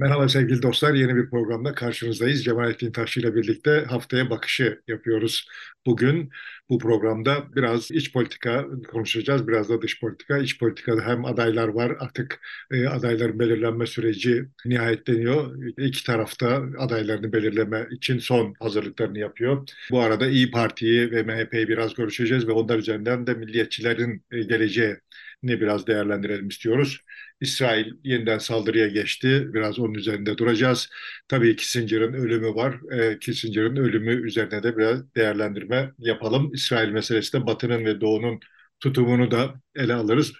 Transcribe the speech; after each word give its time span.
Merhaba 0.00 0.28
sevgili 0.28 0.62
dostlar, 0.62 0.94
yeni 0.94 1.16
bir 1.16 1.30
programda 1.30 1.74
karşınızdayız. 1.74 2.44
Cemalettin 2.44 2.92
Taşçı 2.92 3.20
ile 3.20 3.34
birlikte 3.34 3.84
haftaya 3.88 4.30
bakışı 4.30 4.80
yapıyoruz. 4.88 5.48
Bugün 5.86 6.30
bu 6.68 6.78
programda 6.78 7.44
biraz 7.56 7.90
iç 7.90 8.12
politika 8.12 8.66
konuşacağız, 8.88 9.48
biraz 9.48 9.68
da 9.68 9.82
dış 9.82 10.00
politika. 10.00 10.38
İç 10.38 10.58
politikada 10.58 11.06
hem 11.06 11.24
adaylar 11.24 11.68
var, 11.68 11.96
artık 12.00 12.40
e, 12.70 12.86
adayların 12.86 13.38
belirlenme 13.38 13.86
süreci 13.86 14.44
nihayetleniyor. 14.64 15.62
İki 15.78 16.04
tarafta 16.04 16.62
adaylarını 16.78 17.32
belirleme 17.32 17.86
için 17.90 18.18
son 18.18 18.54
hazırlıklarını 18.60 19.18
yapıyor. 19.18 19.68
Bu 19.90 20.00
arada 20.00 20.26
İyi 20.28 20.50
Parti'yi 20.50 21.10
ve 21.10 21.22
MHP'yi 21.22 21.68
biraz 21.68 21.94
görüşeceğiz 21.94 22.48
ve 22.48 22.52
onlar 22.52 22.78
üzerinden 22.78 23.26
de 23.26 23.34
milliyetçilerin 23.34 24.24
e, 24.32 24.42
geleceği 24.42 24.96
ne 25.42 25.60
biraz 25.60 25.86
değerlendirelim 25.86 26.48
istiyoruz. 26.48 27.00
İsrail 27.40 27.92
yeniden 28.04 28.38
saldırıya 28.38 28.86
geçti. 28.88 29.48
Biraz 29.54 29.78
onun 29.78 29.94
üzerinde 29.94 30.38
duracağız. 30.38 30.88
Tabii 31.28 31.56
Kissinger'ın 31.56 32.12
ölümü 32.12 32.54
var. 32.54 32.92
E, 32.92 33.18
Kissinger'ın 33.18 33.76
ölümü 33.76 34.26
üzerine 34.26 34.62
de 34.62 34.76
biraz 34.76 35.14
değerlendirme 35.14 35.92
yapalım. 35.98 36.52
İsrail 36.54 36.88
meselesi 36.88 37.32
de 37.32 37.46
Batı'nın 37.46 37.84
ve 37.84 38.00
Doğu'nun 38.00 38.40
tutumunu 38.80 39.30
da 39.30 39.54
ele 39.74 39.94
alırız. 39.94 40.32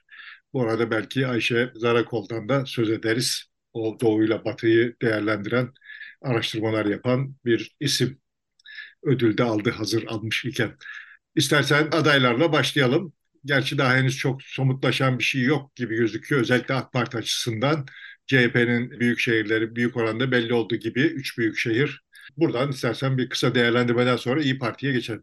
Bu 0.53 0.63
arada 0.63 0.91
belki 0.91 1.27
Ayşe 1.27 1.71
Zarakol'dan 1.75 2.49
da 2.49 2.67
söz 2.67 2.91
ederiz. 2.91 3.45
O 3.73 3.99
Doğu'yla 4.01 4.45
Batı'yı 4.45 4.97
değerlendiren, 5.03 5.73
araştırmalar 6.23 6.87
yapan 6.87 7.35
bir 7.45 7.77
isim. 7.81 8.21
Ödül 9.03 9.39
de 9.39 9.43
aldı 9.45 9.71
hazır 9.71 10.05
almış 10.07 10.45
iken. 10.45 10.77
İstersen 11.37 11.89
adaylarla 11.93 12.53
başlayalım. 12.53 13.13
Gerçi 13.45 13.79
daha 13.79 13.97
henüz 13.97 14.17
çok 14.17 14.43
somutlaşan 14.43 15.19
bir 15.19 15.25
şey 15.25 15.43
yok 15.43 15.77
gibi 15.77 15.97
gözüküyor. 15.97 16.41
Özellikle 16.41 16.75
AK 16.75 16.93
Parti 16.93 17.17
açısından 17.17 17.87
CHP'nin 18.27 19.01
büyük 19.01 19.19
şehirleri 19.21 19.77
büyük 19.77 19.97
oranda 19.97 20.33
belli 20.33 20.55
olduğu 20.55 20.77
gibi 20.77 21.01
üç 21.01 21.39
büyük 21.39 21.59
şehir. 21.59 22.05
Buradan 22.37 22.71
istersen 22.71 23.19
bir 23.19 23.29
kısa 23.29 23.55
değerlendirmeden 23.55 24.17
sonra 24.17 24.43
İyi 24.43 24.59
Parti'ye 24.59 24.93
geçelim. 24.93 25.23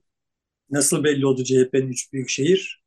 Nasıl 0.70 1.04
belli 1.04 1.26
oldu 1.26 1.44
CHP'nin 1.44 1.90
üç 1.90 2.14
büyük 2.14 2.30
şehir? 2.30 2.82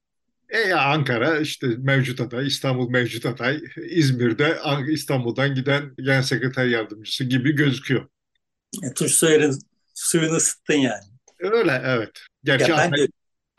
E 0.49 0.59
ya 0.59 0.81
Ankara 0.81 1.39
işte 1.39 1.67
mevcut 1.67 2.21
aday, 2.21 2.47
İstanbul 2.47 2.91
mevcut 2.91 3.27
aday, 3.27 3.61
İzmir'de 3.77 4.59
İstanbul'dan 4.89 5.55
giden 5.55 5.95
genel 5.97 6.23
sekreter 6.23 6.67
yardımcısı 6.67 7.25
gibi 7.25 7.53
gözüküyor. 7.53 8.09
E, 8.83 9.09
Soyer'in 9.09 9.59
suyunu 9.95 10.35
ısıttın 10.35 10.75
yani. 10.75 11.05
Öyle 11.39 11.83
evet. 11.85 12.11
Gerçi 12.45 12.71
ya 12.71 12.77
ben 12.79 12.93
de 12.93 13.09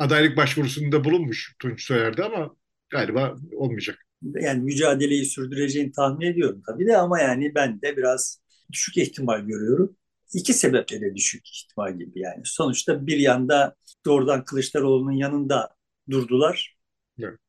adaylık 0.01 0.37
başvurusunda 0.37 1.03
bulunmuş 1.03 1.55
Tunç 1.59 1.83
Soyer'de 1.83 2.23
ama 2.23 2.55
galiba 2.89 3.35
olmayacak. 3.55 4.05
Yani 4.21 4.63
mücadeleyi 4.63 5.25
sürdüreceğini 5.25 5.91
tahmin 5.91 6.25
ediyorum 6.25 6.61
tabii 6.67 6.87
de 6.87 6.97
ama 6.97 7.21
yani 7.21 7.55
ben 7.55 7.81
de 7.81 7.97
biraz 7.97 8.41
düşük 8.71 8.97
ihtimal 8.97 9.41
görüyorum. 9.41 9.97
İki 10.33 10.53
sebeple 10.53 11.01
de 11.01 11.15
düşük 11.15 11.47
ihtimal 11.47 11.97
gibi 11.97 12.19
yani. 12.19 12.41
Sonuçta 12.45 13.07
bir 13.07 13.17
yanda 13.17 13.75
doğrudan 14.05 14.43
Kılıçdaroğlu'nun 14.43 15.11
yanında 15.11 15.69
durdular. 16.09 16.77
Evet. 17.19 17.39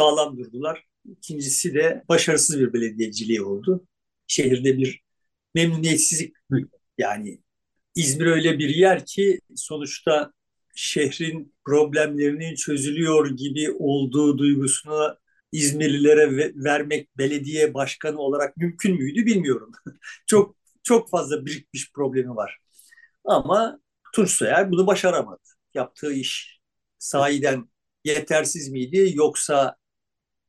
Sağlam 0.00 0.38
durdular. 0.38 0.84
İkincisi 1.04 1.74
de 1.74 2.04
başarısız 2.08 2.60
bir 2.60 2.72
belediyeciliği 2.72 3.42
oldu. 3.42 3.86
Şehirde 4.26 4.78
bir 4.78 5.02
memnuniyetsizlik 5.54 6.36
yani 6.98 7.40
İzmir 7.94 8.26
öyle 8.26 8.58
bir 8.58 8.68
yer 8.68 9.06
ki 9.06 9.40
sonuçta 9.54 10.32
şehrin 10.76 11.54
problemlerinin 11.64 12.54
çözülüyor 12.54 13.30
gibi 13.30 13.72
olduğu 13.78 14.38
duygusunu 14.38 15.16
İzmirlilere 15.52 16.54
vermek 16.54 17.18
belediye 17.18 17.74
başkanı 17.74 18.18
olarak 18.18 18.56
mümkün 18.56 18.94
müydü 18.96 19.26
bilmiyorum. 19.26 19.72
çok 20.26 20.56
çok 20.82 21.10
fazla 21.10 21.46
birikmiş 21.46 21.92
problemi 21.92 22.36
var. 22.36 22.58
Ama 23.24 23.80
Tunç 24.14 24.30
Soyer 24.30 24.70
bunu 24.72 24.86
başaramadı. 24.86 25.42
Yaptığı 25.74 26.12
iş 26.12 26.60
sahiden 26.98 27.68
yetersiz 28.04 28.68
miydi 28.68 29.12
yoksa 29.14 29.76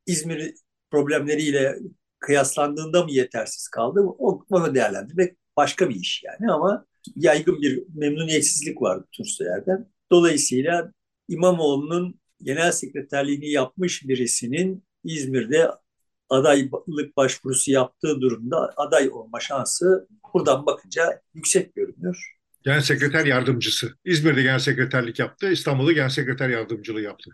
İzmir 0.05 0.53
problemleriyle 0.91 1.75
kıyaslandığında 2.19 3.03
mı 3.03 3.11
yetersiz 3.11 3.67
kaldı? 3.67 4.01
O, 4.19 4.45
onu 4.49 4.75
değerlendirmek 4.75 5.37
başka 5.57 5.89
bir 5.89 5.95
iş 5.95 6.23
yani 6.23 6.51
ama 6.51 6.85
yaygın 7.15 7.61
bir 7.61 7.83
memnuniyetsizlik 7.95 8.81
vardı 8.81 9.07
Tunç 9.11 9.29
Soyer'den. 9.29 9.87
Dolayısıyla 10.11 10.91
İmamoğlu'nun 11.27 12.19
genel 12.41 12.71
sekreterliğini 12.71 13.49
yapmış 13.49 14.07
birisinin 14.07 14.83
İzmir'de 15.03 15.71
adaylık 16.29 17.17
başvurusu 17.17 17.71
yaptığı 17.71 18.21
durumda 18.21 18.73
aday 18.77 19.09
olma 19.09 19.39
şansı 19.39 20.07
buradan 20.33 20.65
bakınca 20.65 21.21
yüksek 21.33 21.75
görünüyor. 21.75 22.33
Genel 22.63 22.81
sekreter 22.81 23.25
yardımcısı. 23.25 23.97
İzmir'de 24.05 24.41
genel 24.41 24.59
sekreterlik 24.59 25.19
yaptı, 25.19 25.51
İstanbul'da 25.51 25.91
genel 25.91 26.09
sekreter 26.09 26.49
yardımcılığı 26.49 27.01
yaptı. 27.01 27.31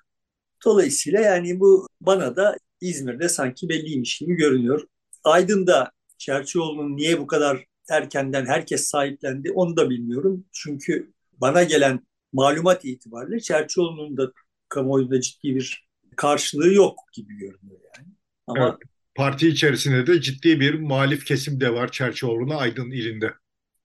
Dolayısıyla 0.66 1.20
yani 1.20 1.60
bu 1.60 1.88
bana 2.02 2.36
da 2.36 2.58
İzmir'de 2.82 3.30
sanki 3.30 3.70
belliymiş 3.70 4.18
gibi 4.18 4.36
görünüyor. 4.36 4.88
Aydın'da 5.24 5.92
Çerçioğlu'nun 6.18 6.98
niye 6.98 7.20
bu 7.20 7.28
kadar 7.28 7.66
erkenden 7.90 8.46
herkes 8.46 8.86
sahiplendi 8.86 9.52
onu 9.52 9.78
da 9.78 9.90
bilmiyorum. 9.90 10.46
Çünkü 10.52 11.14
bana 11.32 11.64
gelen 11.64 12.08
malumat 12.34 12.86
itibariyle 12.86 13.40
Çerçioğlu'nun 13.40 14.18
da 14.18 14.32
kamuoyunda 14.70 15.22
ciddi 15.22 15.56
bir 15.56 15.88
karşılığı 16.16 16.74
yok 16.74 17.00
gibi 17.14 17.38
görünüyor 17.38 17.80
yani. 17.98 18.08
Ama 18.48 18.68
evet, 18.68 18.90
parti 19.16 19.48
içerisinde 19.48 20.08
de 20.08 20.22
ciddi 20.22 20.60
bir 20.60 20.74
muhalif 20.74 21.26
kesim 21.26 21.60
de 21.60 21.74
var 21.74 21.92
Çerçioğlu'na 21.92 22.56
Aydın 22.56 22.92
ilinde. 22.92 23.34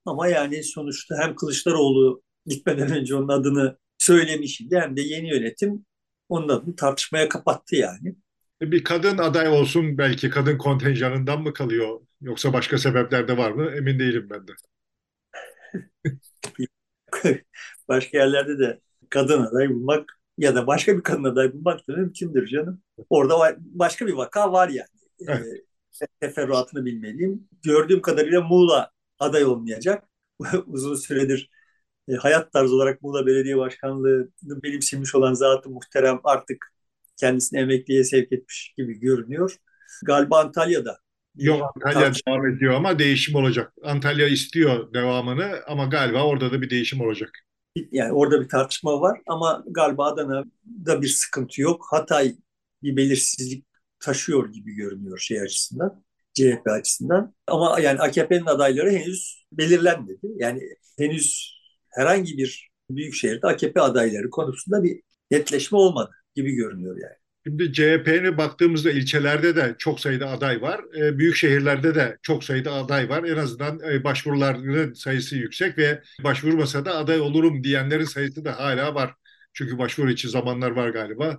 Ama 0.04 0.28
yani 0.28 0.62
sonuçta 0.62 1.16
hem 1.22 1.34
Kılıçdaroğlu 1.34 2.22
gitmeden 2.46 2.90
önce 2.96 3.14
onun 3.14 3.28
adını 3.28 3.78
söylemişti 3.98 4.66
hem 4.70 4.96
de 4.96 5.00
yeni 5.00 5.30
yönetim 5.30 5.86
onun 6.28 6.48
adını 6.48 6.76
tartışmaya 6.76 7.28
kapattı 7.28 7.76
yani. 7.76 8.16
E, 8.62 8.70
bir 8.70 8.84
kadın 8.84 9.18
aday 9.18 9.48
olsun 9.48 9.98
belki 9.98 10.30
kadın 10.30 10.58
kontenjanından 10.58 11.42
mı 11.42 11.52
kalıyor 11.52 12.00
yoksa 12.20 12.52
başka 12.52 12.78
sebepler 12.78 13.28
de 13.28 13.36
var 13.36 13.50
mı 13.50 13.70
emin 13.70 13.98
değilim 13.98 14.28
ben 14.30 14.48
de. 14.48 14.52
başka 17.88 18.18
yerlerde 18.18 18.58
de 18.58 18.80
kadın 19.10 19.42
aday 19.42 19.70
bulmak 19.70 20.20
ya 20.38 20.54
da 20.54 20.66
başka 20.66 20.96
bir 20.96 21.02
kadın 21.02 21.24
aday 21.24 21.52
bulmak 21.52 21.88
da 21.88 21.92
mümkündür 21.96 22.46
canım. 22.46 22.82
Orada 23.10 23.56
başka 23.60 24.06
bir 24.06 24.12
vaka 24.12 24.52
var 24.52 24.68
yani. 24.68 24.88
Evet. 25.28 25.46
E, 26.02 26.06
teferruatını 26.20 26.84
bilmediğim. 26.84 27.48
Gördüğüm 27.62 28.02
kadarıyla 28.02 28.40
Muğla 28.40 28.90
aday 29.18 29.44
olmayacak. 29.44 30.04
Uzun 30.66 30.94
süredir 30.94 31.50
e, 32.08 32.14
hayat 32.14 32.52
tarzı 32.52 32.74
olarak 32.74 33.02
Muğla 33.02 33.26
Belediye 33.26 33.56
Başkanlığı'nı 33.56 34.62
benimsemiş 34.62 35.14
olan 35.14 35.34
zatı 35.34 35.70
muhterem 35.70 36.20
artık 36.24 36.72
kendisini 37.16 37.60
emekliye 37.60 38.04
sevk 38.04 38.32
etmiş 38.32 38.74
gibi 38.76 39.00
görünüyor. 39.00 39.56
Galiba 40.04 40.40
Antalya'da 40.40 40.98
Yok 41.38 41.74
Antalya 41.76 42.12
devam 42.26 42.46
ediyor 42.46 42.74
ama 42.74 42.98
değişim 42.98 43.34
olacak. 43.34 43.72
Antalya 43.82 44.28
istiyor 44.28 44.94
devamını 44.94 45.60
ama 45.66 45.84
galiba 45.84 46.26
orada 46.26 46.52
da 46.52 46.62
bir 46.62 46.70
değişim 46.70 47.00
olacak. 47.00 47.30
Yani 47.92 48.12
orada 48.12 48.40
bir 48.40 48.48
tartışma 48.48 49.00
var 49.00 49.20
ama 49.26 49.64
galiba 49.66 50.06
Adana'da 50.06 51.02
bir 51.02 51.08
sıkıntı 51.08 51.60
yok. 51.62 51.86
Hatay 51.90 52.36
bir 52.82 52.96
belirsizlik 52.96 53.64
taşıyor 54.00 54.52
gibi 54.52 54.74
görünüyor 54.74 55.18
şey 55.18 55.40
açısından. 55.40 56.04
CHP 56.34 56.66
açısından. 56.66 57.34
Ama 57.46 57.80
yani 57.80 58.00
AKP'nin 58.00 58.46
adayları 58.46 58.90
henüz 58.90 59.44
belirlenmedi. 59.52 60.26
Yani 60.36 60.62
henüz 60.98 61.58
herhangi 61.88 62.38
bir 62.38 62.70
büyük 62.90 63.14
şehirde 63.14 63.46
AKP 63.46 63.80
adayları 63.80 64.30
konusunda 64.30 64.82
bir 64.82 65.02
netleşme 65.30 65.78
olmadı 65.78 66.10
gibi 66.34 66.52
görünüyor 66.52 66.96
yani. 66.96 67.16
Şimdi 67.48 67.72
CHP'ne 67.72 68.38
baktığımızda 68.38 68.90
ilçelerde 68.90 69.56
de 69.56 69.74
çok 69.78 70.00
sayıda 70.00 70.30
aday 70.30 70.62
var. 70.62 70.80
E, 70.96 71.18
büyük 71.18 71.36
şehirlerde 71.36 71.94
de 71.94 72.18
çok 72.22 72.44
sayıda 72.44 72.72
aday 72.72 73.08
var. 73.08 73.24
En 73.24 73.36
azından 73.36 73.80
e, 73.90 74.04
başvuruların 74.04 74.92
sayısı 74.92 75.36
yüksek 75.36 75.78
ve 75.78 76.02
başvurmasa 76.24 76.84
da 76.84 76.96
aday 76.96 77.20
olurum 77.20 77.64
diyenlerin 77.64 78.04
sayısı 78.04 78.44
da 78.44 78.58
hala 78.58 78.94
var. 78.94 79.14
Çünkü 79.52 79.78
başvuru 79.78 80.10
için 80.10 80.28
zamanlar 80.28 80.70
var 80.70 80.88
galiba. 80.88 81.38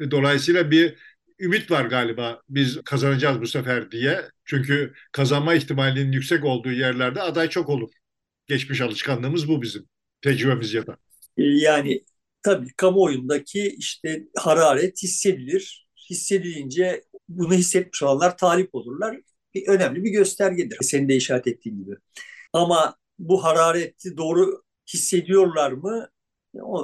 E, 0.00 0.10
dolayısıyla 0.10 0.70
bir 0.70 0.94
ümit 1.40 1.70
var 1.70 1.84
galiba 1.84 2.42
biz 2.48 2.80
kazanacağız 2.84 3.40
bu 3.40 3.46
sefer 3.46 3.90
diye. 3.90 4.22
Çünkü 4.44 4.92
kazanma 5.12 5.54
ihtimalinin 5.54 6.12
yüksek 6.12 6.44
olduğu 6.44 6.72
yerlerde 6.72 7.22
aday 7.22 7.48
çok 7.48 7.68
olur. 7.68 7.90
Geçmiş 8.46 8.80
alışkanlığımız 8.80 9.48
bu 9.48 9.62
bizim. 9.62 9.86
Tecrübemiz 10.22 10.74
ya 10.74 10.86
da. 10.86 10.96
Yani 11.36 12.04
tabii 12.42 12.72
kamuoyundaki 12.76 13.68
işte 13.78 14.24
hararet 14.36 15.02
hissedilir. 15.02 15.88
Hissedilince 16.10 17.04
bunu 17.28 17.54
hissetmiş 17.54 18.02
olanlar 18.02 18.38
talip 18.38 18.74
olurlar. 18.74 19.20
Bir, 19.54 19.68
önemli 19.68 20.04
bir 20.04 20.10
göstergedir. 20.10 20.78
Senin 20.82 21.08
de 21.08 21.16
işaret 21.16 21.46
ettiğin 21.46 21.84
gibi. 21.84 21.96
Ama 22.52 22.96
bu 23.18 23.44
harareti 23.44 24.16
doğru 24.16 24.62
hissediyorlar 24.94 25.72
mı? 25.72 26.08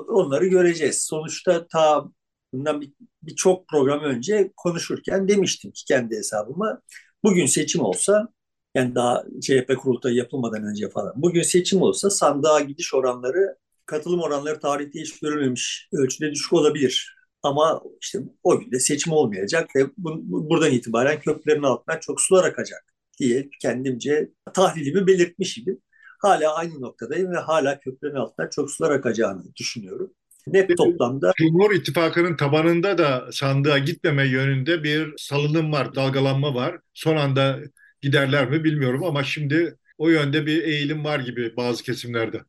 Onları 0.08 0.46
göreceğiz. 0.46 1.02
Sonuçta 1.02 1.66
ta 1.68 2.04
bundan 2.52 2.82
birçok 3.22 3.62
bir 3.62 3.66
program 3.66 4.00
önce 4.00 4.52
konuşurken 4.56 5.28
demiştim 5.28 5.70
ki 5.72 5.84
kendi 5.84 6.16
hesabıma 6.16 6.82
bugün 7.24 7.46
seçim 7.46 7.82
olsa 7.82 8.28
Yani 8.74 8.94
daha 8.94 9.24
CHP 9.42 9.76
kurultayı 9.78 10.16
yapılmadan 10.16 10.64
önce 10.64 10.90
falan. 10.90 11.12
Bugün 11.16 11.42
seçim 11.42 11.82
olsa 11.82 12.10
sandığa 12.10 12.60
gidiş 12.60 12.94
oranları, 12.94 13.56
katılım 13.86 14.20
oranları 14.20 14.60
tarihte 14.60 15.00
hiç 15.00 15.20
görülmemiş 15.20 15.88
ölçüde 15.92 16.32
düşük 16.32 16.52
olabilir. 16.52 17.16
Ama 17.42 17.82
işte 18.02 18.18
o 18.42 18.60
günde 18.60 18.80
seçim 18.80 19.12
olmayacak 19.12 19.76
ve 19.76 19.86
bu, 19.96 20.50
buradan 20.50 20.70
itibaren 20.70 21.20
köprülerin 21.20 21.62
altından 21.62 22.00
çok 22.00 22.20
sular 22.20 22.44
akacak 22.44 22.84
diye 23.18 23.48
kendimce 23.62 24.30
tahlilimi 24.54 25.06
belirtmişim. 25.06 25.78
Hala 26.22 26.54
aynı 26.54 26.80
noktadayım 26.80 27.32
ve 27.32 27.38
hala 27.38 27.80
köprülerin 27.80 28.16
altından 28.16 28.48
çok 28.50 28.70
sular 28.70 28.90
akacağını 28.90 29.42
düşünüyorum. 29.56 30.10
Net 30.46 30.76
toplamda 30.76 31.32
Cumhur 31.36 31.74
İttifakı'nın 31.74 32.36
tabanında 32.36 32.98
da 32.98 33.28
sandığa 33.32 33.78
gitmeme 33.78 34.28
yönünde 34.28 34.82
bir 34.82 35.14
salınım 35.18 35.72
var, 35.72 35.94
dalgalanma 35.94 36.54
var. 36.54 36.78
Son 36.94 37.16
anda 37.16 37.60
giderler 38.02 38.50
mi 38.50 38.64
bilmiyorum 38.64 39.04
ama 39.04 39.24
şimdi 39.24 39.76
o 39.98 40.08
yönde 40.08 40.46
bir 40.46 40.62
eğilim 40.62 41.04
var 41.04 41.20
gibi 41.20 41.56
bazı 41.56 41.82
kesimlerde. 41.82 42.40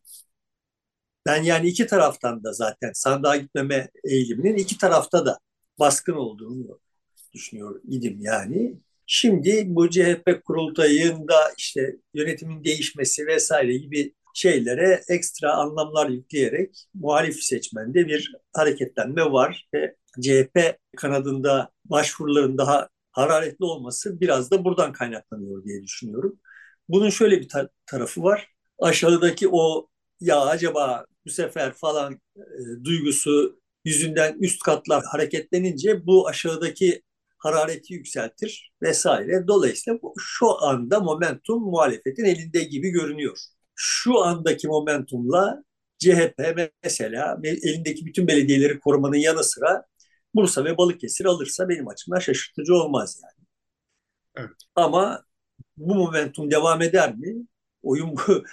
Ben 1.28 1.44
yani 1.44 1.68
iki 1.68 1.88
taraftan 1.88 2.44
da 2.44 2.54
zaten 2.54 2.92
sandığa 2.94 3.38
gitmeme 3.38 3.90
eğiliminin 4.04 4.58
iki 4.58 4.78
tarafta 4.78 5.26
da 5.26 5.40
baskın 5.80 6.14
olduğunu 6.14 6.80
düşünüyor 7.34 7.82
idim 7.88 8.18
yani. 8.22 8.78
Şimdi 9.08 9.64
bu 9.68 9.90
CHP 9.90 10.42
kurultayında 10.46 11.36
işte 11.58 11.96
yönetimin 12.14 12.64
değişmesi 12.64 13.28
vesaire 13.28 13.78
gibi 13.78 14.14
şeylere 14.34 15.02
ekstra 15.10 15.54
anlamlar 15.54 16.10
yükleyerek 16.10 16.88
muhalif 16.94 17.44
seçmende 17.44 18.08
bir 18.08 18.34
hareketlenme 18.54 19.32
var 19.32 19.70
ve 19.74 19.96
CHP 20.22 20.78
kanadında 20.98 21.72
başvuruların 21.86 22.58
daha 22.58 22.90
hararetli 23.12 23.66
olması 23.66 24.22
biraz 24.22 24.52
da 24.52 24.66
buradan 24.66 24.94
kaynaklanıyor 24.94 25.64
diye 25.64 25.84
düşünüyorum. 25.84 26.40
Bunun 26.90 27.10
şöyle 27.10 27.42
bir 27.42 27.50
ta- 27.50 27.70
tarafı 27.86 28.24
var. 28.24 28.50
Aşağıdaki 28.80 29.50
o 29.52 29.88
ya 30.22 30.42
acaba 30.42 31.06
bu 31.28 31.32
sefer 31.32 31.74
falan 31.74 32.14
e, 32.36 32.84
duygusu 32.84 33.60
yüzünden 33.86 34.38
üst 34.40 34.64
katlar 34.64 35.04
hareketlenince 35.06 36.06
bu 36.06 36.28
aşağıdaki 36.28 37.02
harareti 37.38 37.94
yükseltir 37.94 38.74
vesaire. 38.82 39.48
Dolayısıyla 39.48 40.00
şu 40.20 40.62
anda 40.64 41.00
momentum 41.00 41.64
muhalefetin 41.64 42.26
elinde 42.26 42.64
gibi 42.64 42.90
görünüyor. 42.90 43.38
Şu 43.76 44.20
andaki 44.20 44.68
momentumla 44.68 45.64
CHP 46.00 46.72
mesela 46.84 47.40
elindeki 47.44 48.06
bütün 48.06 48.28
belediyeleri 48.28 48.80
korumanın 48.80 49.18
yanı 49.18 49.44
sıra 49.44 49.86
Bursa 50.36 50.66
ve 50.66 50.78
Balıkesir 50.78 51.26
alırsa 51.26 51.70
benim 51.70 51.88
açımdan 51.88 52.20
şaşırtıcı 52.20 52.74
olmaz 52.76 53.22
yani. 53.24 53.48
Evet. 54.36 54.58
Ama 54.76 55.24
bu 55.78 55.96
momentum 55.96 56.52
devam 56.52 56.82
eder 56.82 57.16
mi? 57.16 57.36
Oyun 57.84 58.16
bu 58.18 58.44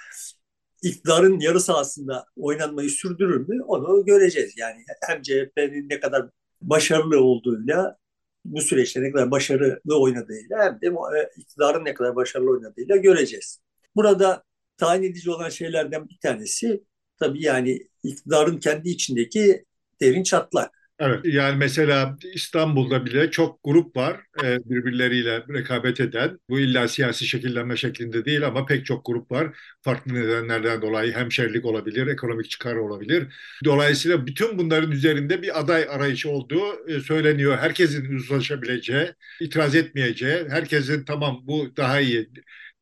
iktidarın 0.85 1.41
yarı 1.41 1.61
sahasında 1.61 2.27
oynanmayı 2.37 2.91
sürdürür 2.91 3.49
mü? 3.49 3.63
Onu 3.63 4.05
göreceğiz. 4.05 4.55
Yani 4.57 4.85
hem 5.09 5.23
CHP'nin 5.23 5.89
ne 5.89 6.01
kadar 6.01 6.27
başarılı 6.63 7.21
olduğuyla 7.21 7.97
bu 8.45 8.61
süreçte 8.61 9.03
ne 9.03 9.13
kadar 9.13 9.31
başarılı 9.31 10.01
oynadığıyla 10.01 10.65
hem 10.65 10.81
de 10.81 10.87
e, 10.87 11.31
iktidarın 11.37 11.85
ne 11.85 11.95
kadar 11.95 12.17
başarılı 12.17 12.51
oynadığıyla 12.51 12.97
göreceğiz. 12.97 13.61
Burada 13.97 14.45
tayin 14.77 15.03
edici 15.03 15.31
olan 15.31 15.49
şeylerden 15.49 16.09
bir 16.09 16.19
tanesi 16.19 16.85
tabii 17.19 17.43
yani 17.43 17.89
iktidarın 18.03 18.59
kendi 18.59 18.89
içindeki 18.89 19.65
derin 20.01 20.23
çatlak. 20.23 20.84
Evet 20.99 21.21
yani 21.25 21.57
mesela 21.57 22.17
İstanbul'da 22.35 23.07
bile 23.07 23.31
çok 23.31 23.61
grup 23.65 23.97
var 23.97 24.21
e, 24.45 24.59
birbirleriyle 24.71 25.45
rekabet 25.55 26.01
eden. 26.01 26.39
Bu 26.49 26.61
illa 26.61 26.89
siyasi 26.89 27.27
şekillenme 27.27 27.77
şeklinde 27.77 28.25
değil 28.25 28.47
ama 28.47 28.67
pek 28.67 28.87
çok 28.87 29.07
grup 29.07 29.31
var. 29.31 29.57
Farklı 29.83 30.15
nedenlerden 30.15 30.83
dolayı 30.83 31.13
hemşerilik 31.13 31.65
olabilir, 31.65 32.07
ekonomik 32.07 32.51
çıkar 32.51 32.77
olabilir. 32.77 33.27
Dolayısıyla 33.65 34.27
bütün 34.27 34.59
bunların 34.59 34.91
üzerinde 34.93 35.43
bir 35.43 35.61
aday 35.61 35.87
arayışı 35.91 36.31
olduğu 36.31 36.89
e, 36.91 37.01
söyleniyor. 37.01 37.59
Herkesin 37.59 38.15
uzlaşabileceği, 38.17 39.09
itiraz 39.41 39.75
etmeyeceği, 39.75 40.45
herkesin 40.51 41.05
tamam 41.05 41.41
bu 41.43 41.77
daha 41.77 42.01
iyi 42.01 42.29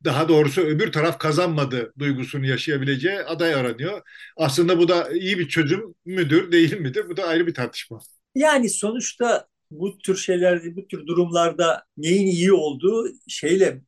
daha 0.04 0.28
doğrusu 0.28 0.60
öbür 0.60 0.92
taraf 0.92 1.18
kazanmadı 1.18 1.92
duygusunu 1.98 2.46
yaşayabileceği 2.46 3.18
aday 3.18 3.54
aranıyor. 3.54 4.02
Aslında 4.36 4.78
bu 4.78 4.88
da 4.88 5.10
iyi 5.12 5.38
bir 5.38 5.48
çözüm 5.48 5.94
müdür, 6.04 6.52
değil 6.52 6.80
midir? 6.80 7.08
Bu 7.08 7.16
da 7.16 7.24
ayrı 7.24 7.46
bir 7.46 7.54
tartışma. 7.54 8.00
Yani 8.34 8.70
sonuçta 8.70 9.46
bu 9.70 9.98
tür 9.98 10.16
şeylerde, 10.16 10.76
bu 10.76 10.88
tür 10.88 11.06
durumlarda 11.06 11.84
neyin 11.96 12.26
iyi 12.26 12.52
olduğu 12.52 13.08
şeyle 13.28 13.80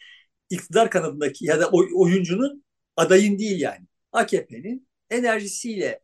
iktidar 0.50 0.90
kanadındaki 0.90 1.46
ya 1.46 1.60
da 1.60 1.70
oyuncunun 1.70 2.64
adayın 2.96 3.38
değil 3.38 3.60
yani. 3.60 3.86
AKP'nin 4.12 4.88
enerjisiyle 5.10 6.00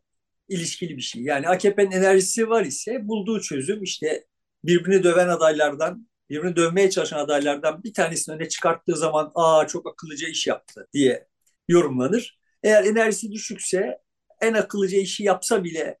ilişkili 0.49 0.97
bir 0.97 1.01
şey. 1.01 1.21
Yani 1.23 1.47
AKP'nin 1.47 1.91
enerjisi 1.91 2.49
var 2.49 2.65
ise 2.65 3.07
bulduğu 3.07 3.41
çözüm 3.41 3.83
işte 3.83 4.25
birbirini 4.63 5.03
döven 5.03 5.27
adaylardan 5.27 6.06
birbirini 6.29 6.55
dövmeye 6.55 6.89
çalışan 6.89 7.19
adaylardan 7.19 7.83
bir 7.83 7.93
tanesini 7.93 8.35
öne 8.35 8.49
çıkarttığı 8.49 8.95
zaman 8.95 9.31
aa 9.35 9.67
çok 9.67 9.87
akıllıca 9.87 10.27
iş 10.27 10.47
yaptı 10.47 10.87
diye 10.93 11.27
yorumlanır. 11.67 12.39
Eğer 12.63 12.83
enerjisi 12.83 13.31
düşükse 13.31 13.97
en 14.41 14.53
akıllıca 14.53 14.97
işi 14.97 15.23
yapsa 15.23 15.63
bile 15.63 15.97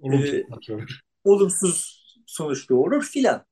olumsuz, 0.00 0.34
e, 0.34 0.46
olumsuz 1.24 2.04
sonuç 2.26 2.68
doğurur 2.70 3.02
filan. 3.02 3.46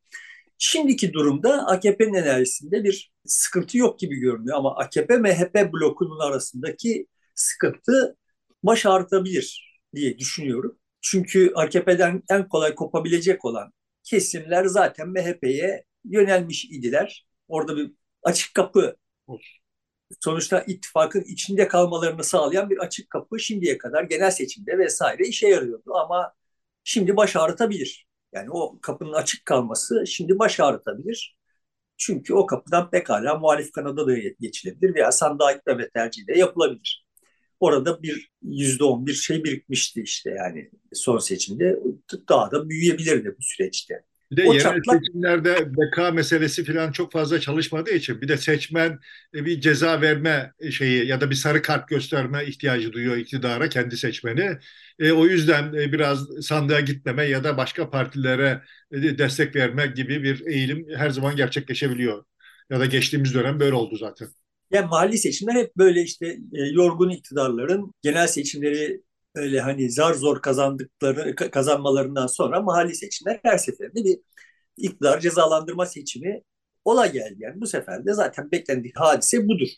Şimdiki 0.59 1.13
durumda 1.13 1.67
AKP'nin 1.67 2.15
enerjisinde 2.15 2.85
bir 2.85 3.13
sıkıntı 3.27 3.79
yok 3.79 3.99
gibi 3.99 4.17
görünüyor 4.17 4.57
ama 4.57 4.77
AKP-MHP 4.79 5.73
blokunun 5.73 6.19
arasındaki 6.19 7.07
sıkıntı 7.35 8.17
baş 8.63 8.87
ağrıtabilir 8.87 9.79
diye 9.95 10.19
düşünüyorum. 10.19 10.79
Çünkü 11.01 11.53
AKP'den 11.55 12.23
en 12.31 12.49
kolay 12.49 12.75
kopabilecek 12.75 13.45
olan 13.45 13.73
kesimler 14.07 14.65
zaten 14.65 15.09
MHP'ye 15.09 15.85
yönelmiş 16.05 16.65
idiler. 16.65 17.27
Orada 17.49 17.77
bir 17.77 17.93
açık 18.23 18.55
kapı 18.55 18.97
sonuçta 20.21 20.65
ittifakın 20.67 21.21
içinde 21.23 21.69
kalmalarını 21.69 22.25
sağlayan 22.25 22.71
bir 22.71 22.79
açık 22.79 23.11
kapı 23.11 23.41
şimdiye 23.41 23.79
kadar 23.79 24.05
genel 24.05 24.31
seçimde 24.31 24.79
vesaire 24.79 25.29
işe 25.29 25.49
yarıyordu 25.49 25.95
ama 25.95 26.35
şimdi 26.85 27.17
baş 27.17 27.37
ağrıtabilir. 27.37 28.07
Yani 28.33 28.51
o 28.51 28.81
kapının 28.81 29.13
açık 29.13 29.47
kalması 29.47 30.07
şimdi 30.07 30.39
baş 30.39 30.61
ağrıtabilir. 30.61 31.39
Çünkü 31.97 32.35
o 32.35 32.47
kapıdan 32.47 32.91
pekala 32.91 33.39
muhalif 33.39 33.73
kanada 33.73 34.07
da 34.07 34.19
geçilebilir 34.41 34.95
veya 34.95 35.13
sandığa 35.13 35.53
gitmeme 35.53 35.91
tercihi 35.91 36.27
de 36.27 36.39
yapılabilir 36.39 37.06
orada 37.61 38.03
bir 38.03 38.31
yüzde 38.43 38.85
on 38.85 39.07
bir 39.07 39.15
şey 39.15 39.45
birikmişti 39.45 40.03
işte 40.03 40.31
yani 40.31 40.71
son 40.93 41.19
seçimde. 41.19 41.79
Daha 42.29 42.51
da 42.51 42.69
büyüyebilirdi 42.69 43.35
bu 43.39 43.43
süreçte. 43.43 44.03
Bir 44.31 44.37
de 44.37 44.45
o 44.49 44.55
yerel 44.55 44.63
çatlak... 44.63 45.01
seçimlerde 45.05 45.77
beka 45.77 46.11
meselesi 46.11 46.65
falan 46.65 46.93
çok 46.93 47.13
fazla 47.13 47.41
çalışmadığı 47.41 47.91
için 47.91 48.21
bir 48.21 48.29
de 48.29 48.37
seçmen 48.37 48.99
e, 49.35 49.45
bir 49.45 49.61
ceza 49.61 50.01
verme 50.01 50.53
şeyi 50.71 51.07
ya 51.07 51.21
da 51.21 51.31
bir 51.31 51.35
sarı 51.35 51.63
kart 51.63 51.89
gösterme 51.89 52.45
ihtiyacı 52.47 52.93
duyuyor 52.93 53.17
iktidara 53.17 53.69
kendi 53.69 53.97
seçmeni. 53.97 54.59
E, 54.99 55.13
o 55.13 55.27
yüzden 55.27 55.73
e, 55.73 55.93
biraz 55.93 56.27
sandığa 56.41 56.81
gitmeme 56.81 57.25
ya 57.25 57.45
da 57.45 57.57
başka 57.57 57.91
partilere 57.91 58.63
e, 58.93 59.19
destek 59.19 59.57
verme 59.57 59.87
gibi 59.87 60.23
bir 60.23 60.47
eğilim 60.47 60.87
her 60.97 61.11
zaman 61.11 61.37
gerçekleşebiliyor. 61.37 62.25
Ya 62.71 62.81
da 62.81 62.87
geçtiğimiz 62.87 63.35
dönem 63.35 63.61
böyle 63.61 63.75
oldu 63.75 63.97
zaten. 63.97 64.29
Yani 64.71 64.87
mahalli 64.87 65.19
seçimler 65.19 65.55
hep 65.55 65.77
böyle 65.77 66.03
işte 66.03 66.27
e, 66.55 66.63
yorgun 66.73 67.11
iktidarların 67.11 67.95
genel 68.03 68.27
seçimleri 68.27 69.03
öyle 69.35 69.61
hani 69.61 69.91
zar 69.91 70.15
zor 70.15 70.43
kazandıkları 70.43 71.35
kazanmalarından 71.37 72.27
sonra 72.27 72.63
mahalli 72.63 72.95
seçimler 72.95 73.41
her 73.43 73.59
seferinde 73.59 74.05
bir 74.05 74.19
iktidar 74.77 75.21
cezalandırma 75.21 75.87
seçimi 75.87 76.43
ola 76.85 77.07
geldi. 77.07 77.37
Yani 77.39 77.61
bu 77.61 77.67
sefer 77.67 78.07
de 78.07 78.15
zaten 78.15 78.51
beklendiği 78.53 78.93
hadise 78.97 79.49
budur. 79.49 79.69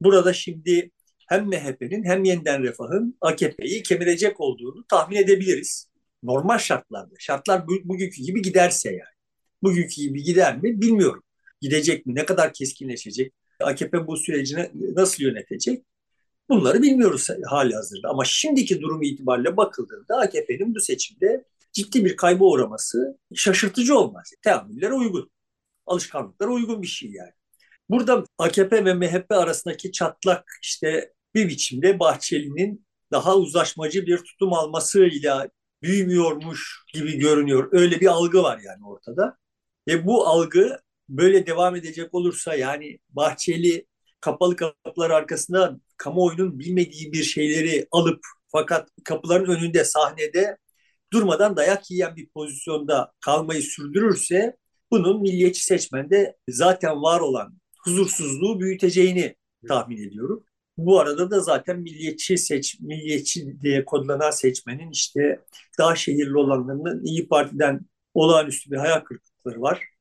Burada 0.00 0.32
şimdi 0.32 0.90
hem 1.28 1.46
MHP'nin 1.48 2.04
hem 2.04 2.24
yeniden 2.24 2.62
refahın 2.62 3.16
AKP'yi 3.20 3.82
kemirecek 3.82 4.40
olduğunu 4.40 4.84
tahmin 4.88 5.16
edebiliriz. 5.16 5.88
Normal 6.22 6.58
şartlarda. 6.58 7.14
Şartlar 7.18 7.68
bu, 7.68 7.72
bugünkü 7.84 8.22
gibi 8.22 8.42
giderse 8.42 8.90
yani. 8.90 9.16
Bugünkü 9.62 9.94
gibi 10.02 10.22
gider 10.22 10.56
mi 10.58 10.80
bilmiyorum. 10.80 11.22
Gidecek 11.60 12.06
mi? 12.06 12.14
Ne 12.14 12.26
kadar 12.26 12.52
keskinleşecek? 12.52 13.32
AKP 13.64 14.06
bu 14.06 14.16
sürecini 14.16 14.70
nasıl 14.74 15.22
yönetecek? 15.22 15.84
Bunları 16.48 16.82
bilmiyoruz 16.82 17.28
hali 17.44 17.74
hazırda. 17.74 18.08
Ama 18.08 18.24
şimdiki 18.24 18.80
durum 18.80 19.02
itibariyle 19.02 19.56
bakıldığında 19.56 20.18
AKP'nin 20.18 20.74
bu 20.74 20.80
seçimde 20.80 21.44
ciddi 21.72 22.04
bir 22.04 22.16
kayba 22.16 22.44
uğraması 22.44 23.18
şaşırtıcı 23.34 23.98
olmaz. 23.98 24.32
Teamüllere 24.42 24.92
uygun. 24.92 25.30
Alışkanlıklara 25.86 26.50
uygun 26.50 26.82
bir 26.82 26.86
şey 26.86 27.10
yani. 27.10 27.32
Burada 27.90 28.24
AKP 28.38 28.84
ve 28.84 28.94
MHP 28.94 29.30
arasındaki 29.30 29.92
çatlak 29.92 30.44
işte 30.62 31.12
bir 31.34 31.48
biçimde 31.48 31.98
Bahçeli'nin 32.00 32.86
daha 33.12 33.36
uzlaşmacı 33.36 34.06
bir 34.06 34.18
tutum 34.18 34.52
almasıyla 34.52 35.48
büyümüyormuş 35.82 36.84
gibi 36.94 37.18
görünüyor. 37.18 37.68
Öyle 37.72 38.00
bir 38.00 38.06
algı 38.06 38.42
var 38.42 38.60
yani 38.64 38.86
ortada. 38.86 39.36
Ve 39.88 40.06
bu 40.06 40.26
algı 40.26 40.78
böyle 41.16 41.46
devam 41.46 41.76
edecek 41.76 42.14
olursa 42.14 42.54
yani 42.54 42.98
Bahçeli 43.10 43.86
kapalı 44.20 44.56
kapılar 44.56 45.10
arkasında 45.10 45.80
kamuoyunun 45.96 46.58
bilmediği 46.58 47.12
bir 47.12 47.22
şeyleri 47.22 47.86
alıp 47.90 48.20
fakat 48.48 48.88
kapıların 49.04 49.56
önünde 49.56 49.84
sahnede 49.84 50.58
durmadan 51.12 51.56
dayak 51.56 51.90
yiyen 51.90 52.16
bir 52.16 52.28
pozisyonda 52.28 53.12
kalmayı 53.20 53.62
sürdürürse 53.62 54.56
bunun 54.90 55.22
milliyetçi 55.22 55.64
seçmende 55.64 56.36
zaten 56.48 57.02
var 57.02 57.20
olan 57.20 57.58
huzursuzluğu 57.84 58.60
büyüteceğini 58.60 59.36
tahmin 59.68 60.08
ediyorum. 60.08 60.44
Bu 60.76 61.00
arada 61.00 61.30
da 61.30 61.40
zaten 61.40 61.80
milliyetçi 61.80 62.38
seç, 62.38 62.80
milliyetçi 62.80 63.60
diye 63.60 63.84
kodlanan 63.84 64.30
seçmenin 64.30 64.90
işte 64.90 65.40
daha 65.78 65.96
şehirli 65.96 66.36
olanlarının 66.36 67.04
İyi 67.04 67.28
Parti'den 67.28 67.80
olağanüstü 68.14 68.70
bir 68.70 68.76
hayal 68.76 69.00
kırıklıkları 69.00 69.60
var. 69.62 69.91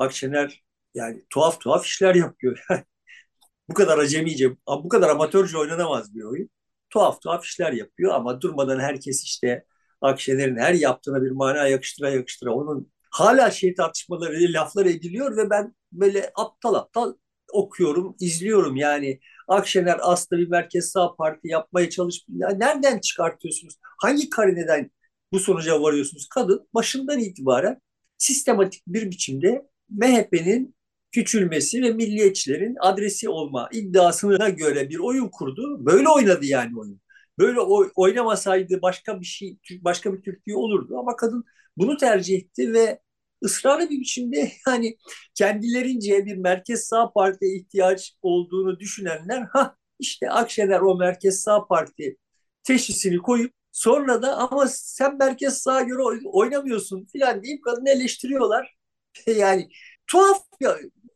Akşener 0.00 0.64
yani 0.94 1.24
tuhaf 1.30 1.60
tuhaf 1.60 1.86
işler 1.86 2.14
yapıyor. 2.14 2.66
bu 3.68 3.74
kadar 3.74 3.98
acemice, 3.98 4.56
bu 4.68 4.88
kadar 4.88 5.10
amatörce 5.10 5.58
oynanamaz 5.58 6.14
bir 6.14 6.22
oyun. 6.22 6.50
Tuhaf 6.90 7.22
tuhaf 7.22 7.44
işler 7.44 7.72
yapıyor 7.72 8.14
ama 8.14 8.40
durmadan 8.40 8.80
herkes 8.80 9.24
işte 9.24 9.64
Akşener'in 10.00 10.56
her 10.56 10.74
yaptığına 10.74 11.22
bir 11.22 11.30
mana 11.30 11.66
yakıştıra 11.66 12.10
yakıştıra 12.10 12.52
onun 12.54 12.92
hala 13.10 13.50
şey 13.50 13.74
tartışmaları, 13.74 14.52
laflar 14.52 14.86
ediliyor 14.86 15.36
ve 15.36 15.50
ben 15.50 15.74
böyle 15.92 16.32
aptal 16.34 16.74
aptal 16.74 17.14
okuyorum, 17.52 18.16
izliyorum 18.20 18.76
yani. 18.76 19.20
Akşener 19.48 19.98
aslında 20.02 20.42
bir 20.42 20.48
merkez 20.48 20.90
sağ 20.92 21.14
parti 21.16 21.48
yapmaya 21.48 21.90
çalış. 21.90 22.24
Ya 22.28 22.48
nereden 22.48 22.98
çıkartıyorsunuz? 22.98 23.74
Hangi 23.82 24.30
karineden 24.30 24.90
bu 25.32 25.38
sonuca 25.40 25.82
varıyorsunuz? 25.82 26.28
Kadın 26.28 26.68
başından 26.74 27.18
itibaren 27.18 27.80
sistematik 28.18 28.82
bir 28.86 29.10
biçimde 29.10 29.66
MHP'nin 29.90 30.74
küçülmesi 31.12 31.82
ve 31.82 31.92
milliyetçilerin 31.92 32.76
adresi 32.80 33.28
olma 33.28 33.68
iddiasına 33.72 34.48
göre 34.48 34.88
bir 34.90 34.98
oyun 34.98 35.28
kurdu. 35.28 35.86
Böyle 35.86 36.08
oynadı 36.08 36.46
yani 36.46 36.78
oyun. 36.78 37.00
Böyle 37.38 37.60
oynamasaydı 37.94 38.82
başka 38.82 39.20
bir 39.20 39.26
şey, 39.26 39.58
başka 39.80 40.14
bir 40.14 40.22
Türkiye 40.22 40.56
olurdu 40.56 40.98
ama 40.98 41.16
kadın 41.16 41.44
bunu 41.76 41.96
tercih 41.96 42.36
etti 42.38 42.72
ve 42.72 43.00
ısrarlı 43.44 43.90
bir 43.90 44.00
biçimde 44.00 44.52
yani 44.68 44.96
kendilerince 45.34 46.26
bir 46.26 46.36
merkez 46.36 46.84
sağ 46.84 47.12
partiye 47.12 47.56
ihtiyaç 47.56 48.14
olduğunu 48.22 48.80
düşünenler 48.80 49.42
ha 49.52 49.76
işte 49.98 50.30
Akşener 50.30 50.80
o 50.80 50.96
merkez 50.96 51.40
sağ 51.40 51.66
parti 51.66 52.16
teşhisini 52.64 53.18
koyup 53.18 53.52
sonra 53.72 54.22
da 54.22 54.36
ama 54.36 54.66
sen 54.68 55.18
merkez 55.18 55.58
sağa 55.58 55.80
göre 55.82 56.02
oynamıyorsun 56.24 57.06
filan 57.12 57.42
deyip 57.42 57.64
kadını 57.64 57.90
eleştiriyorlar. 57.90 58.79
yani 59.26 59.68
tuhaf 60.06 60.38
bir 60.60 60.68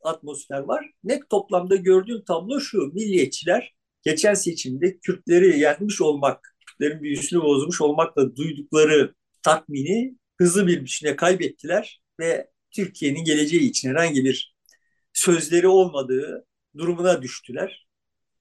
atmosfer 0.03 0.59
var. 0.61 0.91
Net 1.05 1.31
toplamda 1.31 1.77
gördüğüm 1.77 2.25
tablo 2.25 2.61
şu. 2.61 2.79
Milliyetçiler 2.95 3.75
geçen 4.03 4.35
seçimde 4.35 4.99
Kürtleri 4.99 5.59
yenmiş 5.59 6.01
olmak, 6.01 6.57
Kürtlerin 6.67 7.03
büyüsünü 7.03 7.43
bozmuş 7.43 7.81
olmakla 7.81 8.37
duydukları 8.37 9.15
tatmini 9.43 10.17
hızlı 10.39 10.67
bir 10.67 10.85
biçimde 10.85 11.17
kaybettiler 11.17 12.03
ve 12.21 12.51
Türkiye'nin 12.71 13.25
geleceği 13.25 13.71
için 13.71 13.89
herhangi 13.91 14.25
bir 14.25 14.55
sözleri 15.13 15.69
olmadığı 15.69 16.47
durumuna 16.77 17.23
düştüler. 17.23 17.84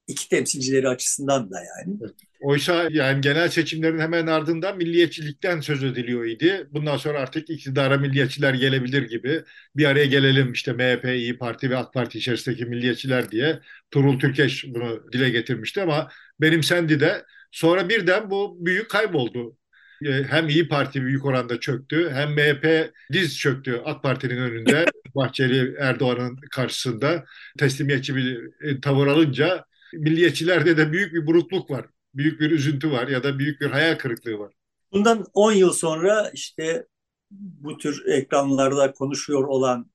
İki 0.08 0.30
temsilcileri 0.30 0.90
açısından 0.90 1.52
da 1.52 1.56
yani. 1.60 1.98
Oysa 2.42 2.88
yani 2.92 3.22
genel 3.22 3.50
seçimlerin 3.50 4.00
hemen 4.00 4.28
ardından 4.28 4.78
milliyetçilikten 4.78 5.60
söz 5.60 5.84
ediliyor 5.84 6.26
idi. 6.26 6.68
Bundan 6.72 6.98
sonra 6.98 7.20
artık 7.20 7.50
iktidara 7.50 7.98
milliyetçiler 7.98 8.54
gelebilir 8.54 9.10
gibi 9.10 9.44
bir 9.76 9.86
araya 9.86 10.06
gelelim 10.06 10.52
işte 10.52 10.74
MHP, 10.74 11.06
İyi 11.06 11.38
Parti 11.38 11.70
ve 11.70 11.78
AK 11.78 11.94
Parti 11.94 12.18
içerisindeki 12.18 12.66
milliyetçiler 12.66 13.32
diye 13.32 13.60
Turul 13.92 14.20
Türkeş 14.20 14.66
bunu 14.68 15.12
dile 15.14 15.30
getirmişti 15.30 15.82
ama 15.82 16.10
benimsendi 16.42 17.00
de 17.00 17.26
sonra 17.52 17.90
birden 17.90 18.30
bu 18.30 18.66
büyük 18.66 18.90
kayboldu. 18.90 19.58
E, 20.06 20.24
hem 20.24 20.50
İyi 20.50 20.68
Parti 20.68 21.02
büyük 21.02 21.26
oranda 21.26 21.60
çöktü 21.60 22.10
hem 22.14 22.32
MHP 22.34 22.94
diz 23.14 23.38
çöktü 23.38 23.82
AK 23.86 24.04
Parti'nin 24.04 24.38
önünde 24.38 24.86
Bahçeli 25.16 25.76
Erdoğan'ın 25.80 26.38
karşısında 26.52 27.26
teslimiyetçi 27.60 28.16
bir 28.16 28.50
e, 28.62 28.82
tavır 28.82 29.08
alınca 29.08 29.66
milliyetçilerde 29.98 30.78
de 30.78 30.92
büyük 30.92 31.14
bir 31.14 31.28
burukluk 31.28 31.72
var. 31.72 31.86
Büyük 32.14 32.40
bir 32.40 32.52
üzüntü 32.52 32.92
var 32.92 33.08
ya 33.08 33.24
da 33.24 33.40
büyük 33.40 33.62
bir 33.62 33.68
hayal 33.68 33.98
kırıklığı 33.98 34.40
var. 34.40 34.54
Bundan 34.92 35.26
10 35.34 35.52
yıl 35.52 35.74
sonra 35.74 36.32
işte 36.34 36.88
bu 37.32 37.78
tür 37.78 38.06
ekranlarda 38.08 38.92
konuşuyor 38.94 39.44
olan 39.44 39.92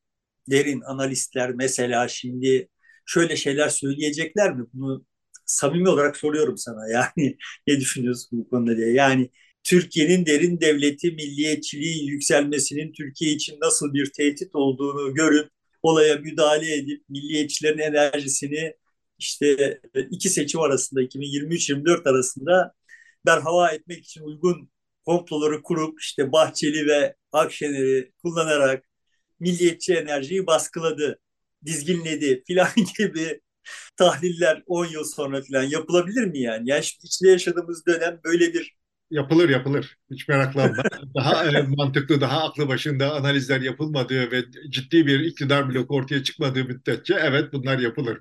derin 0.50 0.81
analistler 0.81 1.50
mesela 1.50 2.09
şimdi 2.09 2.69
şöyle 3.07 3.37
şeyler 3.37 3.69
söyleyecekler 3.69 4.55
mi? 4.55 4.64
Bunu 4.73 5.05
samimi 5.47 5.88
olarak 5.88 6.17
soruyorum 6.17 6.57
sana. 6.59 6.88
Yani 6.93 7.37
ne 7.67 7.81
düşünüyorsun 7.81 8.38
bu 8.38 8.49
konuda 8.49 8.76
diye. 8.76 8.93
Yani 8.93 9.31
Türkiye'nin 9.64 10.26
derin 10.26 10.61
devleti, 10.61 11.11
milliyetçiliği 11.11 12.11
yükselmesinin 12.11 12.93
Türkiye 12.93 13.33
için 13.33 13.57
nasıl 13.61 13.95
bir 13.95 14.12
tehdit 14.12 14.55
olduğunu 14.55 15.14
görüp 15.14 15.50
olaya 15.83 16.17
müdahale 16.17 16.75
edip 16.75 17.09
milliyetçilerin 17.09 17.78
enerjisini 17.78 18.75
işte 19.18 19.80
iki 20.10 20.28
seçim 20.28 20.60
arasında 20.60 21.02
2023-24 21.02 22.10
arasında 22.10 22.75
berhava 23.26 23.70
etmek 23.70 24.04
için 24.04 24.22
uygun 24.22 24.70
komploları 25.06 25.62
kurup 25.62 26.00
işte 26.00 26.32
Bahçeli 26.32 26.87
ve 26.87 27.16
Akşener'i 27.32 28.12
kullanarak 28.22 28.84
milliyetçi 29.40 29.94
enerjiyi 29.94 30.46
baskıladı, 30.46 31.18
dizginledi 31.64 32.42
filan 32.46 32.68
gibi 32.98 33.40
tahliller 33.96 34.62
10 34.66 34.87
yıl 34.87 35.04
sonra 35.04 35.42
filan 35.42 35.62
yapılabilir 35.62 36.25
mi 36.25 36.40
yani? 36.40 36.70
Yani 36.70 36.84
şimdi 36.84 37.06
içinde 37.06 37.30
yaşadığımız 37.30 37.87
dönem 37.87 38.20
böyle 38.25 38.54
bir 38.54 38.78
Yapılır 39.10 39.48
yapılır. 39.48 39.96
Hiç 40.10 40.28
meraklanma. 40.28 40.82
daha 41.14 41.46
e, 41.46 41.62
mantıklı, 41.62 42.20
daha 42.20 42.44
aklı 42.44 42.68
başında 42.68 43.14
analizler 43.14 43.60
yapılmadığı 43.60 44.30
ve 44.30 44.44
ciddi 44.70 45.06
bir 45.06 45.20
iktidar 45.20 45.68
bloku 45.68 45.94
ortaya 45.94 46.22
çıkmadığı 46.22 46.64
müddetçe 46.64 47.14
evet 47.14 47.52
bunlar 47.52 47.78
yapılır. 47.78 48.20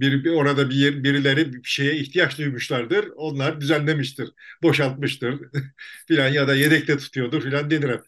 Bir, 0.00 0.24
bir 0.24 0.30
orada 0.32 0.70
bir 0.70 1.04
birileri 1.04 1.52
bir 1.52 1.60
şeye 1.64 1.96
ihtiyaç 1.96 2.38
duymuşlardır. 2.38 3.08
Onlar 3.16 3.60
düzenlemiştir, 3.60 4.28
boşaltmıştır 4.62 5.40
filan 6.08 6.28
ya 6.28 6.48
da 6.48 6.54
yedekte 6.54 6.96
tutuyordur 6.98 7.42
filan 7.42 7.70
denir 7.70 7.88
hep. 7.90 8.00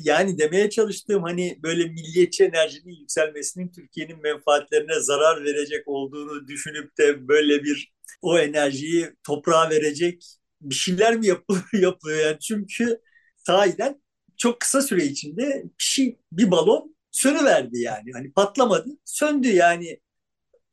Yani 0.00 0.38
demeye 0.38 0.70
çalıştığım 0.70 1.22
hani 1.22 1.58
böyle 1.62 1.84
milliyetçi 1.86 2.44
enerjinin 2.44 2.92
yükselmesinin 3.00 3.68
Türkiye'nin 3.68 4.22
menfaatlerine 4.22 5.00
zarar 5.00 5.44
verecek 5.44 5.88
olduğunu 5.88 6.48
düşünüp 6.48 6.98
de 6.98 7.28
böyle 7.28 7.64
bir 7.64 7.92
o 8.22 8.38
enerjiyi 8.38 9.10
toprağa 9.26 9.70
verecek 9.70 10.24
bir 10.60 10.74
şeyler 10.74 11.16
mi 11.16 11.26
yapılıyor, 11.26 11.64
yapılıyor 11.72 12.18
yani 12.26 12.38
çünkü 12.40 13.00
sahiden 13.36 14.02
çok 14.36 14.60
kısa 14.60 14.82
süre 14.82 15.04
içinde 15.04 15.62
bir 15.64 15.84
şey 15.84 16.18
bir 16.32 16.50
balon 16.50 16.96
sönüverdi 17.10 17.78
yani 17.78 18.12
hani 18.12 18.32
patlamadı 18.32 18.90
söndü 19.04 19.48
yani 19.48 20.00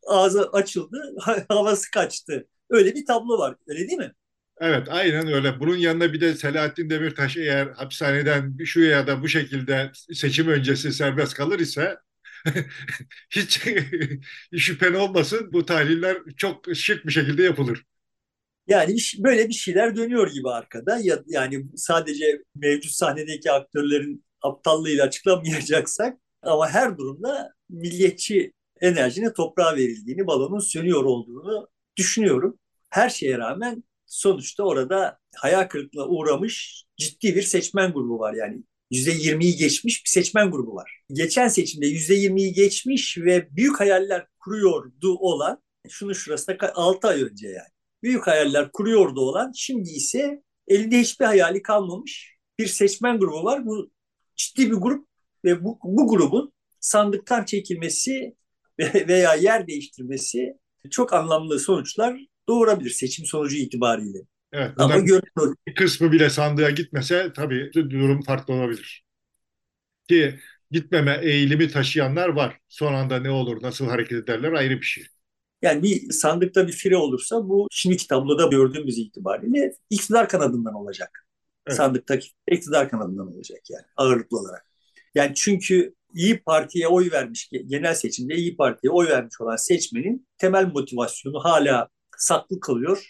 ağzı 0.08 0.50
açıldı 0.50 1.16
havası 1.50 1.92
kaçtı 1.92 2.48
öyle 2.70 2.96
bir 2.96 3.06
tablo 3.06 3.38
var 3.38 3.56
öyle 3.68 3.88
değil 3.88 4.00
mi? 4.00 4.14
Evet 4.62 4.88
aynen 4.90 5.28
öyle. 5.28 5.60
Bunun 5.60 5.76
yanına 5.76 6.14
bir 6.14 6.22
de 6.22 6.36
Selahattin 6.36 6.90
Demirtaş 6.90 7.38
eğer 7.38 7.68
hapishaneden 7.68 8.58
şu 8.66 8.82
ya 8.82 9.08
da 9.08 9.22
bu 9.22 9.28
şekilde 9.28 9.92
seçim 10.14 10.48
öncesi 10.48 10.94
serbest 10.94 11.34
kalır 11.34 11.60
ise 11.60 11.98
hiç 13.30 13.62
şüphen 14.58 14.94
olmasın 14.94 15.50
bu 15.54 15.66
tahliller 15.66 16.18
çok 16.38 16.76
şık 16.76 17.06
bir 17.08 17.12
şekilde 17.12 17.44
yapılır. 17.44 17.84
Yani 18.68 18.98
böyle 19.20 19.50
bir 19.50 19.54
şeyler 19.54 19.96
dönüyor 19.96 20.32
gibi 20.32 20.50
arkada. 20.50 21.00
Ya, 21.04 21.20
yani 21.28 21.66
sadece 21.76 22.42
mevcut 22.56 22.92
sahnedeki 22.92 23.52
aktörlerin 23.52 24.26
aptallığıyla 24.42 25.06
açıklamayacaksak 25.06 26.18
ama 26.42 26.70
her 26.70 26.98
durumda 26.98 27.54
milliyetçi 27.70 28.54
enerjinin 28.84 29.34
toprağa 29.34 29.76
verildiğini, 29.76 30.28
balonun 30.28 30.60
sönüyor 30.60 31.04
olduğunu 31.04 31.68
düşünüyorum. 31.98 32.60
Her 32.90 33.10
şeye 33.10 33.38
rağmen 33.38 33.84
sonuçta 34.06 34.64
orada 34.64 35.20
hayal 35.36 35.68
kırıklığına 35.68 36.08
uğramış 36.08 36.86
ciddi 36.98 37.36
bir 37.36 37.42
seçmen 37.42 37.94
grubu 37.94 38.20
var. 38.20 38.34
Yani 38.34 38.64
%20'yi 38.92 39.56
geçmiş 39.56 40.06
bir 40.06 40.10
seçmen 40.10 40.52
grubu 40.52 40.76
var. 40.76 41.02
Geçen 41.14 41.48
seçimde 41.48 41.86
%20'yi 41.86 42.54
geçmiş 42.54 43.18
ve 43.18 43.48
büyük 43.52 43.80
hayaller 43.80 44.28
kuruyordu 44.40 45.18
olan 45.18 45.64
şunu 45.90 46.16
şurasında 46.16 46.76
6 46.76 47.08
ay 47.08 47.24
önce 47.24 47.48
yani 47.48 47.70
büyük 48.04 48.28
hayaller 48.28 48.72
kuruyordu 48.72 49.22
olan 49.22 49.52
şimdi 49.56 49.90
ise 49.90 50.44
elinde 50.68 51.00
hiçbir 51.00 51.26
hayali 51.26 51.62
kalmamış 51.62 52.38
bir 52.60 52.68
seçmen 52.68 53.20
grubu 53.20 53.44
var. 53.44 53.66
Bu 53.66 53.92
ciddi 54.36 54.72
bir 54.72 54.76
grup 54.76 55.08
ve 55.46 55.64
bu, 55.64 55.80
bu 55.84 56.08
grubun 56.08 56.54
sandıktan 56.80 57.46
çekilmesi 57.46 58.36
veya 58.80 59.36
yer 59.36 59.68
değiştirmesi 59.68 60.58
çok 60.92 61.14
anlamlı 61.14 61.60
sonuçlar 61.60 62.20
doğurabilir 62.50 62.90
seçim 62.90 63.26
sonucu 63.26 63.56
itibariyle. 63.56 64.20
Evet, 64.52 64.72
Ama 64.78 64.98
görünüyor. 64.98 65.56
Bir 65.68 65.76
kısmı 65.76 66.12
bile 66.12 66.30
sandığa 66.30 66.70
gitmese 66.70 67.32
tabii 67.36 67.72
durum 67.74 68.22
farklı 68.22 68.54
olabilir. 68.54 69.04
Ki 70.10 70.40
gitmeme 70.72 71.20
eğilimi 71.24 71.70
taşıyanlar 71.70 72.30
var. 72.30 72.60
Son 72.68 72.94
anda 72.94 73.20
ne 73.20 73.30
olur, 73.32 73.62
nasıl 73.64 73.88
hareket 73.88 74.18
ederler 74.24 74.52
ayrı 74.54 74.78
bir 74.78 74.86
şey. 74.86 75.04
Yani 75.62 75.84
bir 75.84 76.12
sandıkta 76.12 76.68
bir 76.68 76.72
fire 76.72 76.98
olursa 76.98 77.50
bu 77.50 77.68
şimdiki 77.72 78.08
tabloda 78.08 78.48
gördüğümüz 78.48 78.98
itibariyle 78.98 79.74
iktidar 79.90 80.30
kanadından 80.30 80.74
olacak. 80.74 81.28
Evet. 81.68 81.78
Sandıktaki 81.78 82.30
iktidar 82.52 82.90
kanadından 82.90 83.28
olacak 83.36 83.60
yani 83.70 83.86
ağırlıklı 83.98 84.38
olarak. 84.40 84.73
Yani 85.16 85.36
çünkü 85.36 85.96
İyi 86.14 86.44
Parti'ye 86.44 86.88
oy 86.88 87.12
vermiş, 87.12 87.50
genel 87.68 87.94
seçimde 87.94 88.36
İyi 88.36 88.58
Parti'ye 88.58 88.92
oy 88.92 89.08
vermiş 89.08 89.42
olan 89.42 89.56
seçmenin 89.56 90.28
temel 90.38 90.66
motivasyonu 90.66 91.44
hala 91.44 91.90
saklı 92.18 92.60
kalıyor. 92.60 93.06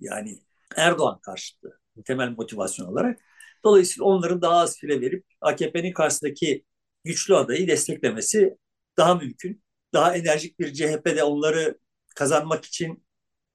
Yani 0.00 0.38
Erdoğan 0.76 1.20
karşıtı 1.20 1.80
temel 2.04 2.28
motivasyon 2.30 2.86
olarak. 2.86 3.20
Dolayısıyla 3.64 4.04
onların 4.04 4.42
daha 4.42 4.56
az 4.56 4.78
file 4.78 5.00
verip 5.00 5.24
AKP'nin 5.40 5.92
karşısındaki 5.92 6.64
güçlü 7.04 7.36
adayı 7.36 7.68
desteklemesi 7.68 8.56
daha 8.96 9.14
mümkün. 9.14 9.62
Daha 9.92 10.16
enerjik 10.16 10.58
bir 10.58 10.72
CHP'de 10.72 11.24
onları 11.24 11.78
kazanmak 12.16 12.64
için 12.64 13.04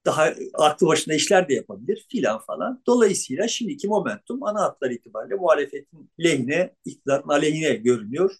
daha 0.06 0.34
aklı 0.54 0.88
başında 0.88 1.16
işler 1.16 1.50
de 1.50 1.54
yapabilir 1.54 2.06
filan 2.12 2.40
falan. 2.40 2.84
Dolayısıyla 2.88 3.48
şimdiki 3.48 3.88
momentum 3.88 4.44
ana 4.44 4.62
hatlar 4.62 4.92
itibariyle 4.92 5.36
muhalefetin 5.36 6.12
lehine, 6.24 6.76
iktidarın 6.86 7.30
aleyhine 7.30 7.76
görünüyor. 7.76 8.36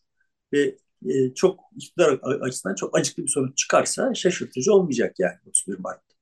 Ve 0.54 0.76
e, 1.10 1.34
çok 1.36 1.60
iktidar 1.76 2.20
açısından 2.42 2.76
çok 2.76 2.98
acıklı 2.98 3.24
bir 3.24 3.28
sonuç 3.28 3.58
çıkarsa 3.58 4.14
şaşırtıcı 4.14 4.74
olmayacak 4.74 5.16
yani 5.20 5.36
31 5.48 5.80
Mart'ta. 5.80 6.14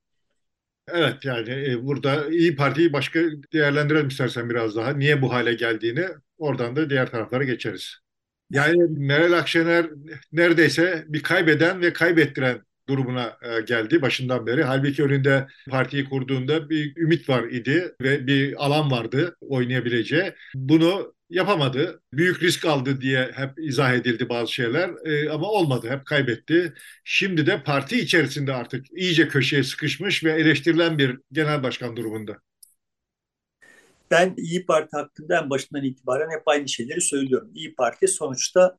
Evet 0.88 1.25
yani 1.25 1.50
e, 1.50 1.86
burada 1.86 2.29
İyi 2.29 2.55
Parti'yi 2.55 2.93
başka 2.93 3.19
değerlendirelim 3.53 4.07
istersen 4.07 4.50
biraz 4.50 4.75
daha. 4.75 4.93
Niye 4.93 5.21
bu 5.21 5.33
hale 5.33 5.53
geldiğini 5.53 6.05
oradan 6.38 6.75
da 6.75 6.89
diğer 6.89 7.12
taraflara 7.12 7.43
geçeriz. 7.43 7.98
Yani 8.50 8.77
Meral 8.89 9.33
Akşener 9.33 9.89
neredeyse 10.31 11.05
bir 11.07 11.24
kaybeden 11.24 11.81
ve 11.81 11.93
kaybettiren 11.93 12.62
durumuna 12.90 13.38
e, 13.42 13.62
geldi 13.62 14.02
başından 14.02 14.48
beri. 14.48 14.64
Halbuki 14.64 15.04
önünde 15.04 15.48
partiyi 15.70 16.10
kurduğunda 16.10 16.70
bir 16.70 16.98
ümit 16.98 17.30
var 17.30 17.44
idi 17.44 17.96
ve 18.02 18.28
bir 18.28 18.66
alan 18.66 18.92
vardı 18.92 19.36
oynayabileceği. 19.42 20.34
Bunu 20.56 21.14
yapamadı. 21.30 22.02
Büyük 22.14 22.44
risk 22.44 22.66
aldı 22.66 23.02
diye 23.02 23.32
hep 23.34 23.60
izah 23.60 23.94
edildi 23.94 24.30
bazı 24.30 24.54
şeyler 24.54 24.90
e, 25.06 25.30
ama 25.30 25.48
olmadı. 25.48 25.90
Hep 25.90 26.06
kaybetti. 26.06 26.74
Şimdi 27.04 27.46
de 27.46 27.64
parti 27.64 28.00
içerisinde 28.00 28.54
artık 28.54 28.86
iyice 28.92 29.28
köşeye 29.28 29.64
sıkışmış 29.64 30.24
ve 30.24 30.32
eleştirilen 30.32 30.98
bir 30.98 31.18
genel 31.32 31.64
başkan 31.64 31.96
durumunda. 31.98 32.38
Ben 34.12 34.34
İyi 34.38 34.66
Parti 34.66 34.98
hakkında 34.98 35.40
en 35.42 35.50
başından 35.50 35.84
itibaren 35.84 36.30
hep 36.38 36.48
aynı 36.48 36.70
şeyleri 36.70 37.02
söylüyorum. 37.02 37.52
İyi 37.56 37.76
Parti 37.76 38.08
sonuçta 38.08 38.78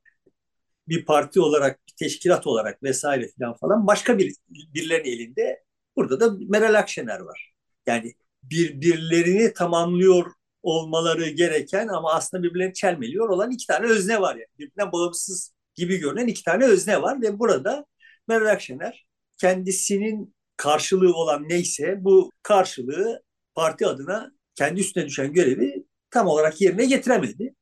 bir 0.87 1.05
parti 1.05 1.41
olarak, 1.41 1.79
bir 1.87 1.93
teşkilat 1.99 2.47
olarak 2.47 2.83
vesaire 2.83 3.29
falan 3.39 3.53
falan 3.57 3.87
başka 3.87 4.17
bir 4.17 4.35
birilerinin 4.49 5.09
elinde. 5.11 5.63
Burada 5.95 6.19
da 6.19 6.37
Meral 6.49 6.73
Akşener 6.79 7.19
var. 7.19 7.53
Yani 7.87 8.13
birbirlerini 8.43 9.53
tamamlıyor 9.53 10.31
olmaları 10.63 11.29
gereken 11.29 11.87
ama 11.87 12.13
aslında 12.13 12.43
birbirlerini 12.43 12.73
çelmeliyor 12.73 13.29
olan 13.29 13.51
iki 13.51 13.67
tane 13.67 13.87
özne 13.87 14.21
var 14.21 14.35
yani. 14.35 14.47
Birbirinden 14.59 14.91
bağımsız 14.91 15.53
gibi 15.75 15.97
görünen 15.97 16.27
iki 16.27 16.43
tane 16.43 16.65
özne 16.65 17.01
var 17.01 17.21
ve 17.21 17.39
burada 17.39 17.85
Meral 18.27 18.51
Akşener 18.51 19.05
kendisinin 19.37 20.35
karşılığı 20.57 21.13
olan 21.15 21.49
neyse 21.49 21.97
bu 21.99 22.31
karşılığı 22.43 23.23
parti 23.55 23.87
adına 23.87 24.31
kendi 24.55 24.79
üstüne 24.79 25.05
düşen 25.05 25.33
görevi 25.33 25.85
tam 26.11 26.27
olarak 26.27 26.61
yerine 26.61 26.85
getiremedi. 26.85 27.55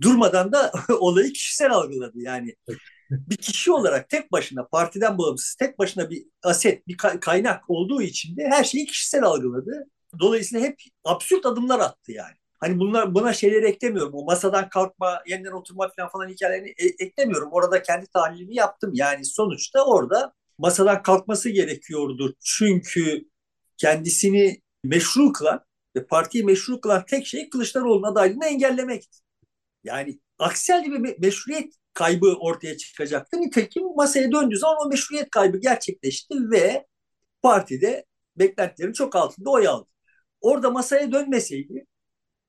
Durmadan 0.00 0.52
da 0.52 0.72
olayı 1.00 1.32
kişisel 1.32 1.70
algıladı 1.72 2.18
yani. 2.18 2.54
Bir 3.10 3.36
kişi 3.36 3.72
olarak 3.72 4.08
tek 4.08 4.32
başına 4.32 4.66
partiden 4.66 5.18
bağımsız 5.18 5.54
tek 5.54 5.78
başına 5.78 6.10
bir 6.10 6.26
aset, 6.42 6.88
bir 6.88 6.96
kaynak 6.96 7.70
olduğu 7.70 8.02
için 8.02 8.36
de 8.36 8.48
her 8.50 8.64
şeyi 8.64 8.86
kişisel 8.86 9.22
algıladı. 9.22 9.86
Dolayısıyla 10.18 10.66
hep 10.66 10.80
absürt 11.04 11.46
adımlar 11.46 11.80
attı 11.80 12.12
yani. 12.12 12.34
Hani 12.60 12.78
bunlar 12.78 13.14
buna 13.14 13.32
şeyleri 13.32 13.66
eklemiyorum. 13.66 14.14
O 14.14 14.24
masadan 14.24 14.68
kalkma, 14.68 15.22
yeniden 15.26 15.52
oturma 15.52 15.90
falan 15.96 16.10
falan 16.10 16.28
hikayelerini 16.28 16.68
e, 16.68 17.04
eklemiyorum. 17.04 17.48
Orada 17.52 17.82
kendi 17.82 18.06
tahlilimi 18.06 18.54
yaptım. 18.54 18.90
Yani 18.94 19.24
sonuçta 19.24 19.84
orada 19.84 20.32
masadan 20.58 21.02
kalkması 21.02 21.50
gerekiyordu. 21.50 22.34
Çünkü 22.44 23.24
kendisini 23.76 24.60
meşru 24.84 25.32
kılan 25.32 25.64
ve 25.96 26.06
partiyi 26.06 26.44
meşru 26.44 26.80
kılan 26.80 27.04
tek 27.06 27.26
şey 27.26 27.50
Kılıçdaroğlu'nun 27.50 28.12
adaylığını 28.12 28.46
engellemekti. 28.46 29.23
Yani 29.84 30.20
aksi 30.38 30.72
halde 30.72 31.04
bir 31.04 31.18
meşruiyet 31.18 31.74
kaybı 31.94 32.36
ortaya 32.40 32.76
çıkacaktı. 32.76 33.40
Nitekim 33.40 33.94
masaya 33.96 34.32
döndüğü 34.32 34.58
zaman 34.58 34.76
o 34.86 34.88
meşruiyet 34.88 35.30
kaybı 35.30 35.58
gerçekleşti 35.58 36.34
ve 36.50 36.86
partide 37.42 38.04
beklentilerin 38.36 38.92
çok 38.92 39.16
altında 39.16 39.50
oy 39.50 39.68
aldı. 39.68 39.88
Orada 40.40 40.70
masaya 40.70 41.12
dönmeseydi 41.12 41.86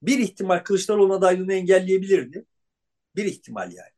bir 0.01 0.19
ihtimal 0.19 0.59
Kılıçdaroğlu 0.59 1.13
adaylığını 1.13 1.53
engelleyebilirdi. 1.53 2.45
Bir 3.15 3.25
ihtimal 3.25 3.71
yani. 3.73 3.89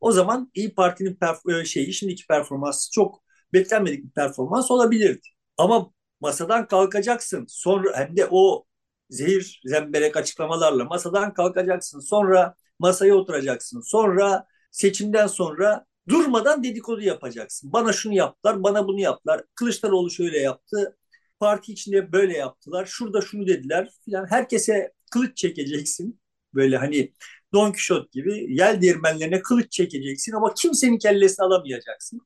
O 0.00 0.12
zaman 0.12 0.50
İyi 0.54 0.74
Parti'nin 0.74 1.14
perf- 1.14 1.60
e, 1.60 1.64
şeyi 1.64 1.92
şimdiki 1.92 2.26
performansı 2.26 2.90
çok 2.92 3.22
beklenmedik 3.52 4.04
bir 4.04 4.10
performans 4.10 4.70
olabilirdi. 4.70 5.28
Ama 5.56 5.92
masadan 6.20 6.66
kalkacaksın. 6.68 7.44
Sonra 7.48 7.96
hem 7.98 8.16
de 8.16 8.28
o 8.30 8.64
zehir 9.10 9.60
zemberek 9.64 10.16
açıklamalarla 10.16 10.84
masadan 10.84 11.34
kalkacaksın. 11.34 12.00
Sonra 12.00 12.54
masaya 12.78 13.14
oturacaksın. 13.14 13.80
Sonra 13.80 14.46
seçimden 14.70 15.26
sonra 15.26 15.86
durmadan 16.08 16.64
dedikodu 16.64 17.00
yapacaksın. 17.00 17.72
Bana 17.72 17.92
şunu 17.92 18.14
yaptılar, 18.14 18.62
bana 18.62 18.86
bunu 18.86 19.00
yaptılar. 19.00 19.42
Kılıçdaroğlu 19.54 20.10
şöyle 20.10 20.38
yaptı. 20.38 20.96
Parti 21.40 21.72
içinde 21.72 22.12
böyle 22.12 22.36
yaptılar. 22.36 22.86
Şurada 22.86 23.20
şunu 23.20 23.46
dediler 23.46 23.90
filan. 24.04 24.26
Herkese 24.30 24.92
kılıç 25.10 25.36
çekeceksin. 25.36 26.20
Böyle 26.54 26.76
hani 26.76 27.12
Don 27.52 27.72
Quixote 27.72 28.08
gibi 28.12 28.46
yel 28.48 28.80
değirmenlerine 28.82 29.42
kılıç 29.42 29.72
çekeceksin 29.72 30.32
ama 30.32 30.54
kimsenin 30.54 30.98
kellesini 30.98 31.46
alamayacaksın 31.46 32.20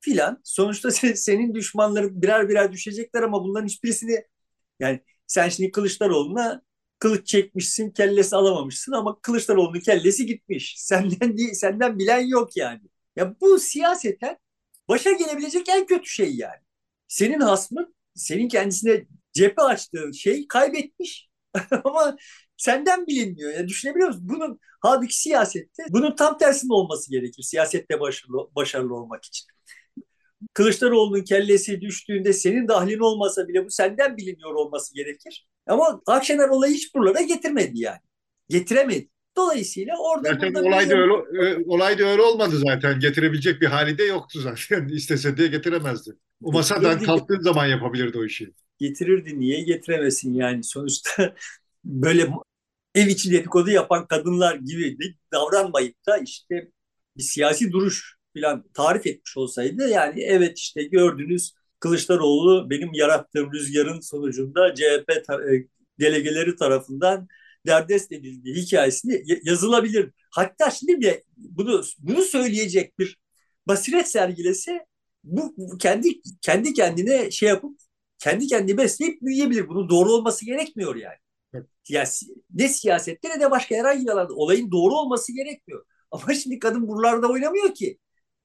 filan. 0.00 0.40
Sonuçta 0.44 0.90
senin 1.14 1.54
düşmanların 1.54 2.22
birer 2.22 2.48
birer 2.48 2.72
düşecekler 2.72 3.22
ama 3.22 3.44
bunların 3.44 3.66
hiçbirisini 3.66 4.24
yani 4.80 5.00
sen 5.26 5.48
şimdi 5.48 5.70
Kılıçdaroğlu'na 5.70 6.62
kılıç 7.02 7.26
çekmişsin, 7.26 7.90
kellesi 7.90 8.36
alamamışsın 8.36 8.92
ama 8.92 9.20
Kılıçdaroğlu'nun 9.20 9.80
kellesi 9.80 10.26
gitmiş. 10.26 10.74
Senden 10.78 11.38
değil, 11.38 11.54
senden 11.54 11.98
bilen 11.98 12.26
yok 12.26 12.56
yani. 12.56 12.80
Ya 13.16 13.34
bu 13.40 13.58
siyaseten 13.58 14.38
başa 14.88 15.12
gelebilecek 15.12 15.68
en 15.68 15.86
kötü 15.86 16.10
şey 16.10 16.36
yani. 16.36 16.60
Senin 17.08 17.40
hasmın, 17.40 17.94
senin 18.14 18.48
kendisine 18.48 19.06
cephe 19.32 19.62
açtığı 19.62 20.14
şey 20.14 20.48
kaybetmiş. 20.48 21.28
Ama 21.84 22.16
senden 22.56 23.06
bilinmiyor. 23.06 23.52
Yani 23.54 23.68
düşünebiliyor 23.68 24.08
musun? 24.08 24.28
Bunun 24.28 24.60
halbuki 24.80 25.16
siyasette 25.16 25.82
bunun 25.90 26.16
tam 26.16 26.38
tersinde 26.38 26.72
olması 26.74 27.10
gerekir. 27.10 27.42
Siyasette 27.42 28.00
başarılı, 28.00 28.50
başarılı 28.56 28.94
olmak 28.94 29.24
için. 29.24 29.46
Kılıçdaroğlu'nun 30.54 31.24
kellesi 31.24 31.80
düştüğünde 31.80 32.32
senin 32.32 32.68
dahlin 32.68 32.98
olmasa 32.98 33.48
bile 33.48 33.64
bu 33.64 33.70
senden 33.70 34.16
biliniyor 34.16 34.54
olması 34.54 34.94
gerekir. 34.94 35.46
Ama 35.66 36.00
Akşener 36.06 36.48
olayı 36.48 36.74
hiç 36.74 36.94
buralara 36.94 37.20
getirmedi 37.22 37.80
yani. 37.80 38.00
Getiremedi. 38.48 39.08
Dolayısıyla 39.36 39.94
orada 39.98 40.28
zaten 40.28 40.54
olay 40.54 40.90
da, 40.90 40.94
öyle, 40.94 41.64
olay 41.66 41.98
da 41.98 42.04
öyle 42.04 42.22
olmadı 42.22 42.58
zaten. 42.66 43.00
Getirebilecek 43.00 43.60
bir 43.60 43.66
hali 43.66 43.98
de 43.98 44.04
yoktu 44.04 44.40
zaten. 44.40 44.88
İstese 44.92 45.36
de 45.36 45.46
getiremezdi. 45.46 46.10
O 46.42 46.52
masadan 46.52 46.98
kalktığın 46.98 47.40
zaman 47.40 47.66
yapabilirdi 47.66 48.18
o 48.18 48.24
işi 48.24 48.52
getirirdi. 48.82 49.40
Niye 49.40 49.62
getiremesin 49.62 50.34
yani? 50.34 50.64
Sonuçta 50.64 51.34
böyle 51.84 52.28
ev 52.94 53.06
içi 53.06 53.32
dedikodu 53.32 53.70
yapan 53.70 54.06
kadınlar 54.06 54.54
gibi 54.54 55.16
davranmayıp 55.32 56.06
da 56.06 56.18
işte 56.18 56.70
bir 57.16 57.22
siyasi 57.22 57.72
duruş 57.72 58.16
falan 58.36 58.64
tarif 58.74 59.06
etmiş 59.06 59.36
olsaydı 59.36 59.88
yani 59.88 60.22
evet 60.22 60.58
işte 60.58 60.82
gördünüz 60.82 61.54
Kılıçdaroğlu 61.82 62.70
benim 62.70 62.90
yarattığım 62.94 63.52
rüzgarın 63.52 64.00
sonucunda 64.00 64.74
CHP 64.74 65.08
tar- 65.08 65.56
e, 65.56 65.68
delegeleri 66.00 66.56
tarafından 66.56 67.28
derdest 67.66 68.12
edildiği 68.12 68.54
hikayesini 68.56 69.24
yazılabilir. 69.44 70.10
Hatta 70.30 70.70
şimdi 70.70 71.00
bile 71.00 71.22
bunu 71.36 71.82
bunu 71.98 72.22
söyleyecek 72.22 72.98
bir 72.98 73.18
basiret 73.66 74.08
sergilese 74.08 74.86
bu 75.24 75.54
kendi 75.78 76.08
kendi 76.42 76.74
kendine 76.74 77.30
şey 77.30 77.48
yapıp 77.48 77.80
kendi 78.18 78.46
kendini 78.46 78.78
besleyip 78.78 79.22
büyüyebilir. 79.22 79.68
Bunun 79.68 79.88
doğru 79.88 80.12
olması 80.12 80.46
gerekmiyor 80.46 80.96
yani. 80.96 81.16
Siyasi, 81.84 82.26
ne 82.54 82.68
siyasette 82.68 83.28
ne 83.28 83.40
de 83.40 83.50
başka 83.50 83.74
herhangi 83.74 84.04
bir 84.06 84.10
alanda 84.10 84.34
olayın 84.34 84.70
doğru 84.72 84.94
olması 84.94 85.32
gerekmiyor. 85.34 85.84
Ama 86.10 86.34
şimdi 86.34 86.58
kadın 86.58 86.88
buralarda 86.88 87.28
oynamıyor 87.28 87.74
ki. 87.74 87.98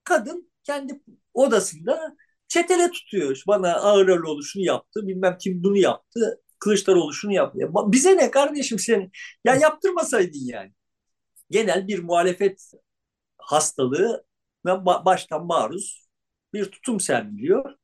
Kadın 0.04 0.52
kendi 0.64 1.02
odasında 1.34 2.18
çetele 2.48 2.92
tutuyor. 2.92 3.44
Bana 3.48 3.76
Ağıraloğlu 3.76 4.44
şunu 4.44 4.64
yaptı, 4.64 5.08
bilmem 5.08 5.38
kim 5.42 5.64
bunu 5.64 5.78
yaptı, 5.78 6.42
Kılıçdaroğlu 6.60 7.14
şunu 7.14 7.34
yaptı. 7.34 7.60
Ya 7.60 7.70
bize 7.74 8.18
ne 8.18 8.32
kardeşim 8.32 8.80
sen? 8.80 9.12
Ya 9.46 9.56
yaptırmasaydın 9.56 10.46
yani. 10.46 10.74
Genel 11.52 11.88
bir 11.88 12.00
muhalefet 12.04 12.72
hastalığı 13.38 14.26
baştan 15.06 15.46
maruz 15.46 16.08
bir 16.54 16.66
tutum 16.66 17.00
sergiliyor. 17.00 17.76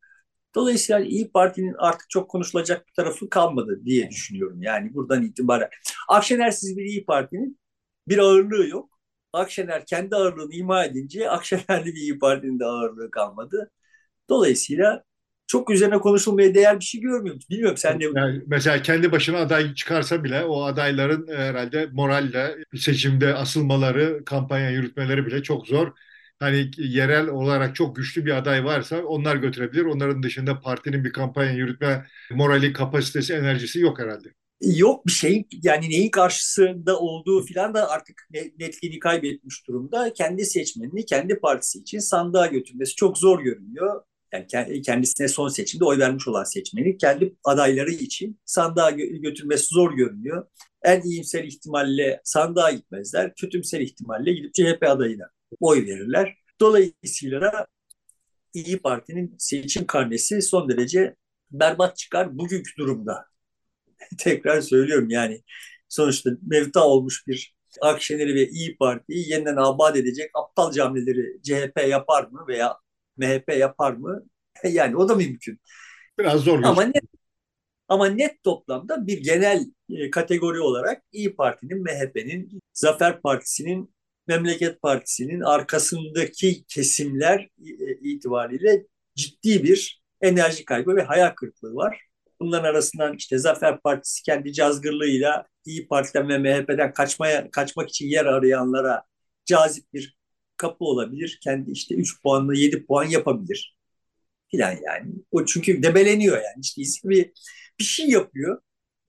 Dolayısıyla 0.55 1.01
İyi 1.01 1.31
Parti'nin 1.31 1.75
artık 1.79 2.09
çok 2.09 2.29
konuşulacak 2.29 2.87
bir 2.87 2.93
tarafı 2.93 3.29
kalmadı 3.29 3.81
diye 3.85 4.09
düşünüyorum. 4.09 4.61
Yani 4.61 4.93
buradan 4.93 5.23
itibaren. 5.23 5.69
Akşenersiz 6.09 6.77
bir 6.77 6.85
İyi 6.85 7.05
Parti'nin 7.05 7.59
bir 8.07 8.17
ağırlığı 8.17 8.67
yok. 8.67 8.99
Akşener 9.33 9.85
kendi 9.85 10.15
ağırlığını 10.15 10.53
ima 10.53 10.85
edince 10.85 11.29
Akşenerli 11.29 11.85
bir 11.85 12.01
İyi 12.01 12.19
Parti'nin 12.19 12.59
de 12.59 12.65
ağırlığı 12.65 13.11
kalmadı. 13.11 13.71
Dolayısıyla 14.33 15.03
çok 15.47 15.69
üzerine 15.69 15.97
konuşulmaya 15.97 16.55
değer 16.55 16.79
bir 16.79 16.85
şey 16.85 17.01
görmüyorum. 17.01 17.41
Bilmiyorum 17.49 17.77
sen 17.77 17.99
de... 17.99 18.05
Yani 18.15 18.41
mesela 18.47 18.81
kendi 18.81 19.11
başına 19.11 19.37
aday 19.37 19.73
çıkarsa 19.73 20.23
bile 20.23 20.43
o 20.43 20.63
adayların 20.63 21.27
herhalde 21.35 21.89
moralle 21.91 22.55
seçimde 22.75 23.33
asılmaları, 23.33 24.25
kampanya 24.25 24.69
yürütmeleri 24.69 25.25
bile 25.25 25.43
çok 25.43 25.67
zor 25.67 25.91
hani 26.39 26.71
yerel 26.77 27.27
olarak 27.27 27.75
çok 27.75 27.95
güçlü 27.95 28.25
bir 28.25 28.37
aday 28.37 28.65
varsa 28.65 29.03
onlar 29.03 29.35
götürebilir. 29.35 29.85
Onların 29.85 30.23
dışında 30.23 30.59
partinin 30.59 31.03
bir 31.03 31.11
kampanya 31.11 31.51
yürütme 31.51 32.05
morali, 32.31 32.73
kapasitesi, 32.73 33.33
enerjisi 33.33 33.79
yok 33.79 33.99
herhalde. 33.99 34.29
Yok 34.61 35.07
bir 35.07 35.11
şey 35.11 35.45
yani 35.63 35.89
neyin 35.89 36.09
karşısında 36.09 36.99
olduğu 36.99 37.45
filan 37.45 37.73
da 37.73 37.89
artık 37.89 38.27
netliğini 38.59 38.99
kaybetmiş 38.99 39.67
durumda. 39.67 40.13
Kendi 40.13 40.45
seçmenini 40.45 41.05
kendi 41.05 41.39
partisi 41.39 41.79
için 41.79 41.99
sandığa 41.99 42.47
götürmesi 42.47 42.95
çok 42.95 43.17
zor 43.17 43.43
görünüyor. 43.43 44.01
Yani 44.51 44.81
kendisine 44.81 45.27
son 45.27 45.47
seçimde 45.47 45.85
oy 45.85 45.99
vermiş 45.99 46.27
olan 46.27 46.43
seçmeni 46.43 46.97
kendi 46.97 47.35
adayları 47.43 47.91
için 47.91 48.39
sandığa 48.45 48.91
götürmesi 48.91 49.65
zor 49.65 49.93
görünüyor. 49.93 50.47
En 50.83 51.01
iyimser 51.01 51.43
ihtimalle 51.43 52.21
sandığa 52.23 52.71
gitmezler. 52.71 53.35
Kötümser 53.35 53.79
ihtimalle 53.81 54.33
gidip 54.33 54.53
CHP 54.53 54.83
adayına 54.83 55.29
oy 55.59 55.85
verirler. 55.85 56.37
Dolayısıyla 56.59 57.67
İyi 58.53 58.79
Parti'nin 58.79 59.35
seçim 59.39 59.85
karnesi 59.85 60.41
son 60.41 60.69
derece 60.69 61.15
berbat 61.51 61.97
çıkar 61.97 62.37
bugünkü 62.37 62.77
durumda. 62.77 63.25
Tekrar 64.17 64.61
söylüyorum 64.61 65.09
yani 65.09 65.43
sonuçta 65.89 66.29
mevta 66.41 66.87
olmuş 66.87 67.27
bir 67.27 67.55
Akşener'i 67.81 68.35
ve 68.35 68.49
İyi 68.49 68.77
Parti'yi 68.77 69.29
yeniden 69.31 69.55
abat 69.55 69.97
edecek 69.97 70.31
aptal 70.33 70.71
camileri 70.71 71.41
CHP 71.43 71.87
yapar 71.89 72.23
mı 72.23 72.45
veya 72.47 72.77
MHP 73.17 73.57
yapar 73.57 73.93
mı? 73.93 74.23
Yani 74.63 74.95
o 74.95 75.09
da 75.09 75.15
mümkün. 75.15 75.59
Biraz 76.19 76.41
zor. 76.41 76.63
Ama 76.63 76.83
net, 76.83 77.03
ama 77.87 78.07
net 78.07 78.43
toplamda 78.43 79.07
bir 79.07 79.23
genel 79.23 79.65
e, 79.89 80.09
kategori 80.09 80.59
olarak 80.59 81.03
İyi 81.11 81.35
Parti'nin, 81.35 81.83
MHP'nin, 81.83 82.61
Zafer 82.73 83.21
Partisi'nin 83.21 83.93
Memleket 84.27 84.81
Partisi'nin 84.81 85.41
arkasındaki 85.41 86.63
kesimler 86.67 87.49
e, 87.65 87.93
itibariyle 88.01 88.85
ciddi 89.15 89.63
bir 89.63 90.03
enerji 90.21 90.65
kaybı 90.65 90.95
ve 90.95 91.03
hayal 91.03 91.29
kırıklığı 91.29 91.75
var. 91.75 92.01
Bunların 92.39 92.69
arasından 92.69 93.13
işte 93.13 93.37
Zafer 93.37 93.79
Partisi 93.81 94.23
kendi 94.23 94.53
cazgırlığıyla 94.53 95.47
İyi 95.65 95.87
Parti'den 95.87 96.29
ve 96.29 96.37
MHP'den 96.37 96.93
kaçmaya 96.93 97.51
kaçmak 97.51 97.89
için 97.89 98.07
yer 98.07 98.25
arayanlara 98.25 99.03
cazip 99.45 99.93
bir 99.93 100.17
kapı 100.63 100.85
olabilir. 100.85 101.39
Kendi 101.43 101.71
işte 101.71 101.95
3 101.95 102.21
puanla 102.21 102.55
7 102.55 102.85
puan 102.85 103.05
yapabilir. 103.05 103.75
Filan 104.51 104.71
yani. 104.71 105.11
O 105.31 105.45
çünkü 105.45 105.83
debeleniyor 105.83 106.35
yani. 106.35 106.61
İşte 106.61 107.09
bir, 107.09 107.31
bir 107.79 107.83
şey 107.83 108.09
yapıyor. 108.09 108.61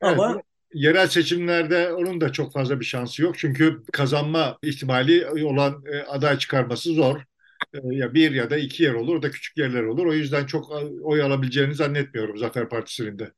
Evet, 0.02 0.12
ama 0.12 0.42
yerel 0.74 1.08
seçimlerde 1.08 1.92
onun 1.92 2.20
da 2.20 2.32
çok 2.32 2.52
fazla 2.52 2.80
bir 2.80 2.84
şansı 2.84 3.22
yok. 3.22 3.38
Çünkü 3.38 3.82
kazanma 3.92 4.58
ihtimali 4.62 5.44
olan 5.44 5.84
e, 5.92 5.98
aday 6.02 6.38
çıkarması 6.38 6.92
zor. 6.92 7.20
E, 7.74 7.78
ya 7.82 8.14
bir 8.14 8.32
ya 8.32 8.50
da 8.50 8.56
iki 8.56 8.82
yer 8.82 8.94
olur, 8.94 9.16
o 9.16 9.22
da 9.22 9.30
küçük 9.30 9.56
yerler 9.56 9.82
olur. 9.82 10.06
O 10.06 10.12
yüzden 10.12 10.46
çok 10.46 10.70
oy 11.02 11.22
alabileceğini 11.22 11.74
zannetmiyorum 11.74 12.38
Zafer 12.38 12.68
Partisi'nin 12.68 13.18
de. 13.18 13.32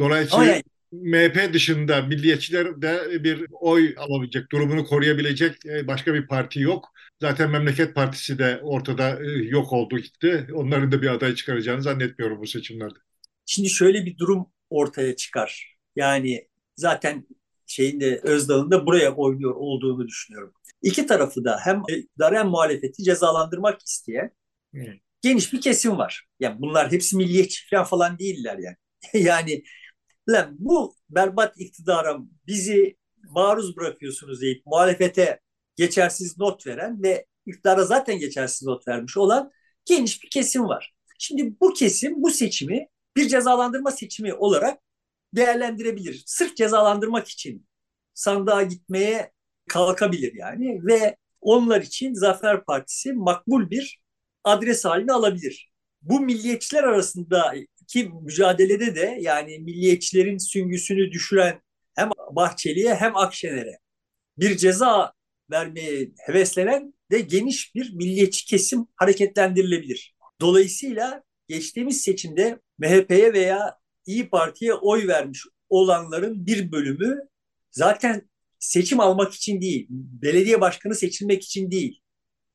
Dolayısıyla 0.00 0.44
yani, 0.44 0.62
MHP 1.02 1.52
dışında 1.52 2.02
milliyetçiler 2.02 2.82
de 2.82 3.24
bir 3.24 3.46
oy 3.50 3.94
alabilecek, 3.98 4.52
durumunu 4.52 4.86
koruyabilecek 4.86 5.66
e, 5.66 5.86
başka 5.86 6.14
bir 6.14 6.26
parti 6.26 6.60
yok. 6.60 6.92
Zaten 7.20 7.50
Memleket 7.50 7.94
Partisi 7.94 8.38
de 8.38 8.60
ortada 8.62 9.18
yok 9.42 9.72
oldu 9.72 9.98
gitti. 9.98 10.46
Onların 10.54 10.92
da 10.92 11.02
bir 11.02 11.08
aday 11.08 11.34
çıkaracağını 11.34 11.82
zannetmiyorum 11.82 12.40
bu 12.40 12.46
seçimlerde. 12.46 12.98
Şimdi 13.46 13.70
şöyle 13.70 14.06
bir 14.06 14.18
durum 14.18 14.46
ortaya 14.70 15.16
çıkar. 15.16 15.76
Yani 15.96 16.48
zaten 16.76 17.26
şeyin 17.66 18.00
de 18.00 18.20
Özdağ'ın 18.22 18.70
da 18.70 18.86
buraya 18.86 19.14
oynuyor 19.14 19.54
olduğunu 19.54 20.08
düşünüyorum. 20.08 20.54
İki 20.82 21.06
tarafı 21.06 21.44
da 21.44 21.58
hem 21.64 21.82
iktidar 21.88 22.36
hem 22.36 22.46
muhalefeti 22.46 23.04
cezalandırmak 23.04 23.82
isteyen 23.86 24.30
hmm. 24.72 24.82
geniş 25.22 25.52
bir 25.52 25.60
kesim 25.60 25.98
var. 25.98 26.24
Yani 26.40 26.56
bunlar 26.60 26.92
hepsi 26.92 27.16
milliyetçi 27.16 27.68
falan, 27.70 27.84
falan 27.84 28.18
değiller 28.18 28.58
yani. 28.58 28.76
yani 29.26 29.62
lan 30.28 30.56
bu 30.58 30.94
berbat 31.10 31.60
iktidara 31.60 32.18
bizi 32.46 32.96
maruz 33.30 33.76
bırakıyorsunuz 33.76 34.40
deyip 34.40 34.66
muhalefete 34.66 35.40
geçersiz 35.76 36.38
not 36.38 36.66
veren 36.66 37.02
ve 37.02 37.26
iktidara 37.46 37.84
zaten 37.84 38.18
geçersiz 38.18 38.62
not 38.62 38.88
vermiş 38.88 39.16
olan 39.16 39.50
geniş 39.84 40.22
bir 40.22 40.30
kesim 40.30 40.64
var. 40.64 40.94
Şimdi 41.18 41.60
bu 41.60 41.72
kesim 41.72 42.22
bu 42.22 42.30
seçimi 42.30 42.88
bir 43.16 43.28
cezalandırma 43.28 43.90
seçimi 43.90 44.34
olarak 44.34 44.80
değerlendirebilir. 45.32 46.22
Sırf 46.26 46.56
cezalandırmak 46.56 47.28
için 47.28 47.66
sandığa 48.14 48.62
gitmeye 48.62 49.32
kalkabilir 49.68 50.32
yani 50.34 50.86
ve 50.86 51.16
onlar 51.40 51.82
için 51.82 52.14
Zafer 52.14 52.64
Partisi 52.64 53.12
makbul 53.12 53.70
bir 53.70 54.02
adres 54.44 54.84
haline 54.84 55.12
alabilir. 55.12 55.72
Bu 56.02 56.20
milliyetçiler 56.20 56.82
arasındaki 57.84 58.10
mücadelede 58.22 58.94
de 58.96 59.18
yani 59.20 59.58
milliyetçilerin 59.58 60.38
süngüsünü 60.38 61.12
düşüren 61.12 61.60
hem 61.94 62.10
Bahçeli'ye 62.30 62.94
hem 62.94 63.16
Akşener'e 63.16 63.78
bir 64.38 64.56
ceza 64.56 65.12
vermeye 65.50 66.10
heveslenen 66.26 66.94
de 67.10 67.20
geniş 67.20 67.74
bir 67.74 67.94
milliyetçi 67.94 68.46
kesim 68.46 68.86
hareketlendirilebilir. 68.96 70.14
Dolayısıyla 70.40 71.22
geçtiğimiz 71.48 72.00
seçimde 72.00 72.58
MHP'ye 72.78 73.32
veya 73.32 73.78
İyi 74.06 74.28
Parti'ye 74.28 74.74
oy 74.74 75.08
vermiş 75.08 75.44
olanların 75.68 76.46
bir 76.46 76.72
bölümü 76.72 77.28
zaten 77.70 78.28
seçim 78.58 79.00
almak 79.00 79.34
için 79.34 79.60
değil, 79.60 79.86
belediye 79.90 80.60
başkanı 80.60 80.94
seçilmek 80.94 81.42
için 81.42 81.70
değil, 81.70 82.00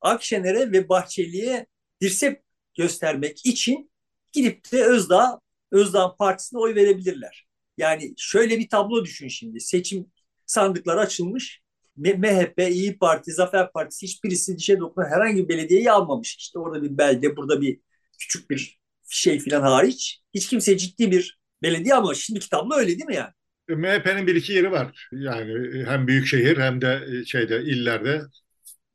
Akşener'e 0.02 0.72
ve 0.72 0.90
Bahçeli'ye 0.90 1.66
dirsek 2.02 2.42
göstermek 2.78 3.46
için 3.46 3.90
gidip 4.34 4.72
de 4.72 4.84
Özdağ, 4.86 5.40
Özdağ 5.72 6.16
Partisi'ne 6.16 6.60
oy 6.60 6.76
verebilirler. 6.76 7.48
Yani 7.78 8.14
şöyle 8.18 8.60
bir 8.60 8.70
tablo 8.70 9.06
düşün 9.06 9.28
şimdi. 9.28 9.60
Seçim 9.60 10.12
sandıkları 10.46 11.00
açılmış. 11.00 11.62
MHP, 11.98 12.60
İyi 12.72 12.98
Parti, 12.98 13.32
Zafer 13.32 13.72
Partisi 13.72 14.06
hiçbirisi 14.06 14.58
dişe 14.58 14.80
dokunan 14.80 15.10
herhangi 15.10 15.44
bir 15.44 15.50
belediyeyi 15.50 15.92
almamış. 15.92 16.36
İşte 16.38 16.60
orada 16.60 16.84
bir 16.84 16.98
belde, 16.98 17.38
burada 17.38 17.62
bir 17.62 17.80
küçük 18.20 18.50
bir 18.50 18.80
şey 19.10 19.40
filan 19.40 19.62
hariç. 19.62 20.22
Hiç 20.34 20.48
kimse 20.48 20.78
ciddi 20.78 21.12
bir 21.12 21.40
belediye 21.64 21.96
ama 21.96 22.14
şimdiki 22.14 22.50
tablo 22.50 22.76
öyle 22.76 22.88
değil 22.88 23.06
mi 23.06 23.16
yani? 23.16 23.32
MHP'nin 23.70 24.28
bir 24.28 24.36
iki 24.36 24.54
yeri 24.54 24.72
var. 24.72 25.10
Yani 25.12 25.86
hem 25.86 26.08
büyük 26.08 26.28
şehir 26.28 26.58
hem 26.58 26.82
de 26.82 27.06
e, 27.22 27.26
şeyde 27.26 27.64
illerde. 27.64 28.22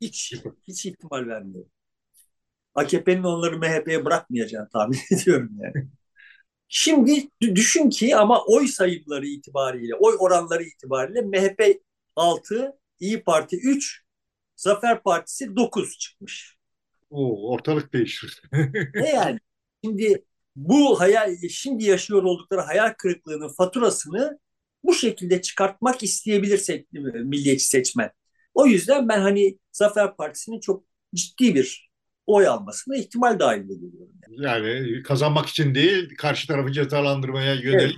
Hiç, 0.01 0.33
hiç 0.67 0.85
ihtimal 0.85 1.27
vermiyorum. 1.27 1.71
AKP'nin 2.75 3.23
onları 3.23 3.57
MHP'ye 3.57 4.05
bırakmayacağını 4.05 4.69
tahmin 4.69 4.99
ediyorum 5.11 5.49
yani. 5.63 5.87
Şimdi 6.67 7.29
düşün 7.41 7.89
ki 7.89 8.15
ama 8.15 8.43
oy 8.45 8.67
sayıları 8.67 9.27
itibariyle, 9.27 9.95
oy 9.95 10.15
oranları 10.19 10.63
itibariyle 10.63 11.21
MHP 11.21 11.81
6, 12.15 12.73
İyi 12.99 13.23
Parti 13.23 13.57
3, 13.57 14.03
Zafer 14.55 15.03
Partisi 15.03 15.55
9 15.55 15.97
çıkmış. 15.99 16.57
Oo, 17.09 17.51
ortalık 17.53 17.93
değişir. 17.93 18.41
ne 18.97 19.09
yani? 19.09 19.39
Şimdi 19.83 20.25
bu 20.55 20.99
hayal 20.99 21.35
şimdi 21.49 21.83
yaşıyor 21.83 22.23
oldukları 22.23 22.61
hayal 22.61 22.93
kırıklığının 22.97 23.49
faturasını 23.49 24.39
bu 24.83 24.93
şekilde 24.93 25.41
çıkartmak 25.41 26.03
isteyebilir 26.03 26.85
milliyetçi 27.23 27.65
seçmen. 27.65 28.11
O 28.53 28.65
yüzden 28.65 29.09
ben 29.09 29.19
hani 29.19 29.59
Zafer 29.71 30.15
Partisi'nin 30.15 30.59
çok 30.59 30.83
ciddi 31.15 31.55
bir 31.55 31.89
oy 32.27 32.47
almasına 32.47 32.97
ihtimal 32.97 33.39
dahilinde 33.39 33.73
görüyorum. 33.73 34.13
Yani. 34.37 34.67
yani 34.67 35.03
kazanmak 35.03 35.45
için 35.45 35.75
değil, 35.75 36.15
karşı 36.17 36.47
tarafı 36.47 36.71
cezalandırmaya 36.71 37.53
yönelik 37.53 37.97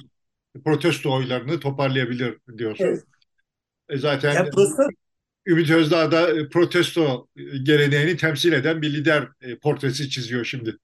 evet. 0.55 0.65
protesto 0.65 1.13
oylarını 1.13 1.59
toparlayabilir 1.59 2.37
diyorsun. 2.57 2.85
Evet. 2.85 3.03
E 3.89 3.97
zaten 3.97 4.33
yani 4.33 4.49
protesto... 4.49 4.83
Ümit 5.45 5.69
Özdağ 5.69 6.11
da 6.11 6.49
protesto 6.49 7.27
geleneğini 7.63 8.17
temsil 8.17 8.53
eden 8.53 8.81
bir 8.81 8.93
lider 8.93 9.27
e, 9.41 9.57
portresi 9.57 10.09
çiziyor 10.09 10.45
şimdi 10.45 10.77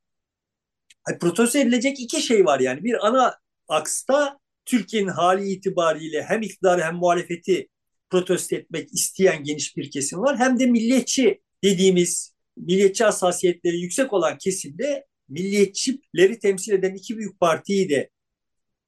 protesto 1.19 1.59
edilecek 1.59 1.99
iki 1.99 2.21
şey 2.21 2.45
var 2.45 2.59
yani. 2.59 2.83
Bir 2.83 3.07
ana 3.07 3.35
aksta 3.67 4.39
Türkiye'nin 4.65 5.07
hali 5.07 5.49
itibariyle 5.49 6.23
hem 6.23 6.41
iktidarı 6.41 6.81
hem 6.81 6.95
muhalefeti 6.95 7.67
protesto 8.09 8.55
etmek 8.55 8.93
isteyen 8.93 9.43
geniş 9.43 9.77
bir 9.77 9.91
kesim 9.91 10.19
var. 10.19 10.37
Hem 10.37 10.59
de 10.59 10.65
milliyetçi 10.65 11.41
dediğimiz 11.63 12.32
milliyetçi 12.57 13.03
hassasiyetleri 13.03 13.77
yüksek 13.77 14.13
olan 14.13 14.37
kesimde 14.37 15.05
milliyetçileri 15.29 16.39
temsil 16.39 16.73
eden 16.73 16.93
iki 16.93 17.17
büyük 17.17 17.39
partiyi 17.39 17.89
de 17.89 18.09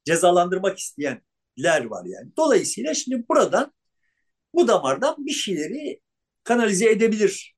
cezalandırmak 0.06 0.80
isteyenler 0.80 1.86
var 1.86 2.06
yani. 2.06 2.32
Dolayısıyla 2.38 2.94
şimdi 2.94 3.26
buradan 3.30 3.74
bu 4.54 4.68
damardan 4.68 5.26
bir 5.26 5.32
şeyleri 5.32 6.00
kanalize 6.44 6.90
edebilir 6.90 7.56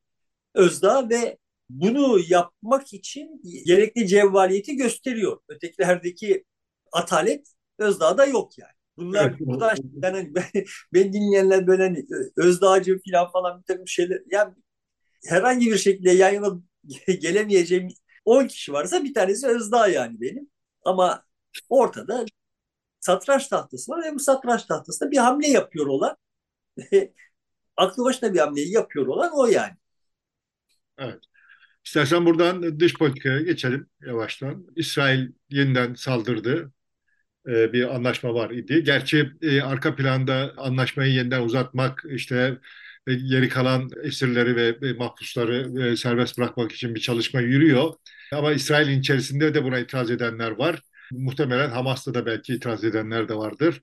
Özdağ 0.56 1.10
ve 1.10 1.38
bunu 1.70 2.20
yapmak 2.28 2.94
için 2.94 3.42
gerekli 3.66 4.08
cevvaliyeti 4.08 4.76
gösteriyor. 4.76 5.40
Ötekilerdeki 5.50 6.46
atalet 6.92 7.48
Özdağ'da 7.78 8.26
yok 8.26 8.58
yani. 8.58 8.72
Bunlar 8.98 9.40
buradan 9.40 9.76
yani 10.04 10.36
ben, 10.36 10.52
ben 10.94 11.14
dinleyenler 11.14 11.68
böyle 11.68 11.84
hani 11.84 12.06
Özdağcı 12.38 13.00
falan 13.12 13.32
falan 13.32 13.60
bir 13.60 13.66
takım 13.66 13.88
şeyler 13.88 14.22
yani 14.32 14.54
herhangi 15.26 15.72
bir 15.72 15.78
şekilde 15.78 16.12
yayına 16.12 16.50
gelemeyeceğim 17.20 17.90
10 18.26 18.48
kişi 18.48 18.74
varsa 18.74 19.04
bir 19.04 19.14
tanesi 19.14 19.48
Özdağ 19.48 19.88
yani 19.88 20.22
benim. 20.22 20.50
Ama 20.86 21.24
ortada 21.70 22.26
satranç 23.00 23.48
tahtası 23.48 23.92
var 23.92 24.04
ve 24.04 24.16
bu 24.16 24.20
satranç 24.20 24.66
tahtasında 24.66 25.12
bir 25.12 25.18
hamle 25.18 25.48
yapıyor 25.48 25.88
olan 25.88 26.18
aklı 27.78 28.04
başına 28.06 28.34
bir 28.34 28.40
hamleyi 28.40 28.72
yapıyor 28.74 29.08
olan 29.08 29.32
o 29.34 29.46
yani. 29.46 29.74
Evet. 30.98 31.20
İstersen 31.86 32.26
buradan 32.26 32.80
dış 32.80 32.94
politikaya 32.94 33.42
geçelim 33.42 33.90
yavaştan. 34.02 34.68
İsrail 34.76 35.32
yeniden 35.50 35.94
saldırdı. 35.94 36.72
Ee, 37.48 37.74
bir 37.74 37.96
anlaşma 37.96 38.34
var 38.34 38.50
idi. 38.50 38.84
Gerçi 38.84 39.32
e, 39.42 39.62
arka 39.62 39.96
planda 39.96 40.54
anlaşmayı 40.58 41.14
yeniden 41.14 41.42
uzatmak, 41.42 42.04
işte 42.10 42.58
geri 43.16 43.50
kalan 43.50 43.90
esirleri 44.04 44.56
ve 44.56 44.94
mahpusları 44.94 45.88
e, 45.92 45.98
serbest 45.98 46.38
bırakmak 46.38 46.72
için 46.72 46.96
bir 46.96 47.00
çalışma 47.00 47.42
yürüyor. 47.42 47.94
Ama 48.34 48.54
İsrail'in 48.54 49.00
içerisinde 49.00 49.54
de 49.54 49.64
buna 49.64 49.80
itiraz 49.80 50.12
edenler 50.12 50.52
var. 50.52 50.82
Muhtemelen 51.12 51.70
Hamas'ta 51.70 52.14
da 52.14 52.26
belki 52.26 52.54
itiraz 52.54 52.84
edenler 52.84 53.30
de 53.30 53.36
vardır. 53.36 53.82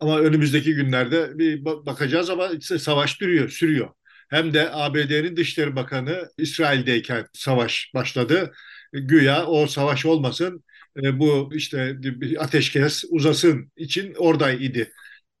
Ama 0.00 0.20
önümüzdeki 0.20 0.74
günlerde 0.74 1.38
bir 1.38 1.64
bakacağız 1.64 2.30
ama 2.30 2.50
savaş 2.60 3.20
duruyor, 3.20 3.48
sürüyor. 3.48 3.88
Hem 4.30 4.54
de 4.54 4.70
ABD'nin 4.72 5.36
Dışişleri 5.36 5.76
Bakanı 5.76 6.28
İsrail'deyken 6.38 7.26
savaş 7.32 7.90
başladı. 7.94 8.52
Güya 8.92 9.46
o 9.46 9.66
savaş 9.66 10.06
olmasın, 10.06 10.64
e, 11.02 11.18
bu 11.18 11.50
işte 11.54 11.96
ateşkes 12.38 13.04
uzasın 13.10 13.72
için 13.76 14.14
oradaydı. 14.18 14.88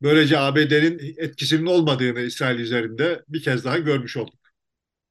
Böylece 0.02 0.38
ABD'nin 0.38 1.14
etkisinin 1.18 1.66
olmadığını 1.66 2.20
İsrail 2.20 2.58
üzerinde 2.58 3.22
bir 3.28 3.42
kez 3.42 3.64
daha 3.64 3.78
görmüş 3.78 4.16
olduk. 4.16 4.40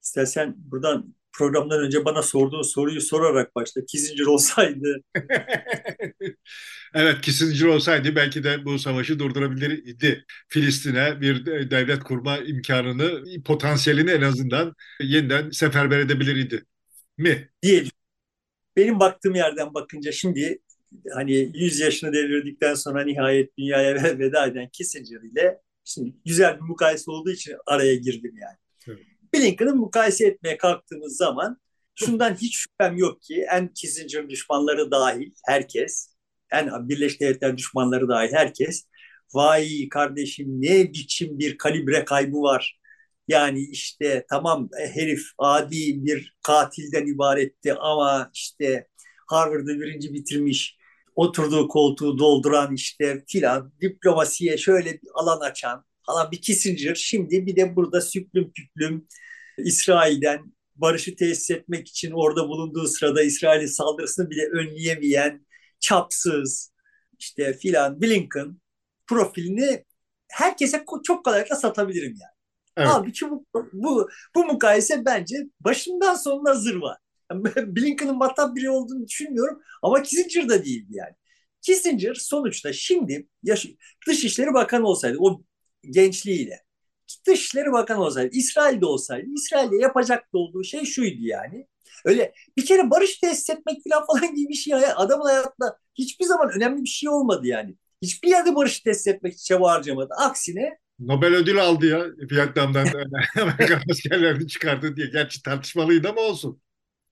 İstersen 0.04 0.56
buradan 0.58 1.16
programdan 1.34 1.80
önce 1.80 2.06
bana 2.06 2.22
sorduğun 2.22 2.62
soruyu 2.62 3.02
sorarak 3.02 3.56
başla. 3.56 3.86
Kissinger 3.86 4.26
olsaydı. 4.26 5.02
evet 6.94 7.22
Kissinger 7.22 7.66
olsaydı 7.66 8.16
belki 8.16 8.44
de 8.44 8.66
bu 8.66 8.80
savaşı 8.80 9.20
durdurabilirdi. 9.20 10.26
Filistin'e 10.48 11.22
bir 11.22 11.46
devlet 11.46 12.04
kurma 12.04 12.38
imkanını, 12.38 13.24
potansiyelini 13.44 14.12
en 14.12 14.22
azından 14.22 14.74
yeniden 15.02 15.50
seferber 15.50 16.00
edebilirdi 16.00 16.66
mi? 17.18 17.50
Diyelim. 17.64 17.92
Benim 18.76 19.00
baktığım 19.00 19.36
yerden 19.36 19.74
bakınca 19.74 20.12
şimdi 20.12 20.60
hani 21.14 21.34
100 21.34 21.80
yaşını 21.80 22.14
devirdikten 22.14 22.74
sonra 22.74 23.04
nihayet 23.04 23.58
dünyaya 23.58 23.96
veda 24.20 24.48
eden 24.48 24.70
Kissinger 24.70 25.22
ile 25.22 25.62
şimdi 25.84 26.14
güzel 26.26 26.56
bir 26.56 26.62
mukayese 26.62 27.12
olduğu 27.12 27.32
için 27.32 27.56
araya 27.66 27.96
girdim 27.96 28.34
yani. 28.42 28.58
Evet. 28.88 29.00
Blinken'ı 29.34 29.76
mukayese 29.76 30.28
etmeye 30.28 30.58
kalktığımız 30.58 31.18
zaman 31.18 31.58
şundan 31.96 32.36
hiç 32.36 32.58
şüphem 32.58 32.98
yok 32.98 33.22
ki 33.22 33.46
en 33.52 33.74
Kissinger 33.74 34.30
düşmanları 34.30 34.92
dahil 34.92 35.32
herkes, 35.46 36.16
en 36.52 36.90
Birleşik 36.90 37.22
Devletler 37.22 37.58
düşmanları 37.58 38.08
dahil 38.08 38.34
herkes 38.34 38.86
vay 39.34 39.90
kardeşim 39.90 40.62
ne 40.62 40.94
biçim 40.94 41.40
bir 41.40 41.58
kalibre 41.58 42.06
kaybı 42.06 42.38
var. 42.42 42.80
Yani 43.28 43.62
işte 43.72 44.26
tamam 44.30 44.70
herif 44.94 45.22
adi 45.38 46.06
bir 46.06 46.36
katilden 46.44 47.08
ibaretti 47.08 47.74
ama 47.74 48.32
işte 48.34 48.88
Harvard'ı 49.28 49.80
birinci 49.80 50.14
bitirmiş, 50.14 50.78
oturduğu 51.16 51.68
koltuğu 51.68 52.20
dolduran 52.20 52.74
işte 52.74 53.24
filan, 53.28 53.74
diplomasiye 53.82 54.58
şöyle 54.58 54.94
bir 54.94 55.10
alan 55.14 55.40
açan 55.40 55.86
falan 56.06 56.32
bir 56.32 56.42
Kissinger. 56.42 56.96
Şimdi 56.96 57.46
bir 57.46 57.56
de 57.56 57.76
burada 57.76 58.02
süplüm 58.02 58.52
püplüm 58.54 59.08
İsrail'den 59.58 60.54
barışı 60.76 61.16
tesis 61.16 61.52
etmek 61.52 61.88
için 61.88 62.12
orada 62.12 62.48
bulunduğu 62.48 62.88
sırada 62.88 63.24
İsrail'in 63.24 63.68
saldırısını 63.68 64.30
bile 64.30 64.50
önleyemeyen 64.50 65.46
çapsız 65.80 66.72
işte 67.20 67.54
filan 67.54 68.02
Blinken 68.02 68.62
profilini 69.08 69.86
herkese 70.30 70.86
çok 71.04 71.26
kolaylıkla 71.26 71.56
satabilirim 71.56 72.16
yani. 72.22 72.36
Evet. 72.78 72.88
Halbuki 72.90 73.30
bu, 73.30 73.46
bu, 73.74 74.10
bu 74.36 74.46
mukayese 74.46 75.06
bence 75.06 75.36
başından 75.60 76.16
sonuna 76.16 76.54
zırva. 76.54 76.98
Yani 77.32 77.44
Blinken'ın 77.76 78.18
matap 78.18 78.56
biri 78.56 78.70
olduğunu 78.70 79.08
düşünmüyorum 79.08 79.62
ama 79.82 80.04
Kissinger 80.04 80.50
da 80.50 80.66
değildi 80.66 80.92
yani. 80.92 81.14
Kissinger 81.62 82.14
sonuçta 82.14 82.74
şimdi 82.74 83.30
yaş 83.44 83.68
Dışişleri 84.08 84.54
Bakanı 84.54 84.88
olsaydı 84.88 85.18
o 85.20 85.42
gençliğiyle 85.90 86.66
Dışişleri 87.28 87.72
Bakanı 87.72 88.02
olsaydı, 88.02 88.30
İsrail'de 88.36 88.86
olsaydı, 88.86 89.28
İsrail'de 89.36 89.76
yapacaktı 89.76 90.38
olduğu 90.38 90.64
şey 90.64 90.86
şuydu 90.86 91.22
yani. 91.22 91.68
Öyle 92.06 92.34
bir 92.58 92.66
kere 92.66 92.90
barış 92.90 93.18
tesis 93.18 93.50
etmek 93.50 93.82
falan 93.90 94.06
falan 94.08 94.36
gibi 94.36 94.50
bir 94.50 94.54
şey 94.54 94.74
adamın 94.96 95.26
hayatında 95.26 95.80
hiçbir 95.96 96.26
zaman 96.26 96.52
önemli 96.56 96.84
bir 96.84 96.90
şey 96.90 97.10
olmadı 97.10 97.48
yani. 97.48 97.76
Hiçbir 98.02 98.30
yerde 98.30 98.56
barış 98.56 98.80
tesis 98.80 99.08
etmek 99.08 99.34
için 99.34 99.56
çaba 99.56 99.72
harcamadı. 99.72 100.14
Aksine 100.18 100.78
Nobel 101.00 101.36
ödülü 101.36 101.62
aldı 101.62 101.86
ya 101.86 102.06
Vietnam'dan 102.32 102.88
Amerikan 103.42 103.82
askerlerini 103.92 104.48
çıkardı 104.48 104.96
diye. 104.96 105.08
Gerçi 105.08 105.44
tartışmalıydı 105.44 106.10
ama 106.10 106.22
olsun. 106.22 106.62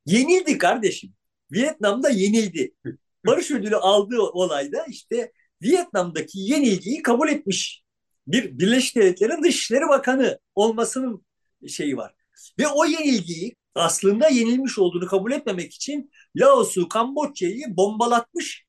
Yenildi 0.05 0.57
kardeşim. 0.57 1.13
Vietnam'da 1.51 2.09
yenildi. 2.09 2.73
Barış 3.25 3.51
ödülü 3.51 3.75
aldığı 3.75 4.21
olayda 4.21 4.85
işte 4.85 5.31
Vietnam'daki 5.61 6.39
yenilgiyi 6.39 7.01
kabul 7.01 7.29
etmiş 7.29 7.83
bir 8.27 8.59
Birleşik 8.59 8.95
Devletler'in 8.95 9.43
Dışişleri 9.43 9.87
Bakanı 9.87 10.39
olmasının 10.55 11.25
şeyi 11.67 11.97
var. 11.97 12.15
Ve 12.59 12.67
o 12.67 12.85
yenilgiyi 12.85 13.55
aslında 13.75 14.29
yenilmiş 14.29 14.79
olduğunu 14.79 15.07
kabul 15.07 15.31
etmemek 15.31 15.73
için 15.73 16.11
Laos'u, 16.35 16.89
Kamboçya'yı 16.89 17.77
bombalatmış. 17.77 18.65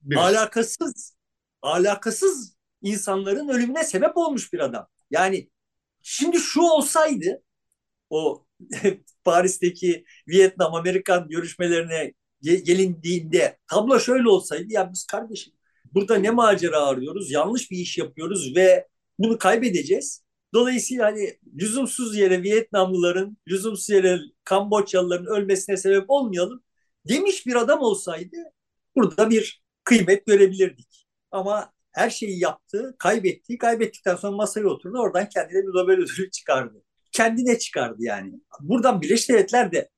Bir. 0.00 0.16
Alakasız, 0.16 1.16
alakasız 1.62 2.56
insanların 2.82 3.48
ölümüne 3.48 3.84
sebep 3.84 4.16
olmuş 4.16 4.52
bir 4.52 4.58
adam. 4.58 4.86
Yani 5.10 5.50
şimdi 6.02 6.38
şu 6.38 6.60
olsaydı 6.62 7.42
o 8.10 8.46
Paris'teki 9.24 10.04
Vietnam-Amerikan 10.28 11.28
görüşmelerine 11.28 12.12
gelindiğinde 12.42 13.58
tablo 13.66 14.00
şöyle 14.00 14.28
olsaydı 14.28 14.72
ya 14.72 14.92
biz 14.92 15.06
kardeşim 15.06 15.52
Burada 15.94 16.16
ne 16.16 16.30
macera 16.30 16.86
arıyoruz? 16.86 17.30
Yanlış 17.30 17.70
bir 17.70 17.76
iş 17.78 17.98
yapıyoruz 17.98 18.56
ve 18.56 18.88
bunu 19.18 19.38
kaybedeceğiz. 19.38 20.24
Dolayısıyla 20.54 21.06
hani 21.06 21.38
lüzumsuz 21.60 22.16
yere 22.16 22.42
Vietnamlıların, 22.42 23.36
lüzumsuz 23.48 23.88
yere 23.90 24.20
Kamboçyalıların 24.44 25.26
ölmesine 25.26 25.76
sebep 25.76 26.04
olmayalım 26.10 26.62
demiş 27.08 27.46
bir 27.46 27.54
adam 27.56 27.80
olsaydı 27.80 28.36
burada 28.96 29.30
bir 29.30 29.62
kıymet 29.84 30.26
görebilirdik. 30.26 31.06
Ama 31.30 31.72
her 31.92 32.10
şeyi 32.10 32.38
yaptı, 32.40 32.96
kaybetti. 32.98 33.58
Kaybettikten 33.58 34.16
sonra 34.16 34.36
masaya 34.36 34.66
oturdu. 34.66 34.98
Oradan 34.98 35.28
kendine 35.28 35.62
bir 35.62 35.68
Nobel 35.68 35.94
ödülü 35.98 36.30
çıkardı. 36.30 36.82
Kendine 37.20 37.58
çıkardı 37.58 37.96
yani. 37.98 38.32
Buradan 38.60 39.02
Birleşik 39.02 39.28
Devletler 39.28 39.72
de 39.72 39.88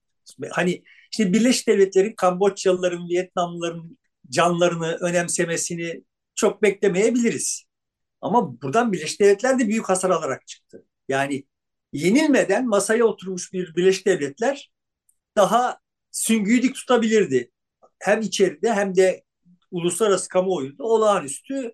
hani 0.50 0.84
işte 1.12 1.32
Birleşik 1.32 1.68
Devletler'in 1.68 2.14
Kamboçyalıların, 2.14 3.08
Vietnamlıların 3.08 3.98
canlarını 4.30 4.96
önemsemesini 5.00 6.04
çok 6.34 6.62
beklemeyebiliriz. 6.62 7.64
Ama 8.20 8.62
buradan 8.62 8.92
Birleşik 8.92 9.20
Devletler 9.20 9.58
de 9.58 9.68
büyük 9.68 9.88
hasar 9.88 10.10
alarak 10.10 10.46
çıktı. 10.46 10.84
Yani 11.08 11.44
yenilmeden 11.92 12.68
masaya 12.68 13.04
oturmuş 13.04 13.52
bir 13.52 13.76
Birleşik 13.76 14.06
Devletler 14.06 14.72
daha 15.36 15.78
süngüyü 16.10 16.62
dik 16.62 16.74
tutabilirdi. 16.74 17.50
Hem 17.98 18.20
içeride 18.20 18.72
hem 18.72 18.96
de 18.96 19.24
uluslararası 19.70 20.28
kamuoyunda 20.28 20.84
olağanüstü 20.84 21.72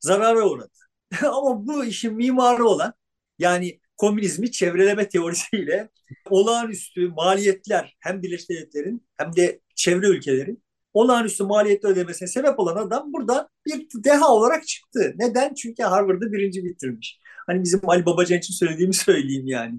zarara 0.00 0.48
uğradı. 0.48 0.78
Ama 1.22 1.66
bu 1.66 1.84
işin 1.84 2.14
mimarı 2.14 2.64
olan 2.64 2.94
yani 3.38 3.80
komünizmi 3.96 4.50
çevreleme 4.50 5.08
teorisiyle 5.08 5.88
olağanüstü 6.30 7.08
maliyetler 7.08 7.96
hem 8.00 8.22
Birleşik 8.22 8.50
Devletler'in 8.50 9.06
hem 9.16 9.36
de 9.36 9.60
çevre 9.74 10.06
ülkelerin 10.06 10.62
olağanüstü 10.94 11.44
maliyetli 11.44 11.88
ödemesine 11.88 12.28
sebep 12.28 12.58
olan 12.58 12.86
adam 12.86 13.12
burada 13.12 13.48
bir 13.66 13.88
deha 14.04 14.28
olarak 14.28 14.66
çıktı. 14.66 15.14
Neden? 15.16 15.54
Çünkü 15.54 15.82
Harvard'ı 15.82 16.32
birinci 16.32 16.64
bitirmiş. 16.64 17.20
Hani 17.46 17.62
bizim 17.62 17.88
Ali 17.88 18.06
Babacan 18.06 18.38
için 18.38 18.54
söylediğimi 18.54 18.94
söyleyeyim 18.94 19.46
yani. 19.46 19.78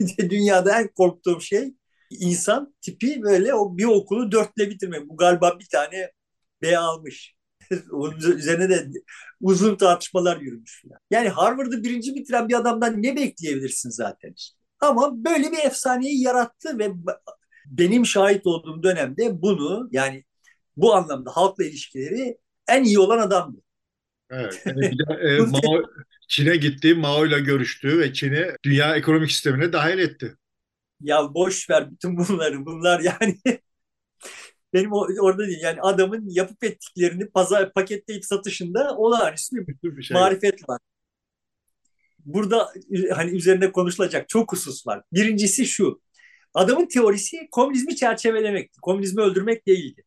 Dünyada 0.18 0.80
en 0.80 0.88
korktuğum 0.88 1.40
şey 1.40 1.74
insan 2.10 2.74
tipi 2.80 3.22
böyle 3.22 3.54
o 3.54 3.78
bir 3.78 3.84
okulu 3.84 4.32
dörtle 4.32 4.70
bitirmek. 4.70 5.08
Bu 5.08 5.16
galiba 5.16 5.58
bir 5.58 5.66
tane 5.72 6.10
B 6.62 6.78
almış. 6.78 7.34
Onun 7.92 8.16
üzerine 8.16 8.68
de 8.68 8.90
uzun 9.40 9.76
tartışmalar 9.76 10.40
yürümüş. 10.40 10.84
Yani 11.10 11.28
Harvard'ı 11.28 11.82
birinci 11.84 12.14
bitiren 12.14 12.48
bir 12.48 12.54
adamdan 12.54 13.02
ne 13.02 13.16
bekleyebilirsin 13.16 13.90
zaten 13.90 14.32
işte. 14.36 14.56
Ama 14.80 15.24
böyle 15.24 15.52
bir 15.52 15.58
efsaneyi 15.58 16.22
yarattı 16.22 16.78
ve 16.78 16.90
benim 17.66 18.06
şahit 18.06 18.46
olduğum 18.46 18.82
dönemde 18.82 19.42
bunu 19.42 19.88
yani 19.92 20.24
bu 20.76 20.94
anlamda 20.94 21.30
halkla 21.30 21.64
ilişkileri 21.64 22.38
en 22.68 22.84
iyi 22.84 22.98
olan 22.98 23.18
adamdı. 23.18 23.60
Evet. 24.30 24.62
Yani 24.66 24.80
bir 24.80 24.98
de, 24.98 25.14
e, 25.28 25.38
Mao, 25.38 25.82
Çin'e 26.28 26.56
gitti, 26.56 26.94
Mao 26.94 27.26
ile 27.26 27.40
görüştü 27.40 27.98
ve 27.98 28.12
Çin'i 28.12 28.46
dünya 28.64 28.96
ekonomik 28.96 29.30
sistemine 29.32 29.72
dahil 29.72 29.98
etti. 29.98 30.36
Ya 31.00 31.34
boş 31.34 31.70
ver 31.70 31.90
bütün 31.90 32.16
bunları. 32.16 32.66
Bunlar 32.66 33.00
yani 33.00 33.38
benim 34.72 34.92
orada 34.92 35.46
değil. 35.46 35.60
Yani 35.62 35.80
adamın 35.80 36.28
yapıp 36.28 36.64
ettiklerini 36.64 37.30
pazar 37.30 37.72
paketleyip 37.72 38.24
satışında 38.24 38.96
olağanüstü 38.96 39.66
bir 39.82 40.02
şey 40.02 40.14
marifet 40.14 40.68
var. 40.68 40.80
Burada 42.24 42.72
hani 43.14 43.30
üzerine 43.30 43.72
konuşulacak 43.72 44.28
çok 44.28 44.52
husus 44.52 44.86
var. 44.86 45.02
Birincisi 45.12 45.66
şu. 45.66 46.00
Adamın 46.54 46.86
teorisi 46.86 47.48
komünizmi 47.50 47.96
çerçevelemekti. 47.96 48.80
Komünizmi 48.80 49.22
öldürmek 49.22 49.66
değildi. 49.66 50.04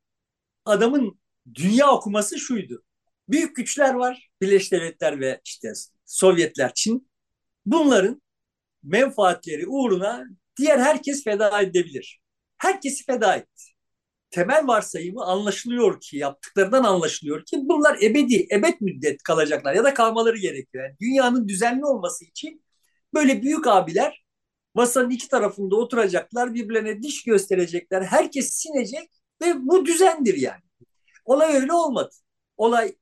Adamın 0.66 1.20
dünya 1.56 1.92
okuması 1.92 2.40
şuydu. 2.40 2.84
Büyük 3.30 3.56
güçler 3.56 3.94
var. 3.94 4.30
Birleşik 4.42 4.72
Devletler 4.72 5.20
ve 5.20 5.42
işte 5.46 5.74
Sovyetler, 6.06 6.72
Çin. 6.76 7.10
Bunların 7.66 8.22
menfaatleri 8.84 9.68
uğruna 9.68 10.26
diğer 10.58 10.80
herkes 10.80 11.24
feda 11.24 11.62
edebilir. 11.62 12.22
Herkesi 12.58 13.06
feda 13.06 13.36
etti. 13.36 13.73
Temel 14.34 14.68
varsayımı 14.68 15.24
anlaşılıyor 15.24 16.00
ki, 16.02 16.18
yaptıklarından 16.18 16.84
anlaşılıyor 16.84 17.46
ki 17.46 17.60
bunlar 17.62 17.98
ebedi, 18.02 18.48
ebed 18.52 18.74
müddet 18.82 19.24
kalacaklar 19.24 19.74
ya 19.74 19.84
da 19.84 19.94
kalmaları 19.94 20.38
gerekiyor. 20.38 20.84
Yani 20.84 20.96
dünyanın 21.02 21.48
düzenli 21.48 21.86
olması 21.86 22.26
için 22.26 22.64
böyle 23.14 23.42
büyük 23.42 23.68
abiler 23.68 24.24
masanın 24.74 25.10
iki 25.10 25.28
tarafında 25.28 25.76
oturacaklar, 25.76 26.54
birbirlerine 26.54 27.04
diş 27.04 27.24
gösterecekler, 27.24 28.02
herkes 28.02 28.54
sinecek 28.54 29.10
ve 29.42 29.68
bu 29.68 29.86
düzendir 29.86 30.34
yani. 30.34 30.62
Olay 31.26 31.56
öyle 31.56 31.74
olmadı. 31.74 32.16
Olay 32.58 32.96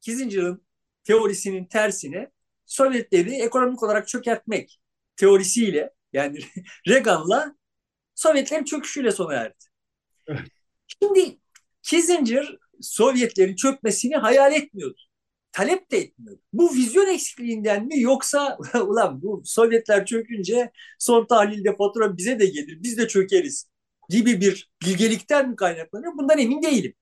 Kissinger'ın 0.00 0.66
teorisinin 1.04 1.64
tersine 1.64 2.30
Sovyetleri 2.66 3.34
ekonomik 3.34 3.82
olarak 3.82 4.08
çökertmek 4.08 4.80
teorisiyle 5.16 5.90
yani 6.12 6.38
Reagan'la 6.88 7.54
Sovyetlerin 8.14 8.64
çöküşüyle 8.64 9.12
sona 9.12 9.34
erdi. 9.34 9.64
Şimdi 11.02 11.38
Kissinger 11.82 12.56
Sovyetlerin 12.80 13.56
çökmesini 13.56 14.16
hayal 14.16 14.52
etmiyordu. 14.52 14.98
Talep 15.52 15.90
de 15.90 15.98
etmiyordu. 15.98 16.42
Bu 16.52 16.74
vizyon 16.74 17.06
eksikliğinden 17.06 17.86
mi 17.86 18.00
yoksa 18.00 18.58
ulan 18.74 19.22
bu 19.22 19.42
Sovyetler 19.44 20.06
çökünce 20.06 20.70
son 20.98 21.26
tahlilde 21.26 21.76
fatura 21.76 22.16
bize 22.16 22.38
de 22.40 22.46
gelir 22.46 22.78
biz 22.82 22.98
de 22.98 23.08
çökeriz 23.08 23.68
gibi 24.08 24.40
bir 24.40 24.70
bilgelikten 24.82 25.50
mi 25.50 25.56
kaynaklanıyor? 25.56 26.12
Bundan 26.18 26.38
emin 26.38 26.62
değilim. 26.62 26.94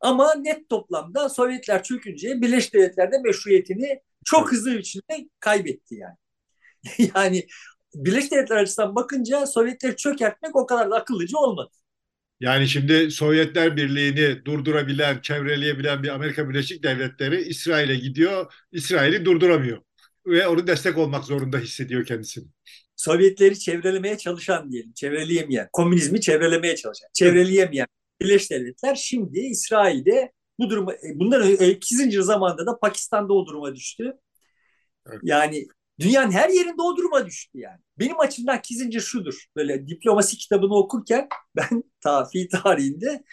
Ama 0.00 0.34
net 0.34 0.68
toplamda 0.68 1.28
Sovyetler 1.28 1.82
çökünce 1.82 2.42
Birleşik 2.42 2.74
Devletler'de 2.74 3.18
meşruiyetini 3.18 4.02
çok 4.24 4.52
hızlı 4.52 4.72
bir 4.72 4.78
biçimde 4.78 5.28
kaybetti 5.40 5.94
yani. 5.94 6.16
yani 7.16 7.46
Birleşik 7.94 8.32
Devletler 8.32 8.56
açısından 8.56 8.96
bakınca 8.96 9.46
Sovyetleri 9.46 9.96
çökertmek 9.96 10.56
o 10.56 10.66
kadar 10.66 10.90
da 10.90 10.96
akıllıca 10.96 11.38
olmadı. 11.38 11.70
Yani 12.40 12.68
şimdi 12.68 13.10
Sovyetler 13.10 13.76
Birliği'ni 13.76 14.44
durdurabilen, 14.44 15.20
çevreleyebilen 15.20 16.02
bir 16.02 16.08
Amerika 16.08 16.48
Birleşik 16.48 16.82
Devletleri 16.82 17.42
İsrail'e 17.42 17.96
gidiyor, 17.96 18.54
İsrail'i 18.72 19.24
durduramıyor. 19.24 19.78
Ve 20.26 20.48
onu 20.48 20.66
destek 20.66 20.98
olmak 20.98 21.24
zorunda 21.24 21.58
hissediyor 21.58 22.04
kendisini. 22.04 22.44
Sovyetleri 22.96 23.58
çevrelemeye 23.58 24.18
çalışan 24.18 24.72
diyelim, 24.72 24.92
çevreleyemeyen, 24.92 25.68
komünizmi 25.72 26.20
çevrelemeye 26.20 26.76
çalışan, 26.76 27.08
çevreleyemeyen 27.14 27.86
Birleşik 28.20 28.50
Devletler 28.50 28.94
şimdi 28.94 29.38
İsrail'de 29.38 30.32
bu 30.58 30.70
duruma, 30.70 30.92
e, 30.92 30.98
bunların 31.14 31.56
8. 31.56 32.22
zamanda 32.22 32.66
da 32.66 32.78
Pakistan'da 32.78 33.32
o 33.32 33.46
duruma 33.46 33.74
düştü. 33.74 34.12
Evet. 35.08 35.20
Yani 35.22 35.66
dünyanın 36.00 36.30
her 36.30 36.48
yerinde 36.48 36.82
o 36.82 36.96
duruma 36.96 37.26
düştü 37.26 37.58
yani. 37.58 37.80
Benim 37.98 38.20
açımdan 38.20 38.62
Kissinger 38.62 39.00
şudur. 39.00 39.46
Böyle 39.56 39.88
diplomasi 39.88 40.36
kitabını 40.36 40.74
okurken 40.76 41.28
ben 41.56 41.84
tafi 42.00 42.48
tarihinde 42.48 43.24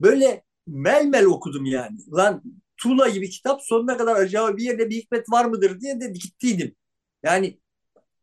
böyle 0.00 0.42
melmel 0.66 1.24
okudum 1.24 1.64
yani. 1.64 1.98
Lan 2.12 2.42
tuğla 2.76 3.08
gibi 3.08 3.30
kitap 3.30 3.62
sonuna 3.62 3.96
kadar 3.96 4.16
acaba 4.16 4.56
bir 4.56 4.62
yerde 4.62 4.90
bir 4.90 4.96
hikmet 4.96 5.30
var 5.30 5.44
mıdır 5.44 5.80
diye 5.80 6.00
de 6.00 6.08
gittiydim. 6.08 6.76
Yani 7.22 7.60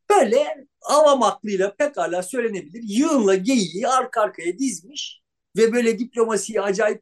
böyle 0.09 0.67
avam 0.81 1.23
aklıyla 1.23 1.75
pekala 1.75 2.23
söylenebilir. 2.23 2.81
Yığınla 2.83 3.35
geyiği 3.35 3.87
arka 3.87 4.21
arkaya 4.21 4.59
dizmiş 4.59 5.21
ve 5.57 5.73
böyle 5.73 5.99
diplomasiye 5.99 6.61
acayip 6.61 7.01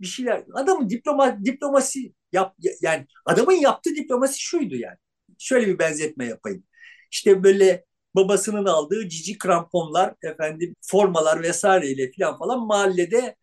bir 0.00 0.06
şeyler. 0.06 0.44
Adamın 0.54 0.90
diploma, 0.90 1.44
diplomasi 1.44 2.12
yap, 2.32 2.56
yani 2.80 3.06
adamın 3.24 3.52
yaptığı 3.52 3.94
diplomasi 3.94 4.40
şuydu 4.40 4.76
yani. 4.76 4.96
Şöyle 5.38 5.66
bir 5.66 5.78
benzetme 5.78 6.26
yapayım. 6.26 6.64
İşte 7.12 7.42
böyle 7.44 7.84
babasının 8.14 8.64
aldığı 8.64 9.08
cici 9.08 9.38
kramponlar, 9.38 10.14
efendim 10.22 10.74
formalar 10.82 11.42
vesaireyle 11.42 12.10
falan 12.18 12.38
falan 12.38 12.66
mahallede 12.66 13.36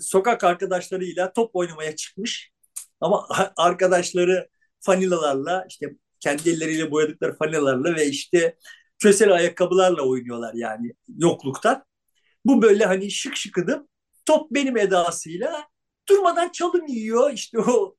sokak 0.00 0.44
arkadaşlarıyla 0.44 1.32
top 1.32 1.50
oynamaya 1.56 1.96
çıkmış. 1.96 2.52
Ama 3.00 3.26
arkadaşları 3.56 4.48
fanilalarla 4.80 5.66
işte 5.68 5.96
kendi 6.20 6.50
elleriyle 6.50 6.90
boyadıkları 6.90 7.36
fanilalarla 7.36 7.96
ve 7.96 8.06
işte 8.06 8.56
kösel 8.98 9.32
ayakkabılarla 9.32 10.02
oynuyorlar 10.02 10.54
yani 10.54 10.92
yokluktan. 11.18 11.84
Bu 12.44 12.62
böyle 12.62 12.84
hani 12.84 13.10
şık 13.10 13.36
şıkıdım 13.36 13.88
top 14.26 14.50
benim 14.50 14.76
edasıyla 14.76 15.68
durmadan 16.08 16.48
çalım 16.52 16.86
yiyor. 16.86 17.32
İşte 17.32 17.58
o 17.60 17.96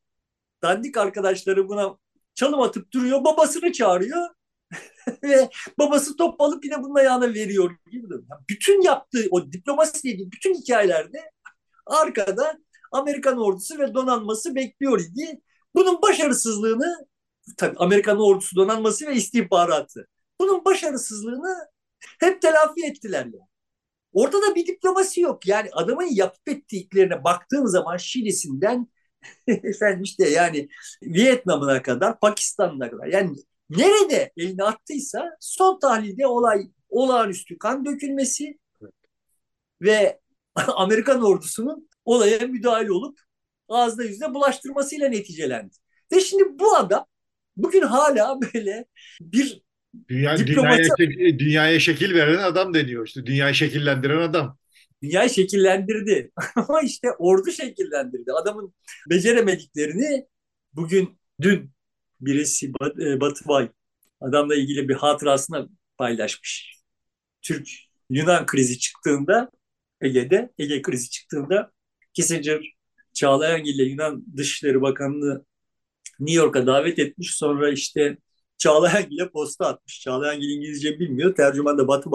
dandik 0.63 0.97
arkadaşları 0.97 1.69
buna 1.69 1.97
çalım 2.41 2.61
atıp 2.61 2.91
duruyor. 2.93 3.23
Babasını 3.23 3.71
çağırıyor. 3.71 4.27
ve 5.23 5.49
babası 5.79 6.15
top 6.15 6.41
alıp 6.41 6.65
yine 6.65 6.83
bunun 6.83 6.95
ayağına 6.95 7.33
veriyor 7.33 7.71
gibi. 7.91 8.07
Bütün 8.49 8.81
yaptığı 8.81 9.27
o 9.31 9.51
diplomasi 9.51 10.09
ilgili 10.09 10.31
bütün 10.31 10.53
hikayelerde 10.53 11.31
arkada 11.85 12.57
Amerikan 12.91 13.37
ordusu 13.37 13.79
ve 13.79 13.93
donanması 13.93 14.55
bekliyor 14.55 14.99
idi. 14.99 15.41
Bunun 15.75 16.01
başarısızlığını 16.01 17.07
tabii 17.57 17.77
Amerikan 17.77 18.19
ordusu 18.19 18.55
donanması 18.55 19.07
ve 19.07 19.15
istihbaratı. 19.15 20.07
Bunun 20.39 20.65
başarısızlığını 20.65 21.55
hep 22.19 22.41
telafi 22.41 22.85
ettiler 22.85 23.25
yani. 23.25 23.47
Ortada 24.13 24.55
bir 24.55 24.67
diplomasi 24.67 25.21
yok. 25.21 25.47
Yani 25.47 25.69
adamın 25.73 26.15
yapıp 26.15 26.49
ettiklerine 26.49 27.23
baktığın 27.23 27.65
zaman 27.65 27.97
Şili'sinden 27.97 28.87
efendim 29.47 30.03
işte 30.03 30.29
yani 30.29 30.69
Vietnam'ına 31.03 31.81
kadar, 31.81 32.19
Pakistan'ına 32.19 32.91
kadar 32.91 33.07
yani 33.07 33.35
nerede 33.69 34.31
elini 34.37 34.63
attıysa 34.63 35.29
son 35.39 35.79
tahlilde 35.79 36.27
olay 36.27 36.67
olağanüstü 36.89 37.57
kan 37.57 37.85
dökülmesi 37.85 38.59
ve 39.81 40.19
Amerikan 40.55 41.21
ordusunun 41.23 41.89
olaya 42.05 42.47
müdahale 42.47 42.91
olup 42.91 43.19
ağızda 43.69 44.03
yüzde 44.03 44.33
bulaştırmasıyla 44.33 45.09
neticelendi. 45.09 45.75
Ve 46.11 46.21
şimdi 46.21 46.43
bu 46.59 46.75
adam 46.75 47.05
bugün 47.57 47.81
hala 47.81 48.39
böyle 48.41 48.85
bir 49.21 49.61
Dünya, 50.09 50.37
dünyaya, 50.37 50.89
dünyaya 51.39 51.79
şekil 51.79 52.15
veren 52.15 52.37
adam 52.37 52.73
deniyor 52.73 53.07
işte. 53.07 53.25
Dünyayı 53.25 53.55
şekillendiren 53.55 54.17
adam. 54.17 54.57
Dünyayı 55.03 55.29
şekillendirdi. 55.29 56.31
Ama 56.55 56.81
işte 56.81 57.11
ordu 57.11 57.51
şekillendirdi. 57.51 58.31
Adamın 58.31 58.73
beceremediklerini 59.09 60.27
bugün 60.73 61.19
dün 61.41 61.71
birisi 62.21 62.73
Bat, 62.73 62.99
e, 62.99 63.21
Batı 63.21 63.73
adamla 64.21 64.55
ilgili 64.55 64.89
bir 64.89 64.95
hatırasını 64.95 65.69
paylaşmış. 65.97 66.75
Türk 67.41 67.69
Yunan 68.09 68.45
krizi 68.45 68.79
çıktığında 68.79 69.51
Ege'de, 70.01 70.51
Ege 70.57 70.81
krizi 70.81 71.09
çıktığında 71.09 71.71
Kissinger 72.13 72.75
Çağlayangil 73.13 73.75
ile 73.75 73.83
Yunan 73.83 74.25
Dışişleri 74.37 74.81
Bakanlığı 74.81 75.45
New 76.19 76.43
York'a 76.43 76.67
davet 76.67 76.99
etmiş. 76.99 77.35
Sonra 77.35 77.71
işte 77.71 78.17
Çağlayan 78.57 79.11
ile 79.11 79.29
posta 79.29 79.67
atmış. 79.67 80.01
Çağlayan 80.01 80.41
İngilizce 80.41 80.99
bilmiyor. 80.99 81.35
Tercüman 81.35 81.77
da 81.77 81.87
Batı 81.87 82.11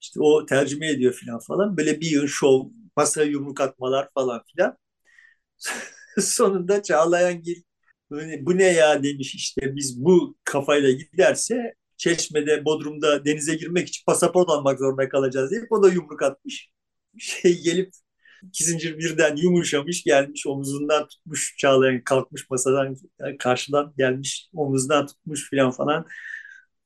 İşte 0.00 0.20
o 0.20 0.46
tercüme 0.46 0.88
ediyor 0.90 1.20
falan 1.26 1.40
falan. 1.40 1.76
Böyle 1.76 2.00
bir 2.00 2.10
yıl 2.10 2.26
şov, 2.26 2.64
masaya 2.96 3.26
yumruk 3.26 3.60
atmalar 3.60 4.08
falan 4.14 4.42
filan. 4.54 4.78
Sonunda 6.20 6.82
Çağlayan 6.82 7.42
Gil 7.42 7.62
böyle 8.10 8.46
bu 8.46 8.58
ne 8.58 8.64
ya 8.64 9.02
demiş 9.02 9.34
işte 9.34 9.76
biz 9.76 10.04
bu 10.04 10.36
kafayla 10.44 10.90
giderse 10.90 11.74
Çeşme'de, 11.96 12.64
Bodrum'da 12.64 13.24
denize 13.24 13.54
girmek 13.54 13.88
için 13.88 14.04
pasaport 14.06 14.48
almak 14.50 14.78
zorunda 14.78 15.08
kalacağız 15.08 15.50
deyip 15.50 15.72
o 15.72 15.82
da 15.82 15.88
yumruk 15.88 16.22
atmış. 16.22 16.70
Şey 17.18 17.62
gelip 17.62 17.92
Kissinger 18.52 18.98
birden 18.98 19.36
yumuşamış 19.36 20.04
gelmiş 20.04 20.46
omuzundan 20.46 21.08
tutmuş 21.08 21.54
Çağlayan 21.58 22.04
kalkmış 22.04 22.50
masadan 22.50 22.96
karşıdan 23.38 23.94
gelmiş 23.98 24.50
omuzundan 24.54 25.06
tutmuş 25.06 25.50
filan 25.50 25.70
falan. 25.70 26.06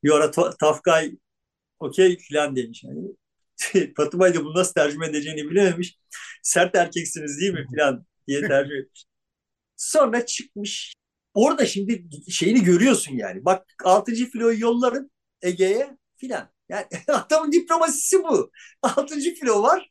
You 0.03 0.17
are 0.17 0.25
a 0.25 0.31
tough 0.31 0.83
guy 0.85 1.17
okey 1.81 2.19
filan 2.19 2.57
demiş. 2.57 2.85
Yani 2.85 3.01
Fatımay 3.97 4.35
da 4.35 4.45
bunu 4.45 4.55
nasıl 4.55 4.73
tercüme 4.73 5.07
edeceğini 5.07 5.51
bilememiş. 5.51 5.99
Sert 6.43 6.77
erkeksiniz 6.77 7.41
değil 7.41 7.53
mi 7.53 7.67
filan 7.71 8.07
diye 8.29 8.41
tercüme 8.41 8.79
etmiş. 8.79 9.05
Sonra 9.77 10.27
çıkmış. 10.27 10.95
Orada 11.35 11.67
şimdi 11.67 12.05
şeyini 12.31 12.65
görüyorsun 12.65 13.13
yani. 13.17 13.45
Bak 13.45 13.67
6. 13.85 14.15
filoyu 14.15 14.61
yolların 14.61 15.11
Ege'ye 15.43 15.97
filan. 16.17 16.51
Yani 16.69 16.87
adamın 17.09 17.53
diplomasisi 17.53 18.23
bu. 18.23 18.51
6. 18.83 19.21
filo 19.21 19.63
var. 19.63 19.91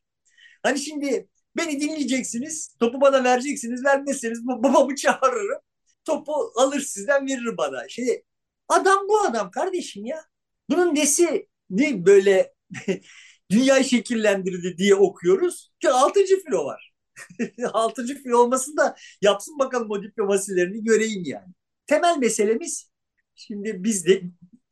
Hani 0.63 0.79
şimdi 0.79 1.29
beni 1.57 1.81
dinleyeceksiniz. 1.81 2.75
Topu 2.79 3.01
bana 3.01 3.23
vereceksiniz. 3.23 3.85
Vermezseniz 3.85 4.47
babamı 4.47 4.95
çağırırım. 4.95 5.61
Topu 6.05 6.51
alır 6.55 6.81
sizden 6.81 7.27
verir 7.27 7.57
bana. 7.57 7.89
Şimdi 7.89 8.23
adam 8.67 9.07
bu 9.09 9.19
adam 9.21 9.51
kardeşim 9.51 10.05
ya. 10.05 10.25
Bunun 10.69 10.95
nesi 10.95 11.47
ne 11.69 12.05
böyle 12.05 12.53
dünyayı 13.51 13.83
şekillendirdi 13.83 14.77
diye 14.77 14.95
okuyoruz. 14.95 15.71
Ki 15.81 15.89
altıncı 15.89 16.43
filo 16.43 16.65
var. 16.65 16.93
altıncı 17.73 18.23
filo 18.23 18.37
olmasın 18.37 18.77
da 18.77 18.95
yapsın 19.21 19.59
bakalım 19.59 19.91
o 19.91 20.03
diplomasilerini 20.03 20.83
göreyim 20.83 21.23
yani. 21.25 21.53
Temel 21.87 22.17
meselemiz 22.17 22.89
şimdi 23.35 23.83
biz 23.83 24.05
de 24.05 24.21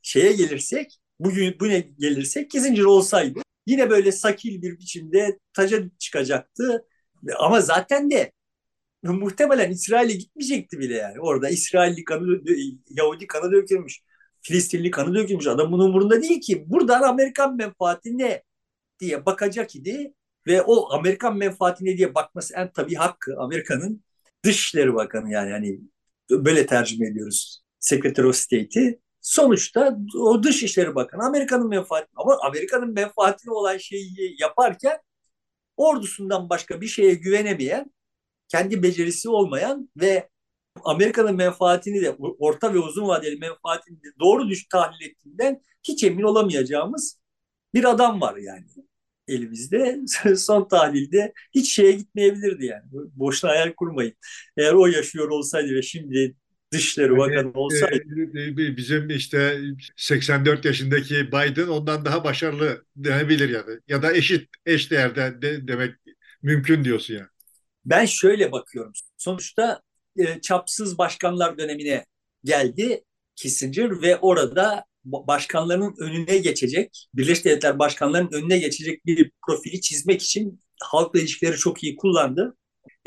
şeye 0.01 0.33
gelirsek 0.33 0.99
bugün 1.19 1.57
bu 1.59 1.69
ne 1.69 1.79
gelirsek 1.79 2.51
Kissinger 2.51 2.83
olsaydı 2.83 3.39
yine 3.65 3.89
böyle 3.89 4.11
sakil 4.11 4.61
bir 4.61 4.79
biçimde 4.79 5.39
taca 5.53 5.83
çıkacaktı. 5.99 6.85
Ama 7.39 7.61
zaten 7.61 8.11
de 8.11 8.31
muhtemelen 9.03 9.71
İsrail'e 9.71 10.13
gitmeyecekti 10.13 10.79
bile 10.79 10.95
yani. 10.95 11.19
Orada 11.21 11.49
İsrailli 11.49 12.03
kanı, 12.03 12.41
Yahudi 12.89 13.27
kanı 13.27 13.51
dökülmüş. 13.51 14.01
Filistinli 14.47 14.91
kanı 14.91 15.15
dökülmüş. 15.15 15.47
Adamın 15.47 15.79
umurunda 15.79 16.21
değil 16.21 16.41
ki. 16.41 16.63
Buradan 16.67 17.01
Amerikan 17.01 17.55
menfaati 17.55 18.17
ne 18.17 18.43
diye 18.99 19.25
bakacak 19.25 19.75
idi 19.75 20.13
ve 20.47 20.61
o 20.61 20.93
Amerikan 20.93 21.37
menfaati 21.37 21.85
ne 21.85 21.97
diye 21.97 22.15
bakması 22.15 22.53
en 22.53 22.71
tabii 22.71 22.95
hakkı 22.95 23.35
Amerika'nın 23.39 24.03
Dışişleri 24.45 24.93
Bakanı 24.93 25.31
yani 25.31 25.51
hani 25.51 25.79
böyle 26.31 26.65
tercüme 26.65 27.07
ediyoruz 27.07 27.63
Secretary 27.79 28.27
of 28.27 28.35
State'i. 28.35 28.99
Sonuçta 29.21 29.97
o 30.15 30.43
Dışişleri 30.43 30.95
Bakanı 30.95 31.25
Amerika'nın 31.25 31.69
menfaati 31.69 32.07
ama 32.15 32.37
Amerika'nın 32.43 32.93
menfaatine 32.93 33.53
olan 33.53 33.77
şeyi 33.77 34.35
yaparken 34.39 34.97
ordusundan 35.77 36.49
başka 36.49 36.81
bir 36.81 36.87
şeye 36.87 37.13
güvenemeyen, 37.13 37.91
kendi 38.47 38.83
becerisi 38.83 39.29
olmayan 39.29 39.89
ve 39.97 40.29
Amerika'nın 40.83 41.35
menfaatini 41.35 42.01
de 42.01 42.15
orta 42.39 42.73
ve 42.73 42.79
uzun 42.79 43.07
vadeli 43.07 43.37
menfaatini 43.37 43.97
de 43.97 44.07
doğru 44.19 44.49
düş 44.49 44.67
tahlil 44.67 45.05
ettiğinden 45.05 45.61
hiç 45.83 46.03
emin 46.03 46.23
olamayacağımız 46.23 47.19
bir 47.73 47.83
adam 47.83 48.21
var 48.21 48.37
yani 48.37 48.65
elimizde. 49.27 49.99
Son 50.35 50.67
tahlilde 50.67 51.33
hiç 51.55 51.73
şeye 51.75 51.91
gitmeyebilirdi 51.91 52.65
yani. 52.65 52.83
Boşuna 52.91 53.51
hayal 53.51 53.73
kurmayın. 53.73 54.13
Eğer 54.57 54.73
o 54.73 54.87
yaşıyor 54.87 55.29
olsaydı 55.29 55.75
ve 55.75 55.81
şimdi 55.81 56.35
Dışişleri 56.71 57.07
yani, 57.07 57.17
Bakanı 57.17 57.51
olsaydı. 57.53 58.03
E, 58.35 58.41
e, 58.41 58.77
bizim 58.77 59.09
işte 59.09 59.59
84 59.95 60.65
yaşındaki 60.65 61.27
Biden 61.27 61.67
ondan 61.67 62.05
daha 62.05 62.23
başarılı 62.23 62.85
denebilir 62.95 63.49
yani. 63.49 63.79
Ya 63.87 64.01
da 64.01 64.13
eşit, 64.13 64.49
eş 64.65 64.91
değerde 64.91 65.41
de, 65.41 65.67
demek 65.67 65.95
mümkün 66.41 66.83
diyorsun 66.83 67.13
yani. 67.13 67.27
Ben 67.85 68.05
şöyle 68.05 68.51
bakıyorum. 68.51 68.93
Sonuçta 69.17 69.81
e, 70.17 70.41
çapsız 70.41 70.97
başkanlar 70.97 71.57
dönemine 71.57 72.05
geldi 72.43 73.03
Kissinger 73.35 74.01
ve 74.01 74.17
orada 74.17 74.85
başkanların 75.05 75.95
önüne 75.99 76.37
geçecek, 76.37 77.07
Birleşik 77.13 77.45
Devletler 77.45 77.79
başkanlarının 77.79 78.31
önüne 78.31 78.57
geçecek 78.57 79.05
bir 79.05 79.31
profili 79.47 79.81
çizmek 79.81 80.21
için 80.21 80.61
halkla 80.81 81.19
ilişkileri 81.19 81.57
çok 81.57 81.83
iyi 81.83 81.95
kullandı. 81.95 82.57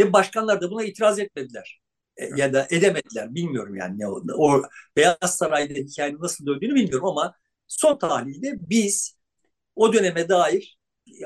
Ve 0.00 0.12
başkanlar 0.12 0.60
da 0.60 0.70
buna 0.70 0.84
itiraz 0.84 1.18
etmediler. 1.18 1.80
E, 2.16 2.30
ya 2.36 2.52
da 2.52 2.66
edemediler. 2.70 3.34
Bilmiyorum 3.34 3.76
yani 3.76 3.98
ne 3.98 4.06
oldu. 4.06 4.34
O 4.38 4.62
Beyaz 4.96 5.36
Saray'da 5.36 5.74
hikayenin 5.74 6.20
nasıl 6.20 6.46
döndüğünü 6.46 6.74
bilmiyorum 6.74 7.06
ama 7.06 7.34
son 7.68 7.98
tahlilde 7.98 8.58
biz 8.60 9.16
o 9.76 9.92
döneme 9.92 10.28
dair 10.28 10.78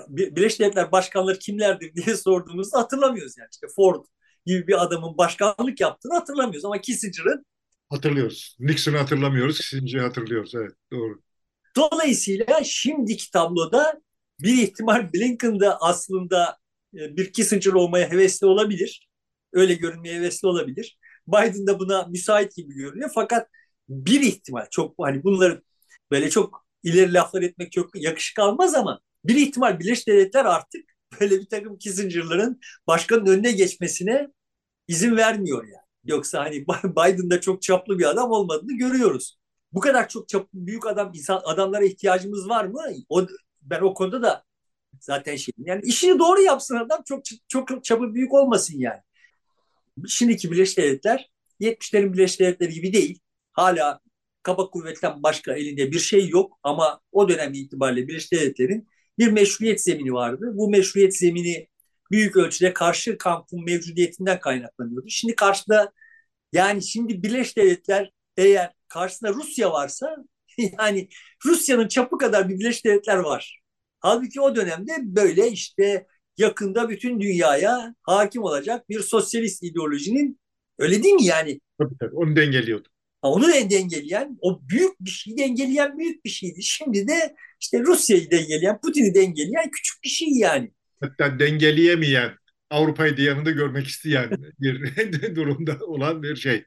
Birleşik 0.08 0.60
Devletler 0.60 0.92
başkanları 0.92 1.38
kimlerdir 1.38 1.94
diye 1.94 2.16
sorduğumuzda 2.24 2.78
hatırlamıyoruz 2.78 3.38
yani. 3.38 3.48
İşte 3.52 3.66
Ford 3.76 4.04
gibi 4.46 4.66
bir 4.66 4.82
adamın 4.82 5.18
başkanlık 5.18 5.80
yaptığını 5.80 6.14
hatırlamıyoruz 6.14 6.64
ama 6.64 6.80
Kissinger'ın 6.80 7.44
Hatırlıyoruz. 7.90 8.56
Nixon'ı 8.60 8.96
hatırlamıyoruz, 8.96 9.58
Kissinger'ı 9.58 10.02
hatırlıyoruz. 10.02 10.54
Evet, 10.54 10.72
doğru. 10.92 11.20
Dolayısıyla 11.76 12.64
şimdiki 12.64 13.30
tabloda 13.30 14.00
bir 14.40 14.62
ihtimal 14.62 15.12
Blinken'da 15.12 15.78
aslında 15.80 16.58
e, 16.94 17.16
bir 17.16 17.32
Kissinger 17.32 17.72
olmaya 17.72 18.10
hevesli 18.10 18.46
olabilir. 18.46 19.08
Öyle 19.52 19.74
görünmeye 19.74 20.16
hevesli 20.16 20.48
olabilir. 20.48 20.98
Biden 21.28 21.66
da 21.66 21.78
buna 21.78 22.02
müsait 22.02 22.56
gibi 22.56 22.74
görünüyor. 22.74 23.10
Fakat 23.14 23.48
bir 23.88 24.20
ihtimal 24.20 24.66
çok 24.70 24.94
hani 24.98 25.24
bunları 25.24 25.62
böyle 26.10 26.30
çok 26.30 26.66
ileri 26.82 27.12
laflar 27.14 27.42
etmek 27.42 27.72
çok 27.72 28.02
yakışık 28.02 28.38
almaz 28.38 28.74
ama 28.74 29.00
bir 29.24 29.36
ihtimal 29.36 29.80
Birleşik 29.80 30.08
Devletler 30.08 30.44
artık 30.44 30.84
böyle 31.20 31.40
bir 31.40 31.46
takım 31.46 31.78
Kissinger'ların 31.78 32.60
başkanın 32.86 33.26
önüne 33.26 33.52
geçmesine 33.52 34.28
izin 34.88 35.16
vermiyor 35.16 35.64
yani. 35.64 35.84
Yoksa 36.04 36.40
hani 36.44 36.66
Biden'da 36.84 37.40
çok 37.40 37.62
çaplı 37.62 37.98
bir 37.98 38.10
adam 38.10 38.30
olmadığını 38.30 38.76
görüyoruz. 38.78 39.38
Bu 39.72 39.80
kadar 39.80 40.08
çok 40.08 40.28
çaplı 40.28 40.48
büyük 40.66 40.86
adam 40.86 41.10
insan 41.14 41.40
adamlara 41.44 41.84
ihtiyacımız 41.84 42.48
var 42.48 42.64
mı? 42.64 42.80
O 43.08 43.26
ben 43.62 43.80
o 43.80 43.94
konuda 43.94 44.22
da 44.22 44.44
zaten 45.00 45.36
şey 45.36 45.54
yani 45.58 45.82
işini 45.84 46.18
doğru 46.18 46.40
yapsın 46.40 46.76
adam 46.76 47.02
çok 47.04 47.22
çok 47.48 47.84
çapı 47.84 48.14
büyük 48.14 48.34
olmasın 48.34 48.78
yani. 48.78 49.00
Şimdiki 50.08 50.50
Birleşik 50.50 50.78
Devletler 50.78 51.30
70'lerin 51.60 52.12
Birleşik 52.12 52.40
Devletleri 52.40 52.72
gibi 52.72 52.92
değil. 52.92 53.20
Hala 53.52 54.00
kaba 54.42 54.70
kuvvetten 54.70 55.22
başka 55.22 55.54
elinde 55.54 55.92
bir 55.92 55.98
şey 55.98 56.28
yok 56.28 56.58
ama 56.62 57.00
o 57.12 57.28
dönem 57.28 57.54
itibariyle 57.54 58.08
Birleşik 58.08 58.32
Devletler'in 58.32 58.88
bir 59.18 59.32
meşruiyet 59.32 59.80
zemini 59.84 60.12
vardı. 60.12 60.50
Bu 60.54 60.70
meşruiyet 60.70 61.16
zemini 61.16 61.68
büyük 62.10 62.36
ölçüde 62.36 62.72
karşı 62.72 63.18
kampın 63.18 63.64
mevcudiyetinden 63.64 64.40
kaynaklanıyordu. 64.40 65.06
Şimdi 65.08 65.34
karşıda 65.34 65.92
yani 66.52 66.82
şimdi 66.82 67.22
Birleşik 67.22 67.56
Devletler 67.56 68.10
eğer 68.36 68.72
karşısında 68.88 69.32
Rusya 69.32 69.72
varsa 69.72 70.16
yani 70.78 71.08
Rusya'nın 71.46 71.88
çapı 71.88 72.18
kadar 72.18 72.48
bir 72.48 72.58
Birleşik 72.58 72.84
Devletler 72.84 73.16
var. 73.16 73.60
Halbuki 74.00 74.40
o 74.40 74.56
dönemde 74.56 74.92
böyle 75.00 75.50
işte 75.50 76.06
yakında 76.38 76.88
bütün 76.88 77.20
dünyaya 77.20 77.94
hakim 78.02 78.42
olacak 78.42 78.88
bir 78.88 79.00
sosyalist 79.00 79.62
ideolojinin 79.62 80.40
öyle 80.78 81.02
değil 81.02 81.14
mi 81.14 81.24
yani? 81.24 81.60
Tabii 81.78 81.94
tabii 82.00 82.14
onu 82.14 82.36
dengeliyordu. 82.36 82.88
Onu 83.22 83.48
dengeleyen, 83.48 84.38
o 84.40 84.60
büyük 84.68 85.00
bir 85.00 85.10
şey 85.10 85.38
dengeleyen 85.38 85.98
büyük 85.98 86.24
bir 86.24 86.30
şeydi. 86.30 86.62
Şimdi 86.62 87.08
de 87.08 87.34
işte 87.64 87.80
Rusya'yı 87.80 88.30
dengeleyen, 88.30 88.80
Putin'i 88.80 89.14
dengeleyen 89.14 89.70
küçük 89.70 90.04
bir 90.04 90.08
şey 90.08 90.28
yani 90.28 90.70
hatta 91.00 91.38
dengeleyemeyen 91.38 92.32
Avrupa'yı 92.70 93.16
da 93.16 93.22
yanında 93.22 93.50
görmek 93.50 93.86
isteyen 93.86 94.30
bir 94.60 95.36
durumda 95.36 95.78
olan 95.86 96.22
bir 96.22 96.36
şey. 96.36 96.64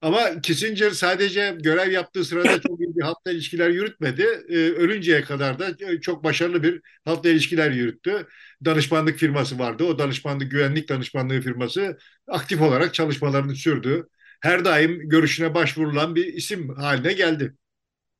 Ama 0.00 0.40
Kissinger 0.40 0.90
sadece 0.90 1.56
görev 1.60 1.90
yaptığı 1.90 2.24
sırada 2.24 2.60
çok 2.60 2.80
iyi 2.80 2.96
bir 2.96 3.02
halkla 3.02 3.32
ilişkiler 3.32 3.70
yürütmedi. 3.70 4.22
Ee, 4.48 4.56
ölünceye 4.56 5.22
kadar 5.22 5.58
da 5.58 6.00
çok 6.00 6.24
başarılı 6.24 6.62
bir 6.62 6.80
halkla 7.04 7.30
ilişkiler 7.30 7.70
yürüttü. 7.70 8.26
Danışmanlık 8.64 9.18
firması 9.18 9.58
vardı. 9.58 9.84
O 9.84 9.98
danışmanlık, 9.98 10.50
güvenlik 10.50 10.88
danışmanlığı 10.88 11.40
firması 11.40 11.98
aktif 12.28 12.60
olarak 12.60 12.94
çalışmalarını 12.94 13.54
sürdü. 13.54 14.08
Her 14.40 14.64
daim 14.64 15.08
görüşüne 15.08 15.54
başvurulan 15.54 16.14
bir 16.14 16.26
isim 16.34 16.68
haline 16.68 17.12
geldi. 17.12 17.54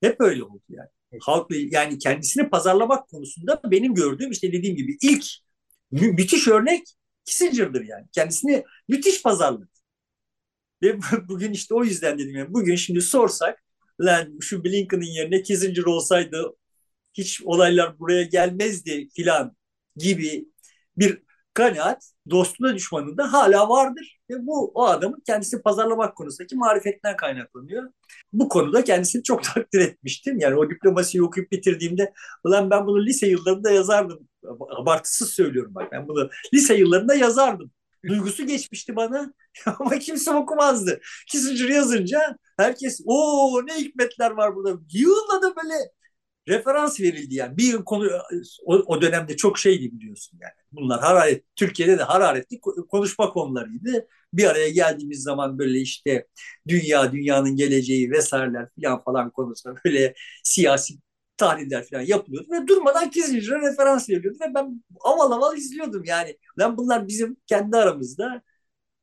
Hep 0.00 0.20
öyle 0.20 0.42
oldu 0.42 0.62
yani. 0.68 0.88
Halkla 1.20 1.56
yani 1.56 1.98
kendisini 1.98 2.50
pazarlamak 2.50 3.08
konusunda 3.08 3.60
benim 3.64 3.94
gördüğüm 3.94 4.30
işte 4.30 4.52
dediğim 4.52 4.76
gibi 4.76 4.96
ilk 5.02 5.24
mü- 5.90 6.12
müthiş 6.12 6.48
örnek 6.48 6.82
Kissinger'dır 7.24 7.84
yani. 7.84 8.06
Kendisini 8.12 8.64
müthiş 8.88 9.22
pazarladı. 9.22 9.68
Ve 10.82 10.98
bugün 11.28 11.52
işte 11.52 11.74
o 11.74 11.84
yüzden 11.84 12.18
dedim 12.18 12.36
yani 12.36 12.54
bugün 12.54 12.76
şimdi 12.76 13.00
sorsak 13.02 13.64
lan 14.00 14.38
şu 14.40 14.64
Blinken'ın 14.64 15.02
yerine 15.02 15.42
Kissinger 15.42 15.82
olsaydı 15.84 16.56
hiç 17.14 17.42
olaylar 17.44 17.98
buraya 17.98 18.22
gelmezdi 18.22 19.08
filan 19.16 19.56
gibi 19.96 20.48
bir 20.98 21.22
kanaat 21.54 22.12
dostuna 22.30 22.74
düşmanında 22.74 23.32
hala 23.32 23.68
vardır. 23.68 24.20
Ve 24.30 24.46
bu 24.46 24.72
o 24.74 24.84
adamın 24.84 25.22
kendisi 25.26 25.62
pazarlamak 25.62 26.16
konusundaki 26.16 26.56
marifetinden 26.56 27.16
kaynaklanıyor. 27.16 27.90
Bu 28.32 28.48
konuda 28.48 28.84
kendisini 28.84 29.22
çok 29.22 29.44
takdir 29.54 29.80
etmiştim. 29.80 30.38
Yani 30.38 30.56
o 30.56 30.70
diplomasiyi 30.70 31.22
okuyup 31.22 31.52
bitirdiğimde 31.52 32.12
ulan 32.44 32.70
ben 32.70 32.86
bunu 32.86 33.06
lise 33.06 33.26
yıllarında 33.26 33.70
yazardım. 33.70 34.28
Abartısız 34.70 35.30
söylüyorum 35.30 35.74
bak 35.74 35.92
ben 35.92 36.08
bunu 36.08 36.30
lise 36.54 36.74
yıllarında 36.74 37.14
yazardım. 37.14 37.70
Duygusu 38.08 38.46
geçmişti 38.46 38.96
bana 38.96 39.32
ama 39.66 39.98
kimse 39.98 40.30
okumazdı. 40.30 41.00
Kissinger 41.28 41.68
yazınca 41.68 42.38
herkes 42.58 43.00
o 43.06 43.60
ne 43.66 43.74
hikmetler 43.74 44.30
var 44.30 44.56
burada. 44.56 44.80
Yığınla 44.92 45.42
da 45.42 45.56
böyle 45.56 45.74
referans 46.48 47.00
verildi 47.00 47.34
yani. 47.34 47.56
Bir 47.56 47.72
konu 47.84 48.08
o, 48.66 48.74
o 48.74 49.02
dönemde 49.02 49.36
çok 49.36 49.58
şeydi 49.58 49.92
biliyorsun 49.92 50.38
yani. 50.42 50.52
Bunlar 50.72 51.00
hararet 51.00 51.44
Türkiye'de 51.56 51.98
de 51.98 52.02
hararetli 52.02 52.60
konuşma 52.90 53.30
konularıydı. 53.32 54.08
Bir 54.32 54.44
araya 54.50 54.68
geldiğimiz 54.68 55.22
zaman 55.22 55.58
böyle 55.58 55.78
işte 55.80 56.26
dünya, 56.68 57.12
dünyanın 57.12 57.56
geleceği 57.56 58.10
vesaireler 58.10 58.68
falan 58.82 59.02
falan 59.02 59.30
konusunda 59.30 59.80
böyle 59.84 60.14
siyasi 60.44 60.94
tahliller 61.36 61.84
falan 61.90 62.02
yapılıyordu 62.02 62.48
ve 62.52 62.66
durmadan 62.66 63.10
Kissinger'a 63.10 63.60
referans 63.70 64.10
veriliyordu 64.10 64.38
ve 64.40 64.54
ben 64.54 64.84
aval 65.00 65.30
aval 65.32 65.56
izliyordum 65.56 66.02
yani. 66.04 66.38
Ben 66.58 66.76
bunlar 66.76 67.08
bizim 67.08 67.36
kendi 67.46 67.76
aramızda 67.76 68.42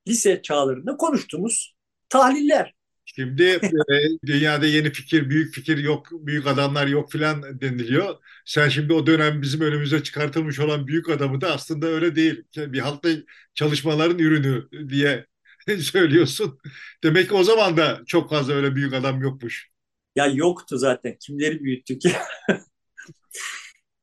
lise 0.08 0.42
çağlarında 0.42 0.98
konuştuğumuz 0.98 1.76
tahliller. 2.10 2.76
Şimdi 3.16 3.44
e, 3.44 4.26
dünyada 4.26 4.66
yeni 4.66 4.92
fikir, 4.92 5.30
büyük 5.30 5.54
fikir 5.54 5.78
yok, 5.78 6.08
büyük 6.12 6.48
adamlar 6.48 6.88
yok 6.88 7.12
filan 7.12 7.62
deniliyor. 7.62 8.16
Sen 8.46 8.70
şimdi 8.70 8.94
o 8.94 9.08
dönem 9.08 9.42
bizim 9.42 9.62
önümüze 9.62 10.04
çıkartılmış 10.04 10.60
olan 10.60 10.88
büyük 10.88 11.10
adamı 11.10 11.42
da 11.42 11.54
aslında 11.54 11.88
öyle 11.88 12.16
değil. 12.16 12.44
Bir 12.58 12.80
halkta 12.80 13.10
çalışmaların 13.54 14.20
ürünü 14.20 14.68
diye 14.90 15.26
söylüyorsun. 15.80 16.60
Demek 17.04 17.30
ki 17.30 17.36
o 17.36 17.44
zaman 17.44 17.78
da 17.78 18.02
çok 18.08 18.30
fazla 18.30 18.54
öyle 18.54 18.76
büyük 18.76 18.94
adam 18.94 19.22
yokmuş. 19.22 19.70
Ya 20.16 20.26
yoktu 20.26 20.78
zaten. 20.78 21.18
Kimleri 21.20 21.64
büyüttük 21.64 22.06
ya? 22.06 22.22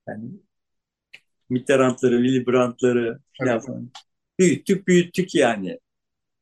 yani 0.09 0.31
Mitterrand'ları, 1.51 2.25
Willy 2.25 2.47
Brandt'ları 2.47 3.19
evet. 3.43 3.67
falan. 3.67 3.91
Büyüttük, 4.39 4.89
büyüttük 4.89 5.35
yani. 5.35 5.79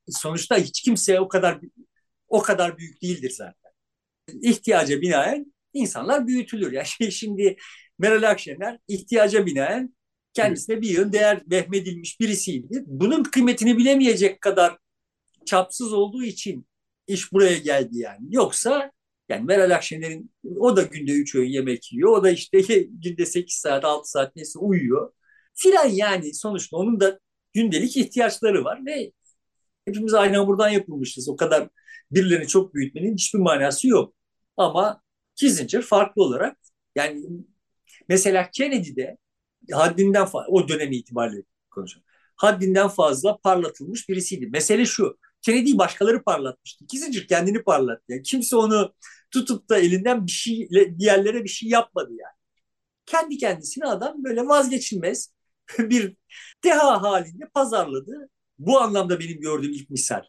Sonuçta 0.09 0.57
hiç 0.57 0.83
kimse 0.83 1.21
o 1.21 1.29
kadar 1.29 1.61
o 2.35 2.43
kadar 2.43 2.79
büyük 2.79 3.03
değildir 3.03 3.31
zaten. 3.31 3.73
İhtiyaca 4.43 5.01
binaen 5.01 5.55
insanlar 5.73 6.27
büyütülür. 6.27 6.73
Yani 6.73 7.13
şimdi 7.13 7.57
Meral 7.99 8.31
Akşener 8.31 8.79
ihtiyaca 8.89 9.47
binaen 9.47 9.95
kendisine 10.33 10.81
bir 10.81 10.89
yıl 10.89 11.13
değer 11.13 11.43
vehmedilmiş 11.51 12.21
birisiydi. 12.21 12.83
Bunun 12.87 13.23
kıymetini 13.23 13.79
bilemeyecek 13.79 14.41
kadar 14.41 14.79
çapsız 15.47 15.93
olduğu 15.93 16.25
için 16.25 16.67
iş 17.07 17.33
buraya 17.33 17.59
geldi 17.59 17.99
yani. 17.99 18.27
Yoksa 18.31 18.93
yani 19.29 19.45
Meral 19.45 19.75
Akşener'in 19.75 20.31
o 20.59 20.77
da 20.77 20.83
günde 20.83 21.13
3 21.13 21.35
öğün 21.35 21.51
yemek 21.51 21.93
yiyor. 21.93 22.11
O 22.11 22.25
da 22.25 22.31
işte 22.31 22.61
günde 22.89 23.27
8 23.27 23.57
saat 23.57 23.85
6 23.85 24.11
saat 24.11 24.37
neyse 24.37 24.59
uyuyor. 24.59 25.13
Filan 25.55 25.89
yani 25.89 26.35
sonuçta 26.35 26.77
onun 26.77 27.01
da 27.01 27.21
gündelik 27.53 27.97
ihtiyaçları 27.97 28.65
var 28.65 28.87
ve 28.87 29.13
hepimiz 29.87 30.15
aynı 30.15 30.37
hamurdan 30.37 30.69
yapılmışız. 30.69 31.29
O 31.29 31.37
kadar 31.37 31.69
birilerini 32.15 32.49
çok 32.49 32.75
büyütmenin 32.75 33.15
hiçbir 33.15 33.39
manası 33.39 33.89
yok. 33.89 34.15
Ama 34.57 35.03
Kissinger 35.37 35.83
farklı 35.83 36.23
olarak 36.23 36.59
yani 36.97 37.27
mesela 38.09 38.51
Kennedy'de 38.51 39.19
haddinden 39.73 40.27
fazla 40.27 40.49
o 40.49 40.69
dönem 40.69 40.93
itibariyle 40.93 41.43
konuşuyorum. 41.71 42.09
Haddinden 42.37 42.89
fazla 42.89 43.39
parlatılmış 43.39 44.09
birisiydi. 44.09 44.47
Mesele 44.47 44.87
şu. 44.87 45.19
Kennedy'yi 45.43 45.79
başkaları 45.79 46.23
parlatmıştı. 46.25 46.87
Kissinger 46.87 47.27
kendini 47.27 47.63
parlattı. 47.63 48.05
Yani 48.09 48.23
kimse 48.23 48.57
onu 48.57 48.95
tutup 49.31 49.69
da 49.69 49.79
elinden 49.79 50.27
bir 50.27 50.33
şey 50.33 50.69
diğerlere 50.99 51.45
bir 51.45 51.49
şey 51.49 51.69
yapmadı 51.69 52.11
yani. 52.11 52.35
Kendi 53.07 53.39
kendisine 53.39 53.87
adam 53.87 54.25
böyle 54.25 54.47
vazgeçilmez 54.47 55.33
bir 55.79 56.17
deha 56.65 57.03
halinde 57.03 57.49
pazarladı. 57.55 58.31
Bu 58.59 58.81
anlamda 58.81 59.21
benim 59.21 59.41
gördüğüm 59.41 59.73
ilk 59.73 59.91
misal 59.91 60.23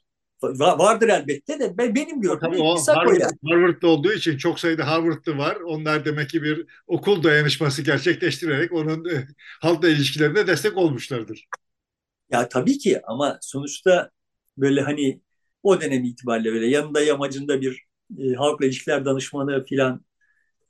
vardır 0.43 1.09
elbette 1.09 1.59
de 1.59 1.77
ben, 1.77 1.95
benim 1.95 2.21
gördüğüm 2.21 2.61
o 2.61 2.75
Harvard, 2.87 3.21
Harvard'da 3.45 3.87
olduğu 3.87 4.13
için 4.13 4.37
çok 4.37 4.59
sayıda 4.59 4.87
Harvard'lı 4.87 5.37
var. 5.37 5.55
Onlar 5.55 6.05
demek 6.05 6.29
ki 6.29 6.43
bir 6.43 6.65
okul 6.87 7.23
dayanışması 7.23 7.81
gerçekleştirerek 7.81 8.73
onun 8.73 9.09
e, 9.09 9.27
halkla 9.61 9.89
ilişkilerine 9.89 10.47
destek 10.47 10.77
olmuşlardır. 10.77 11.47
Ya 12.31 12.49
tabii 12.49 12.77
ki 12.77 13.01
ama 13.07 13.37
sonuçta 13.41 14.09
böyle 14.57 14.81
hani 14.81 15.21
o 15.63 15.81
dönem 15.81 16.03
itibariyle 16.03 16.51
böyle 16.53 16.67
yanında 16.67 17.01
yamacında 17.01 17.61
bir 17.61 17.85
e, 18.19 18.33
halkla 18.33 18.65
ilişkiler 18.65 19.05
danışmanı 19.05 19.65
falan 19.69 20.05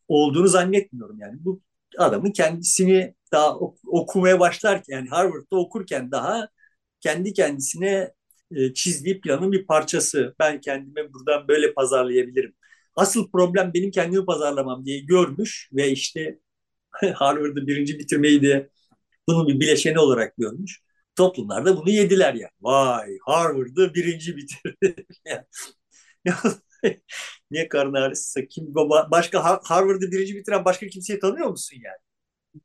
olduğunu 0.08 0.48
zannetmiyorum 0.48 1.20
yani. 1.20 1.38
Bu 1.40 1.62
adamın 1.98 2.32
kendisini 2.32 3.16
daha 3.32 3.56
ok- 3.56 3.80
okumaya 3.88 4.40
başlarken 4.40 4.96
yani 4.96 5.10
Harvard'da 5.10 5.58
okurken 5.58 6.12
daha 6.12 6.50
kendi 7.02 7.34
kendisine 7.34 8.12
e, 8.52 8.74
çizdiği 8.74 9.22
planın 9.22 9.52
bir 9.52 9.66
parçası. 9.68 10.36
Ben 10.40 10.62
kendimi 10.62 11.14
buradan 11.14 11.48
böyle 11.48 11.74
pazarlayabilirim. 11.74 12.56
Asıl 12.96 13.32
problem 13.32 13.72
benim 13.74 13.92
kendimi 13.92 14.26
pazarlamam 14.26 14.86
diye 14.86 15.00
görmüş 15.00 15.70
ve 15.74 15.92
işte 15.92 16.40
Harvard'ı 17.16 17.68
birinci 17.68 18.00
bitirmeyi 18.00 18.42
de 18.44 18.70
bunun 19.30 19.48
bir 19.48 19.60
bileşeni 19.60 20.00
olarak 20.00 20.38
görmüş. 20.38 20.82
Toplumlar 21.16 21.66
da 21.66 21.78
bunu 21.78 21.90
yediler 21.92 22.34
ya. 22.34 22.50
Vay 22.62 23.18
Harvard'ı 23.26 23.94
birinci 23.96 24.38
bitirdi. 24.38 25.06
Niye 27.52 27.68
karın 27.70 27.94
ağrısı? 27.94 28.48
Kim, 28.48 28.76
başka 29.12 29.60
Harvard'ı 29.64 30.12
birinci 30.12 30.36
bitiren 30.36 30.66
başka 30.66 30.88
kimseyi 30.88 31.20
tanıyor 31.20 31.48
musun 31.50 31.78
yani? 31.84 31.98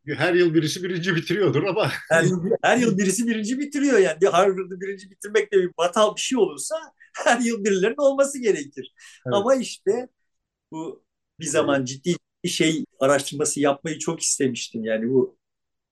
Her 0.07 0.35
yıl 0.35 0.55
birisi 0.55 0.83
birinci 0.83 1.17
bitiriyordur 1.17 1.63
ama. 1.63 1.91
Her, 2.09 2.25
her 2.63 2.77
yıl 2.77 2.99
birisi 2.99 3.27
birinci 3.27 3.59
bitiriyor 3.59 3.99
yani. 3.99 4.27
Harvard'ı 4.27 4.81
birinci 4.81 5.11
bitirmek 5.11 5.53
de 5.53 5.57
bir 5.57 5.71
batal 5.79 6.17
bir 6.17 6.21
şey 6.21 6.39
olursa 6.39 6.77
her 7.25 7.41
yıl 7.41 7.65
birilerinin 7.65 7.97
olması 7.97 8.39
gerekir. 8.39 8.95
Evet. 9.27 9.35
Ama 9.35 9.55
işte 9.55 10.09
bu 10.73 11.05
bir 11.41 11.47
zaman 11.47 11.85
ciddi 11.85 12.17
bir 12.45 12.49
şey 12.49 12.85
araştırması 13.01 13.61
yapmayı 13.61 13.99
çok 13.99 14.23
istemiştim. 14.23 14.85
Yani 14.85 15.11
bu 15.11 15.39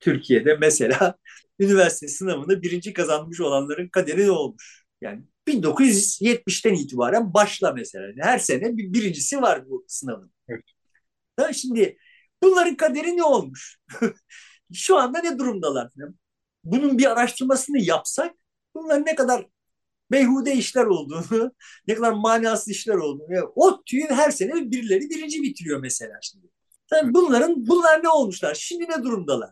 Türkiye'de 0.00 0.54
mesela 0.54 1.14
üniversite 1.58 2.08
sınavını 2.08 2.62
birinci 2.62 2.92
kazanmış 2.92 3.40
olanların 3.40 3.88
kaderi 3.88 4.26
ne 4.26 4.30
olmuş? 4.30 4.84
Yani 5.00 5.22
1970'ten 5.46 6.74
itibaren 6.74 7.34
başla 7.34 7.72
mesela. 7.72 8.12
Her 8.18 8.38
sene 8.38 8.76
bir 8.76 8.92
birincisi 8.92 9.42
var 9.42 9.68
bu 9.68 9.84
sınavın. 9.88 10.32
Evet. 10.48 10.64
Şimdi 11.54 11.98
Bunların 12.42 12.76
kaderi 12.76 13.16
ne 13.16 13.22
olmuş? 13.22 13.78
Şu 14.72 14.96
anda 14.96 15.18
ne 15.20 15.38
durumdalar? 15.38 15.90
Bunun 16.64 16.98
bir 16.98 17.06
araştırmasını 17.06 17.78
yapsak 17.78 18.34
bunların 18.74 19.06
ne 19.06 19.14
kadar 19.14 19.46
meyhude 20.10 20.54
işler 20.54 20.84
olduğunu, 20.84 21.52
ne 21.88 21.94
kadar 21.94 22.12
manasız 22.12 22.68
işler 22.68 22.94
olduğunu. 22.94 23.34
Yani 23.34 23.46
ODTÜ'yü 23.54 24.06
her 24.08 24.30
sene 24.30 24.70
birileri 24.70 25.10
birinci 25.10 25.42
bitiriyor 25.42 25.80
mesela 25.80 26.18
şimdi. 26.22 26.46
Yani 26.92 27.14
bunların 27.14 27.66
bunlar 27.66 28.04
ne 28.04 28.08
olmuşlar? 28.08 28.54
Şimdi 28.54 28.84
ne 28.84 29.02
durumdalar? 29.02 29.50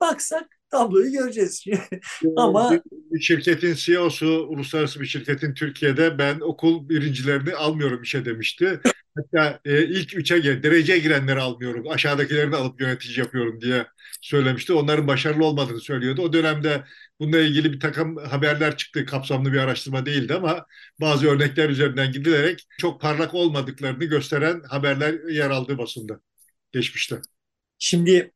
Baksak 0.00 0.61
tabloyu 0.72 1.12
göreceğiz. 1.12 1.64
Ama 2.36 2.80
bir 3.10 3.20
şirketin 3.20 3.74
CEO'su 3.74 4.46
uluslararası 4.48 5.00
bir 5.00 5.06
şirketin 5.06 5.54
Türkiye'de 5.54 6.18
ben 6.18 6.40
okul 6.40 6.88
birincilerini 6.88 7.54
almıyorum 7.54 8.02
işe 8.02 8.24
demişti. 8.24 8.80
Hatta 9.16 9.60
e, 9.64 9.84
ilk 9.84 10.16
üçe 10.16 10.38
gel, 10.38 10.62
dereceye 10.62 10.98
girenleri 10.98 11.40
almıyorum. 11.40 11.88
Aşağıdakilerini 11.88 12.56
alıp 12.56 12.80
yönetici 12.80 13.18
yapıyorum 13.18 13.60
diye 13.60 13.86
söylemişti. 14.20 14.72
Onların 14.72 15.06
başarılı 15.06 15.44
olmadığını 15.44 15.80
söylüyordu. 15.80 16.22
O 16.22 16.32
dönemde 16.32 16.84
bununla 17.20 17.38
ilgili 17.38 17.72
bir 17.72 17.80
takım 17.80 18.16
haberler 18.16 18.76
çıktı. 18.76 19.06
Kapsamlı 19.06 19.52
bir 19.52 19.58
araştırma 19.58 20.06
değildi 20.06 20.34
ama 20.34 20.66
bazı 21.00 21.28
örnekler 21.28 21.68
üzerinden 21.70 22.12
gidilerek 22.12 22.66
çok 22.78 23.00
parlak 23.00 23.34
olmadıklarını 23.34 24.04
gösteren 24.04 24.62
haberler 24.68 25.30
yer 25.30 25.50
aldı 25.50 25.78
basında 25.78 26.20
geçmişte. 26.72 27.16
Şimdi 27.78 28.32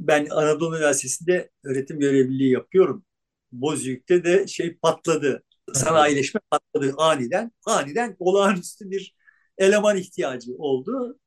ben 0.00 0.26
Anadolu 0.30 0.76
Üniversitesi'nde 0.76 1.50
öğretim 1.64 2.00
görevliliği 2.00 2.52
yapıyorum. 2.52 3.04
Bozüyük'te 3.52 4.24
de 4.24 4.46
şey 4.46 4.76
patladı. 4.76 5.42
Sanayileşme 5.74 6.40
patladı 6.50 6.94
aniden. 6.98 7.52
Aniden 7.66 8.16
olağanüstü 8.18 8.90
bir 8.90 9.16
eleman 9.58 9.96
ihtiyacı 9.96 10.52
oldu. 10.58 11.18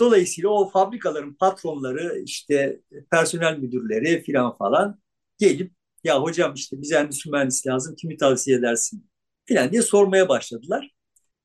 Dolayısıyla 0.00 0.50
o 0.50 0.70
fabrikaların 0.70 1.34
patronları 1.34 2.22
işte 2.24 2.80
personel 3.10 3.58
müdürleri 3.58 4.22
filan 4.22 4.56
falan 4.56 5.00
gelip 5.38 5.72
ya 6.04 6.22
hocam 6.22 6.54
işte 6.54 6.80
bize 6.82 6.96
endüstri 6.96 7.30
mühendisi 7.30 7.68
lazım 7.68 7.94
kimi 7.96 8.16
tavsiye 8.16 8.56
edersin 8.56 9.10
filan 9.44 9.72
diye 9.72 9.82
sormaya 9.82 10.28
başladılar. 10.28 10.90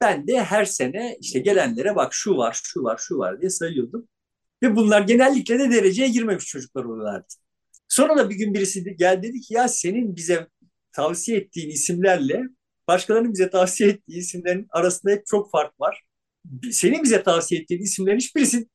Ben 0.01 0.28
de 0.28 0.43
her 0.43 0.65
sene 0.65 1.18
işte 1.22 1.39
gelenlere 1.39 1.95
bak 1.95 2.13
şu 2.13 2.38
var 2.38 2.59
şu 2.63 2.84
var 2.84 2.97
şu 2.97 3.18
var 3.18 3.41
diye 3.41 3.49
sayıyordum. 3.49 4.07
Ve 4.64 4.76
bunlar 4.76 5.01
genellikle 5.01 5.60
de 5.60 5.72
dereceye 5.72 6.08
girmemiş 6.10 6.45
çocuklar 6.45 6.84
oluyorlardı. 6.84 7.28
Sonra 7.88 8.18
da 8.18 8.30
bir 8.30 8.36
gün 8.36 8.53
birisi 8.53 8.95
geldi 8.95 9.28
dedi 9.28 9.41
ki 9.41 9.53
ya 9.53 9.68
senin 9.68 10.16
bize 10.16 10.47
tavsiye 10.91 11.38
ettiğin 11.38 11.70
isimlerle 11.70 12.43
başkalarının 12.88 13.34
bize 13.34 13.49
tavsiye 13.49 13.89
ettiği 13.89 14.18
isimlerin 14.18 14.68
arasında 14.70 15.12
hep 15.12 15.26
çok 15.26 15.51
fark 15.51 15.80
var. 15.80 16.03
Senin 16.72 17.03
bize 17.03 17.24
tavsiye 17.24 17.62
ettiğin 17.62 17.82
isimlerin 17.82 18.18
hiçbirisi 18.18 18.68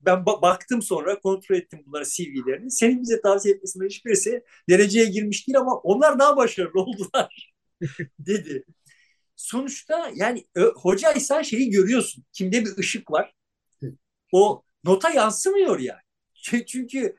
ben 0.00 0.26
baktım 0.26 0.82
sonra 0.82 1.20
kontrol 1.20 1.56
ettim 1.56 1.82
bunların 1.86 2.08
CV'lerini. 2.10 2.70
Senin 2.70 3.02
bize 3.02 3.20
tavsiye 3.20 3.54
ettiğin 3.54 3.64
isimlerin 3.64 3.90
hiçbirisi 3.90 4.42
dereceye 4.68 5.06
girmiş 5.06 5.48
değil 5.48 5.58
ama 5.58 5.74
onlar 5.76 6.18
daha 6.18 6.36
başarılı 6.36 6.80
oldular 6.80 7.52
dedi. 8.18 8.64
Sonuçta 9.36 10.12
yani 10.14 10.44
hocaysan 10.76 11.42
şeyi 11.42 11.70
görüyorsun. 11.70 12.24
Kimde 12.32 12.64
bir 12.64 12.78
ışık 12.78 13.10
var. 13.10 13.34
O 14.32 14.62
nota 14.84 15.10
yansımıyor 15.10 15.78
yani. 15.78 16.00
Çünkü 16.66 17.16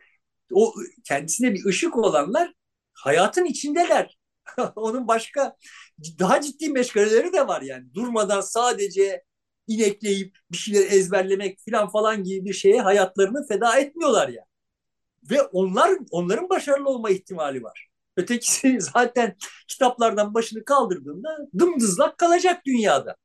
o 0.54 0.74
kendisine 1.06 1.54
bir 1.54 1.66
ışık 1.66 1.98
olanlar 1.98 2.54
hayatın 2.94 3.46
içindeler. 3.46 4.20
Onun 4.76 5.08
başka 5.08 5.56
daha 6.20 6.42
ciddi 6.42 6.70
meşgaleleri 6.70 7.34
de 7.34 7.48
var 7.48 7.62
yani. 7.62 7.94
Durmadan 7.94 8.42
sadece 8.42 9.24
inekleyip 9.68 10.38
bir 10.52 10.58
şeyler 10.58 10.92
ezberlemek 10.92 11.60
falan 11.72 11.90
falan 11.90 12.24
gibi 12.24 12.46
bir 12.46 12.54
şeye 12.54 12.82
hayatlarını 12.82 13.48
feda 13.48 13.80
etmiyorlar 13.80 14.28
ya. 14.28 14.34
Yani. 14.36 14.46
Ve 15.32 15.42
onlar 15.42 15.92
onların 16.12 16.50
başarılı 16.50 16.90
olma 16.90 17.10
ihtimali 17.10 17.64
var. 17.64 17.90
Ötekisi 18.18 18.82
zaten 18.94 19.36
kitaplardan 19.68 20.34
başını 20.34 20.66
kaldırdığında 20.66 21.38
dımdızlak 21.60 22.18
kalacak 22.18 22.66
dünyada. 22.66 23.16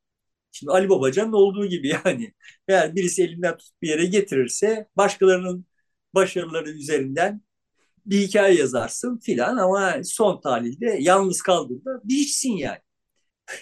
Şimdi 0.55 0.73
Ali 0.73 0.89
Babacan'ın 0.89 1.33
olduğu 1.33 1.67
gibi 1.67 1.89
yani. 2.05 2.33
Eğer 2.69 2.97
birisi 2.97 3.23
elinden 3.25 3.57
tutup 3.57 3.83
bir 3.83 3.89
yere 3.89 4.07
getirirse 4.07 4.89
başkalarının 4.97 5.67
başarıları 6.15 6.71
üzerinden 6.71 7.43
bir 8.07 8.19
hikaye 8.19 8.55
yazarsın 8.57 9.19
filan 9.19 9.57
ama 9.57 9.97
son 10.05 10.41
tahlilde 10.41 10.97
yalnız 11.01 11.43
kaldığında 11.43 12.01
bir 12.05 12.15
hiçsin 12.15 12.53
yani. 12.53 12.79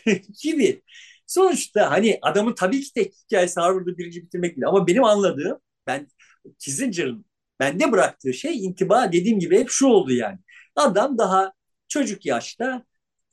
gibi. 0.42 0.82
Sonuçta 1.26 1.90
hani 1.90 2.18
adamın 2.22 2.54
tabii 2.54 2.80
ki 2.80 2.92
tek 2.94 3.14
hikayesi 3.24 3.60
Harvard'ı 3.60 3.98
birinci 3.98 4.22
bitirmek 4.22 4.56
değil 4.56 4.66
ama 4.68 4.86
benim 4.86 5.04
anladığım 5.04 5.58
ben 5.86 6.08
Kissinger'ın 6.58 7.26
bende 7.60 7.92
bıraktığı 7.92 8.34
şey 8.34 8.64
intiba 8.66 9.12
dediğim 9.12 9.38
gibi 9.40 9.58
hep 9.58 9.70
şu 9.70 9.86
oldu 9.86 10.12
yani. 10.12 10.38
Adam 10.76 11.18
daha 11.18 11.52
çocuk 11.88 12.26
yaşta 12.26 12.84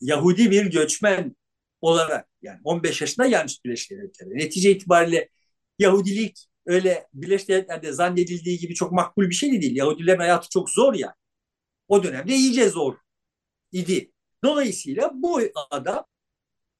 Yahudi 0.02 0.52
bir 0.52 0.66
göçmen 0.66 1.36
olarak 1.82 2.30
yani 2.42 2.60
15 2.64 3.02
yaşında 3.02 3.28
gelmiş 3.28 3.66
Birleşik 3.66 3.92
Devletlere. 3.92 4.30
Netice 4.30 4.72
itibariyle 4.72 5.30
Yahudilik 5.80 6.48
öyle 6.66 7.08
Birleşik 7.14 7.48
Devletler'de 7.48 7.94
zannedildiği 7.94 8.60
gibi 8.60 8.74
çok 8.74 8.92
makbul 8.92 9.30
bir 9.30 9.36
şey 9.36 9.52
de 9.52 9.62
değil. 9.62 9.76
Yahudilerin 9.76 10.20
hayatı 10.20 10.50
çok 10.50 10.70
zor 10.70 10.94
ya. 10.94 11.00
Yani. 11.00 11.14
O 11.88 12.04
dönemde 12.04 12.36
iyice 12.36 12.70
zor 12.70 12.96
idi. 13.72 14.12
Dolayısıyla 14.44 15.12
bu 15.14 15.42
adam 15.72 16.06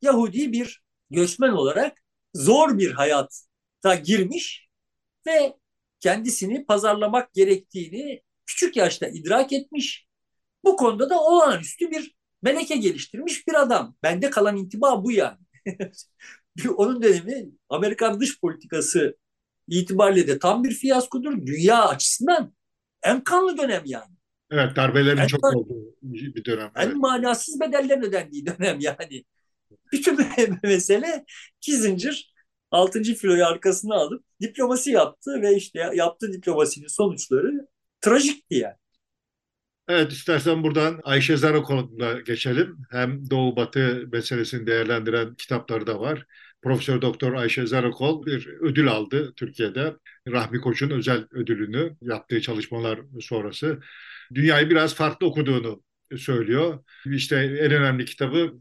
Yahudi 0.02 0.52
bir 0.52 0.84
göçmen 1.10 1.50
olarak 1.50 1.98
zor 2.34 2.78
bir 2.78 2.92
hayata 2.92 3.96
girmiş 4.04 4.70
ve 5.28 5.58
kendisini 6.00 6.66
pazarlamak 6.66 7.34
gerektiğini 7.34 8.22
küçük 8.46 8.76
yaşta 8.76 9.08
idrak 9.08 9.54
etmiş. 9.54 10.08
Bu 10.64 10.76
konuda 10.76 11.10
da 11.10 11.20
olağanüstü 11.22 11.92
bir 11.92 12.16
meleke 12.42 12.76
geliştirmiş 12.76 13.48
bir 13.48 13.62
adam. 13.62 13.96
Bende 14.04 14.30
kalan 14.30 14.58
intiba 14.58 15.04
bu 15.04 15.12
yani. 15.12 15.38
Onun 16.76 17.02
dönemi 17.02 17.50
Amerikan 17.70 18.20
dış 18.20 18.42
politikası 18.42 19.18
itibariyle 19.68 20.28
de 20.28 20.40
tam 20.40 20.64
bir 20.64 20.72
fiyaskodur. 20.72 21.46
Dünya 21.46 21.88
açısından 21.88 22.54
en 23.04 23.24
kanlı 23.24 23.58
dönem 23.58 23.82
yani. 23.86 24.16
Evet 24.52 24.76
darbelerin 24.76 25.18
en 25.18 25.28
çok 25.28 25.44
olduğu 25.44 25.96
bir 26.02 26.46
dönem. 26.46 26.72
En 26.76 26.86
evet. 26.86 26.96
manasız 26.96 27.60
bedeller 27.60 28.04
ödendiği 28.04 28.46
dönem 28.46 28.80
yani. 28.80 29.26
Bütün 29.92 30.20
mesele 30.64 31.26
Kissinger 31.62 32.34
6. 32.72 33.04
filoyu 33.04 33.46
arkasına 33.46 33.96
alıp 33.96 34.26
diplomasi 34.42 34.92
yaptı 34.92 35.42
ve 35.42 35.56
işte 35.56 35.92
yaptığı 35.94 36.34
diplomasinin 36.34 36.88
sonuçları 36.88 37.68
trajikti 38.02 38.56
yani. 38.56 38.76
Evet 39.90 40.12
istersen 40.12 40.64
buradan 40.64 41.00
Ayşe 41.04 41.38
Zara 41.38 41.62
konusunda 41.62 42.20
geçelim. 42.20 42.78
Hem 42.92 43.30
Doğu 43.30 43.56
Batı 43.56 44.08
meselesini 44.12 44.68
değerlendiren 44.68 45.36
kitapları 45.36 45.88
da 45.88 46.00
var. 46.00 46.26
Profesör 46.62 47.02
Doktor 47.02 47.34
Ayşe 47.34 47.68
Zarakol 47.68 48.26
bir 48.26 48.48
ödül 48.48 48.88
aldı 48.88 49.34
Türkiye'de. 49.36 49.96
Rahmi 50.28 50.62
Koç'un 50.62 50.90
özel 50.90 51.28
ödülünü 51.32 51.98
yaptığı 52.02 52.42
çalışmalar 52.42 53.00
sonrası. 53.22 53.80
Dünyayı 54.34 54.70
biraz 54.70 54.96
farklı 54.96 55.28
okuduğunu 55.28 55.84
söylüyor. 56.18 56.80
İşte 57.06 57.36
en 57.36 57.72
önemli 57.72 58.06
kitabı 58.06 58.54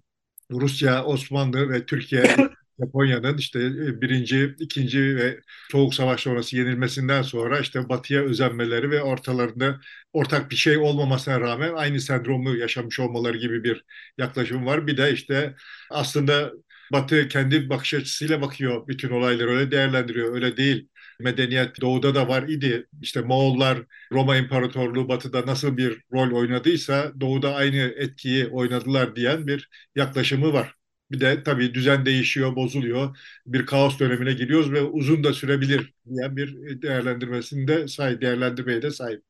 Rusya, 0.50 1.04
Osmanlı 1.04 1.68
ve 1.70 1.86
Türkiye 1.86 2.36
Japonya'nın 2.80 3.38
işte 3.38 3.58
e, 3.60 4.00
birinci, 4.00 4.54
ikinci 4.58 5.16
ve 5.16 5.40
Soğuk 5.72 5.94
Savaş 5.94 6.20
sonrası 6.20 6.56
yenilmesinden 6.56 7.22
sonra 7.22 7.58
işte 7.60 7.88
batıya 7.88 8.22
özenmeleri 8.22 8.90
ve 8.90 9.02
ortalarında 9.02 9.80
ortak 10.12 10.50
bir 10.50 10.56
şey 10.56 10.76
olmamasına 10.78 11.40
rağmen 11.40 11.72
aynı 11.74 12.00
sendromu 12.00 12.56
yaşamış 12.56 13.00
olmaları 13.00 13.38
gibi 13.38 13.64
bir 13.64 13.84
yaklaşım 14.18 14.66
var. 14.66 14.86
Bir 14.86 14.96
de 14.96 15.12
işte 15.12 15.54
aslında 15.90 16.52
Batı 16.92 17.28
kendi 17.28 17.68
bakış 17.70 17.94
açısıyla 17.94 18.40
bakıyor 18.42 18.88
bütün 18.88 19.10
olayları 19.10 19.50
öyle 19.50 19.70
değerlendiriyor. 19.70 20.34
Öyle 20.34 20.56
değil. 20.56 20.88
Medeniyet 21.20 21.80
doğuda 21.80 22.14
da 22.14 22.28
var 22.28 22.42
idi. 22.48 22.86
İşte 23.02 23.20
Moğollar 23.20 23.78
Roma 24.12 24.36
İmparatorluğu 24.36 25.08
batıda 25.08 25.46
nasıl 25.46 25.76
bir 25.76 26.00
rol 26.12 26.32
oynadıysa 26.36 27.12
doğuda 27.20 27.54
aynı 27.54 27.76
etkiyi 27.76 28.46
oynadılar 28.48 29.16
diyen 29.16 29.46
bir 29.46 29.68
yaklaşımı 29.96 30.52
var. 30.52 30.77
Bir 31.10 31.20
de 31.20 31.42
tabii 31.42 31.74
düzen 31.74 32.06
değişiyor, 32.06 32.56
bozuluyor. 32.56 33.18
Bir 33.46 33.66
kaos 33.66 33.98
dönemine 33.98 34.32
giriyoruz 34.32 34.72
ve 34.72 34.82
uzun 34.82 35.24
da 35.24 35.32
sürebilir 35.32 35.94
diyen 36.14 36.36
bir 36.36 36.82
değerlendirmesinde 36.82 37.88
sahip, 37.88 38.20
değerlendirmeye 38.22 38.82
de 38.82 38.90
sahip. 38.90 39.22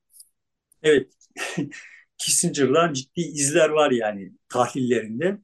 Evet. 0.83 1.13
Kissinger'dan 2.19 2.93
ciddi 2.93 3.21
izler 3.21 3.69
var 3.69 3.91
yani 3.91 4.33
tahlillerinde. 4.49 5.39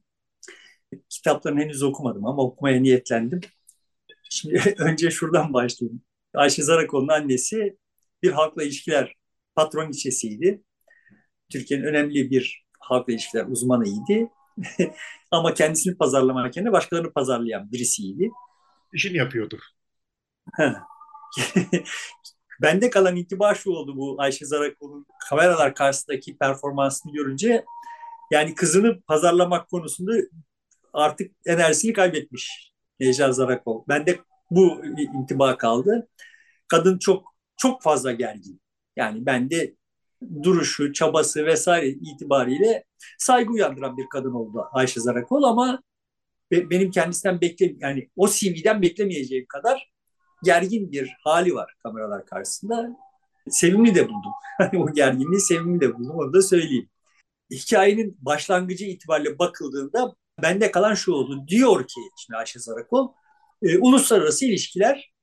Kitaplarını 1.09 1.61
henüz 1.61 1.83
okumadım 1.83 2.25
ama 2.25 2.43
okumaya 2.43 2.81
niyetlendim. 2.81 3.41
Şimdi 4.29 4.75
önce 4.77 5.11
şuradan 5.11 5.53
başlayayım. 5.53 6.01
Ayşe 6.33 6.63
Zarakoğlu'nun 6.63 7.07
annesi 7.07 7.77
bir 8.23 8.31
halkla 8.31 8.63
ilişkiler 8.63 9.15
patron 9.55 9.91
içesiydi. 9.91 10.61
Türkiye'nin 11.51 11.85
önemli 11.85 12.31
bir 12.31 12.65
halkla 12.79 13.13
ilişkiler 13.13 13.45
uzmanıydı. 13.45 14.29
Ama 15.35 15.53
kendisini 15.53 15.97
pazarlamak 15.97 16.57
yerine 16.57 16.71
başkalarını 16.71 17.13
pazarlayan 17.13 17.71
birisiydi. 17.71 18.31
İşini 18.93 19.17
yapıyordu. 19.17 19.59
Bende 22.61 22.89
kalan 22.89 23.15
itibar 23.15 23.55
şu 23.55 23.71
oldu 23.71 23.97
bu 23.97 24.15
Ayşe 24.19 24.45
Zarakoğlu'nun 24.45 25.05
kameralar 25.29 25.75
karşısındaki 25.75 26.37
performansını 26.37 27.13
görünce. 27.13 27.65
Yani 28.31 28.55
kızını 28.55 29.01
pazarlamak 29.01 29.69
konusunda 29.69 30.11
artık 30.93 31.31
enerjisini 31.45 31.93
kaybetmiş 31.93 32.73
Necla 32.99 33.31
Zarakol. 33.31 33.83
Bende 33.87 34.19
bu 34.51 34.85
intiba 34.95 35.57
kaldı. 35.57 36.07
Kadın 36.67 36.97
çok 36.97 37.35
çok 37.57 37.81
fazla 37.81 38.11
gergin. 38.11 38.61
Yani 38.95 39.25
bende 39.25 39.75
duruşu, 40.43 40.93
çabası 40.93 41.45
vesaire 41.45 41.87
itibariyle 41.87 42.83
saygı 43.17 43.51
uyandıran 43.51 43.97
bir 43.97 44.05
kadın 44.09 44.33
oldu 44.33 44.65
Ayşe 44.71 44.99
Zarakol 44.99 45.43
ama 45.43 45.81
benim 46.51 46.91
kendisinden 46.91 47.41
bekle 47.41 47.75
yani 47.79 48.09
o 48.15 48.27
CV'den 48.27 48.81
beklemeyeceğim 48.81 49.45
kadar 49.49 49.91
gergin 50.43 50.91
bir 50.91 51.17
hali 51.23 51.55
var 51.55 51.73
kameralar 51.83 52.25
karşısında. 52.25 52.97
Sevimli 53.49 53.95
de 53.95 54.09
buldum. 54.09 54.31
o 54.77 54.93
gerginliği 54.93 55.41
sevimli 55.41 55.81
de 55.81 55.95
buldum 55.95 56.15
onu 56.15 56.33
da 56.33 56.41
söyleyeyim. 56.41 56.89
Hikayenin 57.51 58.17
başlangıcı 58.21 58.85
itibariyle 58.85 59.39
bakıldığında 59.39 60.15
bende 60.41 60.71
kalan 60.71 60.93
şu 60.93 61.11
oldu. 61.11 61.47
Diyor 61.47 61.87
ki 61.87 62.01
şimdi 62.17 62.37
Ayşe 62.37 62.59
Zarakol, 62.59 63.13
e, 63.61 63.77
uluslararası 63.77 64.45
ilişkiler 64.45 65.13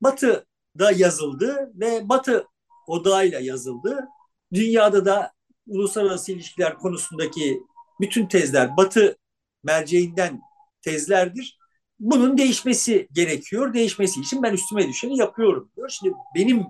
Batı'da 0.00 0.92
yazıldı 0.92 1.72
ve 1.74 2.08
Batı 2.08 2.46
odağıyla 2.86 3.40
yazıldı. 3.40 4.08
Dünyada 4.54 5.04
da 5.04 5.32
uluslararası 5.66 6.32
ilişkiler 6.32 6.78
konusundaki 6.78 7.62
bütün 8.00 8.26
tezler 8.26 8.76
Batı 8.76 9.16
merceğinden 9.64 10.40
tezlerdir. 10.82 11.58
Bunun 12.00 12.38
değişmesi 12.38 13.08
gerekiyor. 13.12 13.74
Değişmesi 13.74 14.20
için 14.20 14.42
ben 14.42 14.52
üstüme 14.52 14.88
düşeni 14.88 15.18
yapıyorum 15.18 15.70
diyor. 15.76 15.88
Şimdi 15.88 16.14
benim 16.34 16.66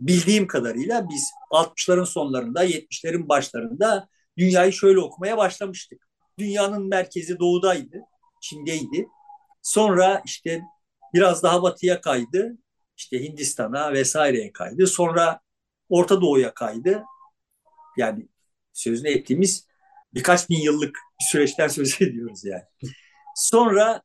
bildiğim 0.00 0.46
kadarıyla 0.46 1.08
biz 1.08 1.30
60'ların 1.50 2.06
sonlarında, 2.06 2.64
70'lerin 2.64 3.28
başlarında 3.28 4.08
dünyayı 4.38 4.72
şöyle 4.72 5.00
okumaya 5.00 5.36
başlamıştık. 5.36 6.08
Dünyanın 6.38 6.88
merkezi 6.88 7.38
doğudaydı, 7.38 8.00
Çin'deydi. 8.40 9.08
Sonra 9.62 10.22
işte 10.24 10.62
biraz 11.14 11.42
daha 11.42 11.62
batıya 11.62 12.00
kaydı. 12.00 12.58
İşte 12.96 13.24
Hindistan'a 13.24 13.92
vesaireye 13.92 14.52
kaydı. 14.52 14.86
Sonra 14.86 15.40
Orta 15.88 16.20
Doğu'ya 16.20 16.54
kaydı. 16.54 17.04
Yani 17.98 18.28
sözünü 18.72 19.08
ettiğimiz 19.08 19.66
birkaç 20.14 20.50
bin 20.50 20.60
yıllık 20.60 20.98
bir 21.20 21.24
süreçten 21.30 21.68
söz 21.68 21.94
ediyoruz 22.02 22.44
yani. 22.44 22.62
Sonra 23.36 24.02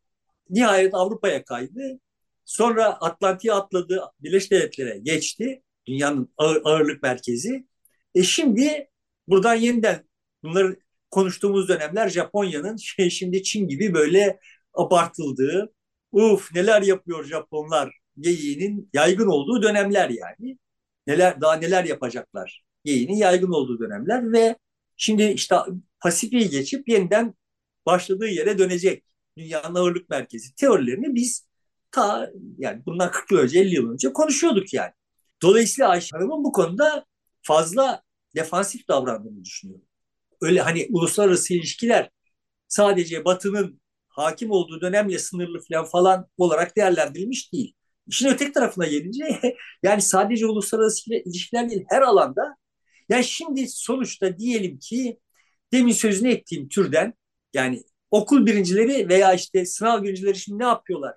nihayet 0.49 0.93
Avrupa'ya 0.93 1.45
kaydı. 1.45 1.99
Sonra 2.45 2.85
Atlantik'e 2.85 3.53
atladı, 3.53 4.01
Birleşik 4.19 4.51
Devletlere 4.51 4.97
geçti. 4.97 5.63
Dünyanın 5.87 6.33
ağır, 6.37 6.61
ağırlık 6.65 7.03
merkezi. 7.03 7.67
E 8.15 8.23
şimdi 8.23 8.89
buradan 9.27 9.55
yeniden 9.55 10.09
bunları 10.43 10.79
konuştuğumuz 11.11 11.69
dönemler 11.69 12.09
Japonya'nın 12.09 12.77
şey, 12.77 13.09
şimdi 13.09 13.43
Çin 13.43 13.67
gibi 13.67 13.93
böyle 13.93 14.39
abartıldığı, 14.73 15.73
uf 16.11 16.55
neler 16.55 16.81
yapıyor 16.81 17.25
Japonlar 17.25 17.97
geyiğinin 18.19 18.89
yaygın 18.93 19.27
olduğu 19.27 19.63
dönemler 19.63 20.09
yani. 20.09 20.57
Neler 21.07 21.41
daha 21.41 21.53
neler 21.53 21.83
yapacaklar 21.83 22.63
geyiğinin 22.85 23.15
yaygın 23.15 23.51
olduğu 23.51 23.79
dönemler 23.79 24.31
ve 24.31 24.55
şimdi 24.97 25.23
işte 25.23 25.55
Pasifik'i 25.99 26.49
geçip 26.49 26.89
yeniden 26.89 27.33
başladığı 27.85 28.27
yere 28.27 28.57
dönecek 28.57 29.03
dünyanın 29.37 29.75
ağırlık 29.75 30.09
merkezi 30.09 30.55
teorilerini 30.55 31.15
biz 31.15 31.47
ta 31.91 32.31
yani 32.57 32.85
bundan 32.85 33.11
40 33.11 33.31
yıl 33.31 33.39
önce 33.39 33.59
50 33.59 33.75
yıl 33.75 33.91
önce 33.91 34.13
konuşuyorduk 34.13 34.73
yani. 34.73 34.91
Dolayısıyla 35.41 35.89
Ayşe 35.89 36.17
Hanım'ın 36.17 36.43
bu 36.43 36.51
konuda 36.51 37.05
fazla 37.41 38.03
defansif 38.35 38.87
davrandığını 38.87 39.43
düşünüyorum. 39.43 39.85
Öyle 40.41 40.61
hani 40.61 40.87
uluslararası 40.89 41.53
ilişkiler 41.53 42.09
sadece 42.67 43.25
Batı'nın 43.25 43.81
hakim 44.07 44.51
olduğu 44.51 44.81
dönemle 44.81 45.19
sınırlı 45.19 45.59
falan 45.69 45.85
falan 45.85 46.27
olarak 46.37 46.77
değerlendirilmiş 46.77 47.53
değil. 47.53 47.75
İşin 48.07 48.27
öteki 48.27 48.51
tarafına 48.51 48.87
gelince 48.87 49.39
yani 49.83 50.01
sadece 50.01 50.45
uluslararası 50.45 51.13
ilişkiler 51.13 51.69
değil 51.69 51.85
her 51.89 52.01
alanda 52.01 52.55
yani 53.11 53.23
şimdi 53.23 53.67
sonuçta 53.67 54.37
diyelim 54.37 54.79
ki 54.79 55.19
demin 55.73 55.93
sözünü 55.93 56.31
ettiğim 56.31 56.69
türden 56.69 57.13
yani 57.53 57.83
okul 58.11 58.45
birincileri 58.45 59.09
veya 59.09 59.33
işte 59.33 59.65
sınav 59.65 60.03
birincileri 60.03 60.35
şimdi 60.35 60.59
ne 60.59 60.65
yapıyorlar? 60.65 61.15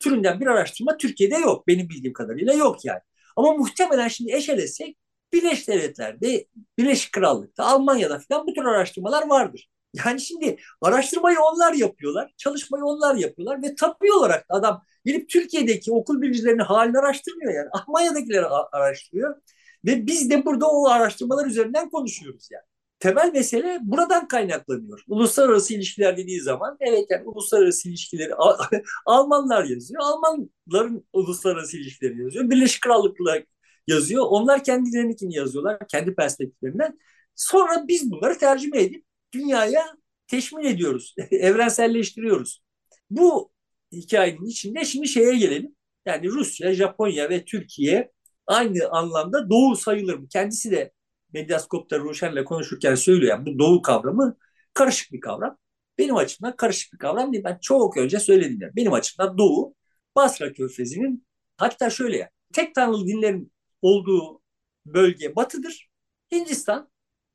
Türünden 0.00 0.40
bir 0.40 0.46
araştırma 0.46 0.96
Türkiye'de 0.96 1.36
yok. 1.36 1.66
Benim 1.68 1.88
bildiğim 1.88 2.12
kadarıyla 2.12 2.54
yok 2.54 2.84
yani. 2.84 3.00
Ama 3.36 3.52
muhtemelen 3.52 4.08
şimdi 4.08 4.32
eşelesek 4.32 4.98
Birleşik 5.32 5.68
Devletler'de, 5.68 6.46
Birleşik 6.78 7.12
Krallık'ta, 7.12 7.64
Almanya'da 7.64 8.20
falan 8.28 8.46
bu 8.46 8.54
tür 8.54 8.64
araştırmalar 8.64 9.28
vardır. 9.28 9.70
Yani 9.94 10.20
şimdi 10.20 10.56
araştırmayı 10.82 11.36
onlar 11.40 11.72
yapıyorlar, 11.72 12.32
çalışmayı 12.36 12.84
onlar 12.84 13.14
yapıyorlar 13.14 13.62
ve 13.62 13.74
tabii 13.74 14.12
olarak 14.12 14.46
adam 14.48 14.82
gelip 15.04 15.28
Türkiye'deki 15.28 15.92
okul 15.92 16.22
birincilerinin 16.22 16.58
halini 16.62 16.98
araştırmıyor 16.98 17.54
yani. 17.54 17.68
Almanya'dakileri 17.72 18.46
araştırıyor 18.46 19.36
ve 19.84 20.06
biz 20.06 20.30
de 20.30 20.44
burada 20.44 20.70
o 20.70 20.88
araştırmalar 20.88 21.46
üzerinden 21.46 21.90
konuşuyoruz 21.90 22.48
yani 22.50 22.64
temel 22.98 23.32
mesele 23.32 23.78
buradan 23.82 24.28
kaynaklanıyor. 24.28 25.04
Uluslararası 25.08 25.74
ilişkiler 25.74 26.16
dediği 26.16 26.40
zaman 26.40 26.76
evet 26.80 27.06
yani 27.10 27.28
uluslararası 27.28 27.88
ilişkileri 27.88 28.34
Almanlar 29.06 29.64
yazıyor. 29.64 30.02
Almanların 30.02 31.06
uluslararası 31.12 31.76
ilişkileri 31.76 32.22
yazıyor. 32.22 32.50
Birleşik 32.50 32.82
Krallıklar 32.82 33.44
yazıyor. 33.86 34.24
Onlar 34.28 34.64
kendilerininkini 34.64 35.34
yazıyorlar 35.34 35.78
kendi 35.88 36.14
perspektiflerinden. 36.14 36.98
Sonra 37.34 37.84
biz 37.88 38.10
bunları 38.10 38.38
tercüme 38.38 38.82
edip 38.82 39.04
dünyaya 39.32 39.96
teşmil 40.26 40.64
ediyoruz. 40.64 41.14
Evrenselleştiriyoruz. 41.30 42.62
Bu 43.10 43.50
hikayenin 43.92 44.46
içinde 44.46 44.84
şimdi 44.84 45.08
şeye 45.08 45.38
gelelim. 45.38 45.76
Yani 46.06 46.28
Rusya, 46.28 46.74
Japonya 46.74 47.30
ve 47.30 47.44
Türkiye 47.44 48.12
aynı 48.48 48.88
anlamda 48.90 49.50
doğu 49.50 49.76
sayılır 49.76 50.14
mı? 50.14 50.28
Kendisi 50.28 50.70
de 50.70 50.92
Medyaskop'ta 51.32 51.98
Ruşen'le 51.98 52.44
konuşurken 52.44 52.94
söylüyor. 52.94 53.30
Yani 53.30 53.46
bu 53.46 53.58
doğu 53.58 53.82
kavramı 53.82 54.36
karışık 54.74 55.12
bir 55.12 55.20
kavram. 55.20 55.58
Benim 55.98 56.16
açımdan 56.16 56.56
karışık 56.56 56.92
bir 56.92 56.98
kavram 56.98 57.32
değil. 57.32 57.44
Ben 57.44 57.58
çok 57.62 57.96
önce 57.96 58.20
söyledim. 58.20 58.58
Yani. 58.60 58.76
Benim 58.76 58.92
açımdan 58.92 59.38
doğu 59.38 59.74
Basra 60.16 60.52
Körfezi'nin 60.52 61.26
hatta 61.56 61.90
şöyle 61.90 62.16
yani 62.16 62.30
tek 62.52 62.74
tanrılı 62.74 63.06
dinlerin 63.06 63.52
olduğu 63.82 64.42
bölge 64.86 65.36
batıdır. 65.36 65.88
Hindistan 66.32 66.90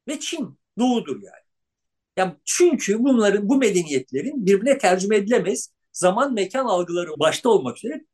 ve 0.07 0.19
Çin 0.19 0.59
doğudur 0.79 1.15
yani. 1.15 1.43
Yani 2.17 2.35
çünkü 2.45 3.03
bunların 3.03 3.49
bu 3.49 3.57
medeniyetlerin 3.57 4.45
birbirine 4.45 4.77
tercüme 4.77 5.17
edilemez 5.17 5.73
zaman 5.91 6.33
mekan 6.33 6.65
algıları 6.65 7.09
başta 7.19 7.49
olmak 7.49 7.77
üzere 7.77 8.05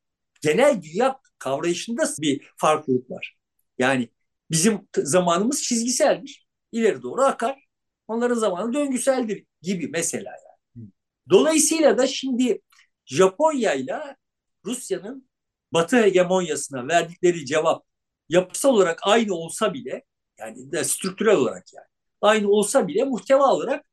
genel 0.42 0.82
dünya 0.82 1.20
kavrayışında 1.40 2.04
bir 2.22 2.52
farklılık 2.58 3.12
var. 3.12 3.38
Yani 3.78 4.10
Bizim 4.52 4.88
zamanımız 4.98 5.64
çizgiseldir. 5.64 6.48
İleri 6.72 7.02
doğru 7.02 7.22
akar. 7.22 7.64
Onların 8.08 8.36
zamanı 8.36 8.74
döngüseldir 8.74 9.46
gibi 9.62 9.88
mesela 9.88 10.32
yani. 10.32 10.90
Dolayısıyla 11.30 11.98
da 11.98 12.08
şimdi 12.08 12.62
Japonya 13.06 13.74
ile 13.74 14.18
Rusya'nın 14.66 15.30
Batı 15.74 15.98
hegemonyasına 16.04 16.88
verdikleri 16.88 17.46
cevap 17.46 17.86
yapısal 18.30 18.70
olarak 18.70 19.00
aynı 19.02 19.34
olsa 19.34 19.74
bile 19.74 20.04
yani 20.40 20.72
de 20.72 20.84
strüktürel 20.84 21.36
olarak 21.36 21.74
yani 21.74 21.88
aynı 22.22 22.50
olsa 22.50 22.88
bile 22.88 23.04
muhteva 23.04 23.54
olarak 23.54 23.86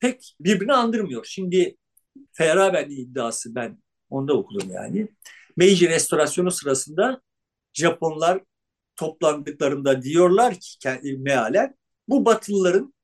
pek 0.00 0.36
birbirini 0.40 0.72
andırmıyor. 0.72 1.24
Şimdi 1.24 1.76
Feyerabend'in 2.32 2.96
iddiası 2.96 3.54
ben 3.54 3.82
onda 4.10 4.34
okudum 4.34 4.70
yani. 4.70 5.08
Meiji 5.56 5.88
restorasyonu 5.88 6.50
sırasında 6.50 7.20
Japonlar 7.72 8.40
toplandıklarında 8.96 10.02
diyorlar 10.02 10.54
ki 10.54 11.16
mealen 11.18 11.74
bu 12.08 12.24
Batılıların 12.24 12.94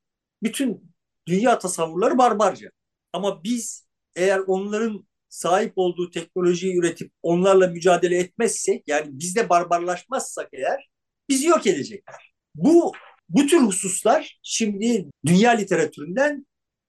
bütün 0.42 0.94
dünya 1.26 1.58
tasavvurları 1.58 2.18
barbarca. 2.18 2.70
Ama 3.12 3.44
biz 3.44 3.86
eğer 4.16 4.38
onların 4.38 5.06
sahip 5.28 5.72
olduğu 5.76 6.10
teknolojiyi 6.10 6.76
üretip 6.78 7.12
onlarla 7.22 7.66
mücadele 7.66 8.18
etmezsek 8.18 8.88
yani 8.88 9.06
biz 9.10 9.36
de 9.36 9.48
barbarlaşmazsak 9.48 10.48
eğer 10.52 10.88
bizi 11.28 11.46
yok 11.46 11.66
edecekler. 11.66 12.34
Bu 12.54 12.92
bu 13.28 13.46
tür 13.46 13.60
hususlar 13.60 14.38
şimdi 14.42 15.06
dünya 15.26 15.50
literatüründen 15.50 16.46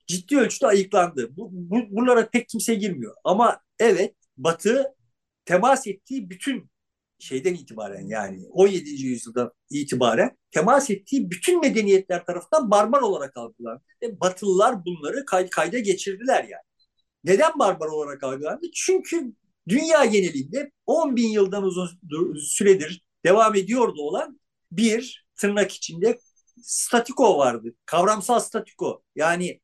ciddi 0.08 0.38
ölçüde 0.38 0.68
ayıklandı. 0.68 1.38
Bu, 1.38 1.50
bu, 1.52 1.78
bunlara 1.90 2.30
pek 2.30 2.50
kimse 2.50 2.76
girmiyor. 2.76 3.16
Ama 3.24 3.60
evet 3.80 4.16
Batı 4.38 4.97
temas 5.48 5.88
ettiği 5.88 6.30
bütün 6.30 6.70
şeyden 7.20 7.54
itibaren 7.54 8.08
yani 8.08 8.48
17. 8.50 8.90
yüzyıldan 8.90 9.52
itibaren 9.70 10.38
temas 10.52 10.90
ettiği 10.90 11.32
bütün 11.32 11.62
medeniyetler 11.62 12.26
tarafından 12.26 12.72
barbar 12.72 13.02
olarak 13.02 13.38
algılandı. 13.38 13.82
Ve 14.02 14.20
Batılılar 14.20 14.86
bunları 14.86 15.26
kay 15.26 15.50
kayda 15.50 15.80
geçirdiler 15.80 16.44
yani. 16.44 16.64
Neden 17.24 17.60
barbar 17.60 17.88
olarak 17.88 18.24
algılandı? 18.24 18.66
Çünkü 18.74 19.34
dünya 19.68 20.06
genelinde 20.06 20.72
10 20.86 21.16
bin 21.16 21.30
yıldan 21.30 21.64
uzun 21.64 21.90
süredir 22.40 23.06
devam 23.26 23.56
ediyordu 23.56 24.02
olan 24.02 24.40
bir 24.72 25.28
tırnak 25.36 25.72
içinde 25.72 26.20
statiko 26.62 27.38
vardı. 27.38 27.74
Kavramsal 27.86 28.40
statiko. 28.40 29.04
Yani 29.16 29.60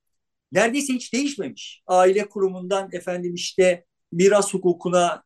neredeyse 0.52 0.94
hiç 0.94 1.14
değişmemiş. 1.14 1.84
Aile 1.88 2.30
kurumundan 2.30 2.90
efendim 2.92 3.34
işte 3.34 3.86
miras 4.12 4.54
hukukuna 4.54 5.24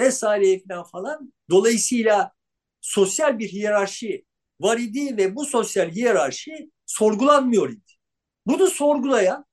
vesaire 0.00 0.46
falan 0.46 0.84
falan. 0.84 1.32
Dolayısıyla 1.50 2.32
sosyal 2.80 3.38
bir 3.38 3.48
hiyerarşi 3.48 4.24
var 4.60 4.78
idi 4.78 5.16
ve 5.16 5.36
bu 5.36 5.44
sosyal 5.44 5.90
hiyerarşi 5.90 6.70
sorgulanmıyor 6.86 7.70
idi. 7.70 7.92
Bunu 8.46 8.66
sorgulayan 8.66 9.44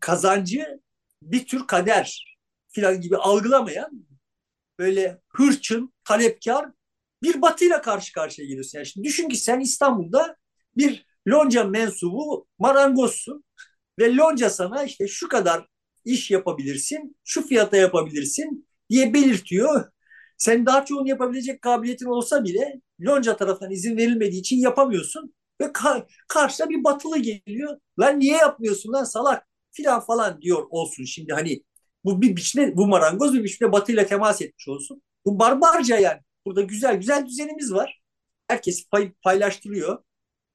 kazancı 0.00 0.80
bir 1.22 1.46
tür 1.46 1.66
kader 1.66 2.36
filan 2.68 3.00
gibi 3.00 3.16
algılamayan 3.16 4.06
böyle 4.78 5.20
hırçın, 5.28 5.94
talepkar 6.04 6.70
bir 7.22 7.42
batıyla 7.42 7.82
karşı 7.82 8.12
karşıya 8.12 8.48
geliyorsun. 8.48 8.78
Yani 8.78 8.86
şimdi 8.86 9.08
düşün 9.08 9.28
ki 9.28 9.36
sen 9.36 9.60
İstanbul'da 9.60 10.36
bir 10.76 11.06
lonca 11.28 11.64
mensubu 11.64 12.46
marangozsun 12.58 13.44
ve 13.98 14.16
lonca 14.16 14.50
sana 14.50 14.84
işte 14.84 15.08
şu 15.08 15.28
kadar 15.28 15.66
iş 16.04 16.30
yapabilirsin, 16.30 17.16
şu 17.24 17.46
fiyata 17.46 17.76
yapabilirsin 17.76 18.68
diye 18.90 19.14
belirtiyor. 19.14 19.84
Sen 20.38 20.66
daha 20.66 20.84
çoğunu 20.84 21.08
yapabilecek 21.08 21.62
kabiliyetin 21.62 22.06
olsa 22.06 22.44
bile 22.44 22.80
Lonca 23.00 23.36
tarafından 23.36 23.70
izin 23.72 23.96
verilmediği 23.96 24.40
için 24.40 24.56
yapamıyorsun. 24.56 25.34
Ve 25.60 25.64
ka- 25.64 26.06
karşıda 26.28 26.70
bir 26.70 26.84
batılı 26.84 27.18
geliyor. 27.18 27.76
Lan 28.00 28.20
niye 28.20 28.36
yapmıyorsun 28.36 28.92
lan 28.92 29.04
salak 29.04 29.46
filan 29.72 30.00
falan 30.00 30.42
diyor 30.42 30.66
olsun. 30.70 31.04
Şimdi 31.04 31.32
hani 31.32 31.62
bu 32.04 32.22
bir 32.22 32.36
biçimde 32.36 32.76
bu 32.76 32.86
marangoz 32.86 33.34
bir 33.34 33.44
biçimde 33.44 33.72
batıyla 33.72 34.06
temas 34.06 34.42
etmiş 34.42 34.68
olsun. 34.68 35.02
Bu 35.26 35.38
barbarca 35.38 35.98
yani. 35.98 36.20
Burada 36.46 36.62
güzel 36.62 36.96
güzel 36.96 37.26
düzenimiz 37.26 37.72
var. 37.72 38.00
Herkes 38.48 38.88
pay, 38.88 39.12
paylaştırıyor. 39.22 39.98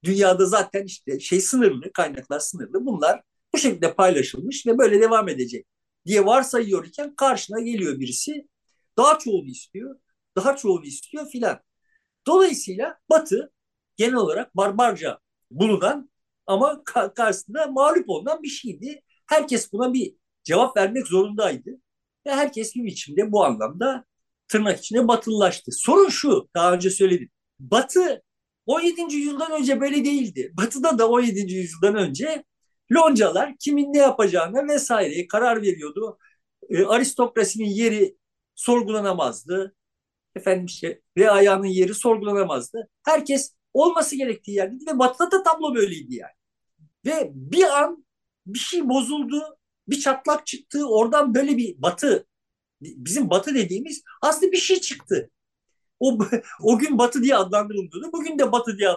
Dünyada 0.04 0.46
zaten 0.46 0.84
işte 0.84 1.20
şey 1.20 1.40
sınırlı, 1.40 1.92
kaynaklar 1.92 2.40
sınırlı. 2.40 2.86
Bunlar 2.86 3.22
bu 3.54 3.58
şekilde 3.58 3.94
paylaşılmış 3.94 4.66
ve 4.66 4.78
böyle 4.78 5.00
devam 5.00 5.28
edecek 5.28 5.66
diye 6.06 6.26
varsayıyor 6.26 6.86
iken 6.86 7.14
karşına 7.14 7.60
geliyor 7.60 8.00
birisi 8.00 8.48
daha 8.98 9.18
çoğunu 9.18 9.46
istiyor, 9.46 10.00
daha 10.36 10.56
çoğunu 10.56 10.84
istiyor 10.84 11.28
filan. 11.30 11.60
Dolayısıyla 12.26 12.98
Batı 13.10 13.52
genel 13.96 14.14
olarak 14.14 14.56
barbarca 14.56 15.18
bulunan 15.50 16.10
ama 16.46 16.84
karşısında 17.14 17.66
mağlup 17.66 18.10
olunan 18.10 18.42
bir 18.42 18.48
şeydi. 18.48 19.02
Herkes 19.26 19.72
buna 19.72 19.92
bir 19.92 20.14
cevap 20.44 20.76
vermek 20.76 21.06
zorundaydı. 21.06 21.70
Ve 22.26 22.34
herkes 22.34 22.74
bir 22.74 22.84
biçimde 22.84 23.32
bu 23.32 23.44
anlamda 23.44 24.04
tırnak 24.48 24.78
içinde 24.78 25.08
batılılaştı. 25.08 25.72
Sorun 25.72 26.08
şu, 26.08 26.48
daha 26.54 26.72
önce 26.72 26.90
söyledim. 26.90 27.30
Batı 27.60 28.22
17. 28.66 29.14
yüzyıldan 29.14 29.52
önce 29.52 29.80
böyle 29.80 30.04
değildi. 30.04 30.52
Batı'da 30.56 30.98
da 30.98 31.08
17. 31.08 31.54
yüzyıldan 31.54 31.94
önce 31.94 32.44
loncalar 32.92 33.56
kimin 33.60 33.92
ne 33.92 33.98
yapacağına 33.98 34.68
vesaire 34.68 35.26
karar 35.26 35.62
veriyordu. 35.62 36.18
E, 36.68 36.84
aristokrasinin 36.84 37.68
yeri 37.68 38.16
sorgulanamazdı. 38.54 39.74
Efendim 40.36 40.66
işte 40.66 41.00
reayanın 41.18 41.66
yeri 41.66 41.94
sorgulanamazdı. 41.94 42.88
Herkes 43.04 43.54
olması 43.74 44.16
gerektiği 44.16 44.52
yerdeydi 44.56 44.84
ve 44.86 44.98
Batı'da 44.98 45.30
da 45.30 45.42
tablo 45.42 45.74
böyleydi 45.74 46.14
yani. 46.14 46.32
Ve 47.06 47.30
bir 47.34 47.64
an 47.82 48.06
bir 48.46 48.58
şey 48.58 48.88
bozuldu, 48.88 49.58
bir 49.88 50.00
çatlak 50.00 50.46
çıktı. 50.46 50.88
Oradan 50.88 51.34
böyle 51.34 51.56
bir 51.56 51.82
Batı, 51.82 52.26
bizim 52.80 53.30
Batı 53.30 53.54
dediğimiz 53.54 54.02
aslında 54.22 54.52
bir 54.52 54.56
şey 54.58 54.80
çıktı. 54.80 55.30
O, 56.00 56.18
o 56.62 56.78
gün 56.78 56.98
Batı 56.98 57.22
diye 57.22 57.36
adlandırılıyordu. 57.36 58.10
Bugün 58.12 58.38
de 58.38 58.52
Batı 58.52 58.78
diye 58.78 58.90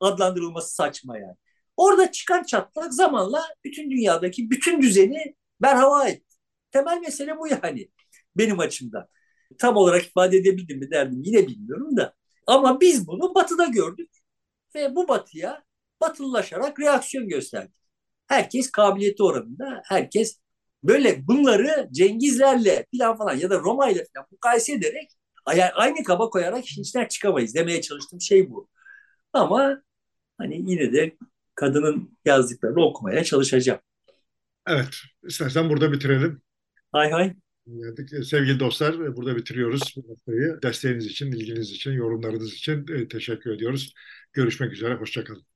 adlandırılması 0.00 0.74
saçma 0.74 1.18
yani. 1.18 1.36
Orada 1.76 2.12
çıkan 2.12 2.42
çatlak 2.42 2.94
zamanla 2.94 3.44
bütün 3.64 3.90
dünyadaki 3.90 4.50
bütün 4.50 4.82
düzeni 4.82 5.34
berhava 5.62 6.08
etti. 6.08 6.36
Temel 6.70 7.00
mesele 7.00 7.38
bu 7.38 7.48
yani 7.48 7.88
benim 8.36 8.60
açımdan. 8.60 9.08
Tam 9.58 9.76
olarak 9.76 10.06
ifade 10.06 10.36
edebildim 10.36 10.78
mi 10.78 10.90
derdim 10.90 11.22
yine 11.24 11.46
bilmiyorum 11.48 11.96
da. 11.96 12.14
Ama 12.46 12.80
biz 12.80 13.06
bunu 13.06 13.34
batıda 13.34 13.64
gördük 13.66 14.10
ve 14.74 14.94
bu 14.96 15.08
batıya 15.08 15.64
batılılaşarak 16.00 16.80
reaksiyon 16.80 17.28
gösterdik. 17.28 17.74
Herkes 18.26 18.70
kabiliyeti 18.70 19.22
oranında, 19.22 19.82
herkes 19.84 20.40
böyle 20.82 21.26
bunları 21.26 21.88
Cengizlerle 21.92 22.86
falan 22.98 23.16
falan 23.16 23.36
ya 23.36 23.50
da 23.50 23.58
Roma 23.58 23.90
ile 23.90 24.04
falan 24.14 24.26
mukayese 24.32 24.72
ederek 24.72 25.10
aynı 25.74 26.02
kaba 26.04 26.30
koyarak 26.30 26.64
işin 26.64 26.82
içinden 26.82 27.08
çıkamayız 27.08 27.54
demeye 27.54 27.82
çalıştığım 27.82 28.20
şey 28.20 28.50
bu. 28.50 28.68
Ama 29.32 29.82
hani 30.38 30.70
yine 30.70 30.92
de 30.92 31.16
kadının 31.56 32.18
yazdıklarını 32.24 32.80
okumaya 32.80 33.24
çalışacağım. 33.24 33.80
Evet, 34.68 34.94
istersen 35.22 35.70
burada 35.70 35.92
bitirelim. 35.92 36.42
Hay 36.92 37.10
hay. 37.10 37.34
Sevgili 38.24 38.60
dostlar, 38.60 39.16
burada 39.16 39.36
bitiriyoruz 39.36 39.94
bu 39.96 40.10
haftayı. 40.10 40.58
Desteğiniz 40.62 41.06
için, 41.06 41.32
ilginiz 41.32 41.70
için, 41.70 41.92
yorumlarınız 41.92 42.54
için 42.54 42.86
e, 42.88 43.08
teşekkür 43.08 43.50
ediyoruz. 43.50 43.94
Görüşmek 44.32 44.72
üzere, 44.72 44.94
hoşçakalın. 44.94 45.46